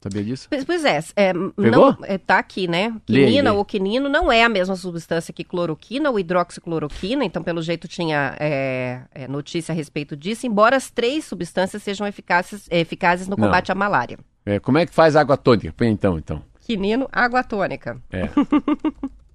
Sabia 0.00 0.22
disso? 0.22 0.48
Pois 0.64 0.84
é, 0.84 1.00
é 1.16 1.32
Pegou? 1.32 1.52
não, 1.56 1.98
é, 2.04 2.18
tá 2.18 2.38
aqui, 2.38 2.68
né? 2.68 2.94
Quinina 3.04 3.50
lê. 3.50 3.56
ou 3.56 3.64
quinino 3.64 4.08
não 4.08 4.30
é 4.30 4.44
a 4.44 4.48
mesma 4.48 4.76
substância 4.76 5.34
que 5.34 5.42
cloroquina 5.42 6.08
ou 6.08 6.18
hidroxicloroquina, 6.20 7.24
então 7.24 7.42
pelo 7.42 7.60
jeito 7.60 7.88
tinha 7.88 8.36
é, 8.38 9.00
é, 9.12 9.26
notícia 9.26 9.72
a 9.72 9.74
respeito 9.74 10.16
disso, 10.16 10.46
embora 10.46 10.76
as 10.76 10.88
três 10.90 11.24
substâncias 11.24 11.82
sejam 11.82 12.06
eficazes, 12.06 12.68
eficazes 12.70 13.26
no 13.26 13.36
Não. 13.36 13.46
combate 13.46 13.72
à 13.72 13.74
malária. 13.74 14.18
É, 14.46 14.60
como 14.60 14.78
é 14.78 14.86
que 14.86 14.94
faz 14.94 15.16
água 15.16 15.36
tônica? 15.36 15.74
Põe 15.76 15.88
então, 15.88 16.16
então. 16.16 16.42
Quinino, 16.60 17.08
água 17.10 17.42
tônica. 17.42 18.00
É. 18.12 18.28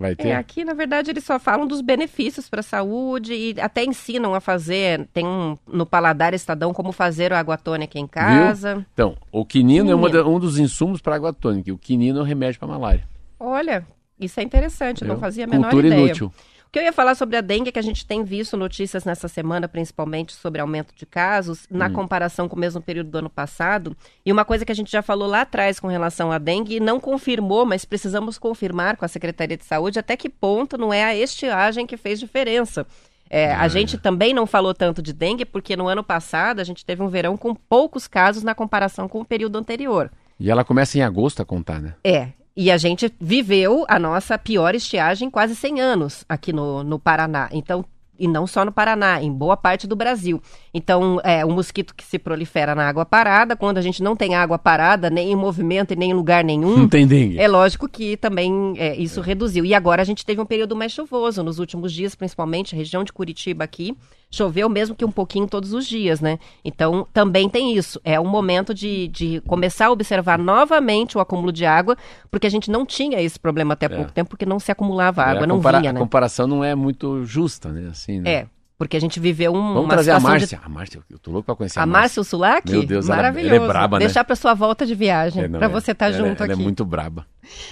Vai 0.00 0.16
ter? 0.16 0.28
É, 0.28 0.34
aqui, 0.36 0.64
na 0.64 0.72
verdade, 0.72 1.10
eles 1.10 1.22
só 1.22 1.38
falam 1.38 1.66
dos 1.66 1.82
benefícios 1.82 2.48
para 2.48 2.60
a 2.60 2.62
saúde 2.62 3.34
e 3.34 3.60
até 3.60 3.84
ensinam 3.84 4.34
a 4.34 4.40
fazer. 4.40 5.06
Tem 5.12 5.26
um 5.26 5.58
no 5.70 5.84
Paladar 5.84 6.32
Estadão 6.32 6.72
como 6.72 6.90
fazer 6.90 7.34
a 7.34 7.38
água 7.38 7.58
tônica 7.58 7.98
em 7.98 8.06
casa. 8.06 8.86
Então, 8.94 9.14
o 9.30 9.44
quinino, 9.44 9.90
é 9.90 9.94
Quinino. 9.94 10.10
da- 10.10 10.26
um 10.26 10.38
dos 10.40 10.58
insumos 10.58 11.02
para 11.02 11.16
água 11.16 11.34
tônica. 11.34 11.68
e 11.68 11.72
O 11.72 11.76
quinino 11.76 12.18
é 12.18 12.22
um 12.22 12.24
remédio 12.24 12.58
para 12.58 12.66
malária. 12.68 13.06
Olha, 13.38 13.86
isso 14.18 14.40
é 14.40 14.42
interessante, 14.42 15.04
não 15.04 15.16
Viu? 15.16 15.20
fazia 15.20 15.44
a 15.44 15.46
menor 15.46 15.64
Cultura 15.70 15.86
ideia. 15.88 16.00
inútil. 16.06 16.32
O 16.70 16.72
que 16.72 16.78
eu 16.78 16.84
ia 16.84 16.92
falar 16.92 17.16
sobre 17.16 17.36
a 17.36 17.40
dengue 17.40 17.68
é 17.70 17.72
que 17.72 17.80
a 17.80 17.82
gente 17.82 18.06
tem 18.06 18.22
visto 18.22 18.56
notícias 18.56 19.04
nessa 19.04 19.26
semana, 19.26 19.66
principalmente 19.66 20.32
sobre 20.32 20.60
aumento 20.60 20.94
de 20.94 21.04
casos, 21.04 21.66
na 21.68 21.88
Hum. 21.88 21.92
comparação 21.94 22.48
com 22.48 22.54
o 22.54 22.58
mesmo 22.60 22.80
período 22.80 23.10
do 23.10 23.18
ano 23.18 23.28
passado. 23.28 23.96
E 24.24 24.30
uma 24.30 24.44
coisa 24.44 24.64
que 24.64 24.70
a 24.70 24.74
gente 24.74 24.88
já 24.88 25.02
falou 25.02 25.26
lá 25.26 25.40
atrás 25.40 25.80
com 25.80 25.88
relação 25.88 26.30
à 26.30 26.38
dengue, 26.38 26.78
não 26.78 27.00
confirmou, 27.00 27.66
mas 27.66 27.84
precisamos 27.84 28.38
confirmar 28.38 28.96
com 28.96 29.04
a 29.04 29.08
Secretaria 29.08 29.56
de 29.56 29.64
Saúde 29.64 29.98
até 29.98 30.16
que 30.16 30.28
ponto 30.28 30.78
não 30.78 30.92
é 30.92 31.02
a 31.02 31.12
estiagem 31.12 31.88
que 31.88 31.96
fez 31.96 32.20
diferença. 32.20 32.86
É, 33.28 33.52
a 33.52 33.66
gente 33.66 33.98
também 33.98 34.32
não 34.32 34.46
falou 34.46 34.72
tanto 34.72 35.02
de 35.02 35.12
dengue, 35.12 35.44
porque 35.44 35.74
no 35.74 35.88
ano 35.88 36.04
passado 36.04 36.60
a 36.60 36.64
gente 36.64 36.84
teve 36.84 37.02
um 37.02 37.08
verão 37.08 37.36
com 37.36 37.52
poucos 37.52 38.06
casos 38.06 38.44
na 38.44 38.54
comparação 38.54 39.08
com 39.08 39.20
o 39.20 39.24
período 39.24 39.58
anterior. 39.58 40.08
E 40.38 40.48
ela 40.48 40.64
começa 40.64 40.96
em 40.96 41.02
agosto 41.02 41.42
a 41.42 41.44
contar, 41.44 41.80
né? 41.80 41.94
É. 42.04 42.28
E 42.62 42.70
a 42.70 42.76
gente 42.76 43.10
viveu 43.18 43.86
a 43.88 43.98
nossa 43.98 44.36
pior 44.36 44.74
estiagem 44.74 45.28
em 45.28 45.30
quase 45.30 45.56
100 45.56 45.80
anos 45.80 46.24
aqui 46.28 46.52
no, 46.52 46.84
no 46.84 46.98
Paraná. 46.98 47.48
Então, 47.52 47.82
e 48.18 48.28
não 48.28 48.46
só 48.46 48.66
no 48.66 48.70
Paraná, 48.70 49.22
em 49.22 49.32
boa 49.32 49.56
parte 49.56 49.86
do 49.86 49.96
Brasil. 49.96 50.42
Então, 50.74 51.18
é 51.24 51.42
um 51.42 51.52
mosquito 51.52 51.94
que 51.94 52.04
se 52.04 52.18
prolifera 52.18 52.74
na 52.74 52.86
água 52.86 53.06
parada. 53.06 53.56
Quando 53.56 53.78
a 53.78 53.80
gente 53.80 54.02
não 54.02 54.14
tem 54.14 54.34
água 54.34 54.58
parada, 54.58 55.08
nem 55.08 55.32
em 55.32 55.36
movimento 55.36 55.94
e 55.94 55.96
nem 55.96 56.10
em 56.10 56.12
lugar 56.12 56.44
nenhum, 56.44 56.76
Não 56.76 56.86
tem 56.86 57.06
dengue. 57.06 57.38
é 57.40 57.48
lógico 57.48 57.88
que 57.88 58.14
também 58.18 58.74
é, 58.76 58.94
isso 58.94 59.22
reduziu. 59.22 59.64
E 59.64 59.72
agora 59.72 60.02
a 60.02 60.04
gente 60.04 60.26
teve 60.26 60.38
um 60.38 60.44
período 60.44 60.76
mais 60.76 60.92
chuvoso 60.92 61.42
nos 61.42 61.58
últimos 61.58 61.90
dias, 61.94 62.14
principalmente 62.14 62.76
região 62.76 63.02
de 63.04 63.10
Curitiba 63.10 63.64
aqui. 63.64 63.96
Choveu 64.30 64.68
mesmo 64.68 64.94
que 64.94 65.04
um 65.04 65.10
pouquinho 65.10 65.48
todos 65.48 65.72
os 65.72 65.86
dias, 65.86 66.20
né? 66.20 66.38
Então 66.64 67.06
também 67.12 67.48
tem 67.48 67.74
isso. 67.76 68.00
É 68.04 68.18
um 68.20 68.26
momento 68.26 68.72
de, 68.72 69.08
de 69.08 69.40
começar 69.40 69.86
a 69.86 69.90
observar 69.90 70.38
novamente 70.38 71.18
o 71.18 71.20
acúmulo 71.20 71.50
de 71.52 71.66
água, 71.66 71.96
porque 72.30 72.46
a 72.46 72.50
gente 72.50 72.70
não 72.70 72.86
tinha 72.86 73.20
esse 73.20 73.38
problema 73.38 73.74
até 73.74 73.88
pouco 73.88 74.12
tempo, 74.12 74.30
porque 74.30 74.46
não 74.46 74.60
se 74.60 74.70
acumulava 74.70 75.22
água, 75.22 75.40
É, 75.40 75.44
a 75.44 75.46
não 75.46 75.60
vinha, 75.60 75.90
A 75.90 75.92
né? 75.92 75.98
comparação 75.98 76.46
não 76.46 76.62
é 76.62 76.74
muito 76.74 77.24
justa, 77.24 77.70
né? 77.70 77.88
Assim, 77.90 78.20
né? 78.20 78.30
É, 78.30 78.46
porque 78.80 78.96
a 78.96 79.00
gente 79.00 79.20
viveu 79.20 79.52
um, 79.52 79.74
Vamos 79.74 79.84
uma 79.84 79.88
trazer 79.90 80.10
a 80.12 80.18
Márcia. 80.18 80.56
De... 80.56 80.64
A 80.64 80.66
Márcia, 80.70 81.02
eu 81.10 81.18
tô 81.18 81.30
louco 81.30 81.44
pra 81.44 81.54
conhecer 81.54 81.78
a, 81.78 81.82
a 81.82 81.86
Márcia. 81.86 82.00
Márcia 82.00 82.24
Sulak? 82.24 82.72
Meu 82.72 82.86
Deus, 82.86 83.08
Maravilhoso. 83.08 83.54
Ela, 83.54 83.56
ela 83.56 83.64
é, 83.64 83.66
é 83.66 83.72
braba, 83.74 83.98
né? 83.98 84.06
Deixar 84.06 84.24
pra 84.24 84.34
sua 84.34 84.54
volta 84.54 84.86
de 84.86 84.94
viagem, 84.94 85.44
é, 85.44 85.48
pra 85.50 85.58
tá 85.58 85.66
é, 85.66 85.68
você 85.68 85.92
estar 85.92 86.06
tá 86.06 86.12
junto 86.12 86.24
ela, 86.24 86.30
é 86.30 86.32
aqui. 86.32 86.52
Ela 86.52 86.62
é 86.62 86.64
muito 86.64 86.82
braba. 86.82 87.26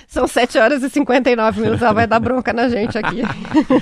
São 0.07 0.29
7 0.29 0.59
horas 0.59 0.83
e 0.83 0.91
59 0.91 1.63
minutos, 1.63 1.81
ela 1.81 1.95
vai 1.95 2.07
dar 2.07 2.21
bronca 2.21 2.53
na 2.53 2.69
gente 2.69 2.99
aqui. 2.99 3.23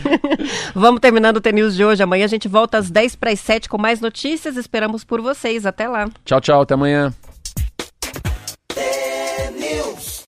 Vamos 0.72 1.00
terminando 1.00 1.38
o 1.38 1.40
TNews 1.40 1.74
de 1.74 1.84
hoje. 1.84 2.00
Amanhã 2.00 2.26
a 2.26 2.28
gente 2.28 2.46
volta 2.46 2.78
às 2.78 2.92
10 2.92 3.16
para 3.16 3.32
as 3.32 3.40
7 3.40 3.68
com 3.68 3.76
mais 3.76 4.00
notícias. 4.00 4.56
Esperamos 4.56 5.02
por 5.02 5.20
vocês. 5.20 5.66
Até 5.66 5.88
lá. 5.88 6.08
Tchau, 6.24 6.40
tchau. 6.40 6.60
Até 6.60 6.74
amanhã. 6.74 7.12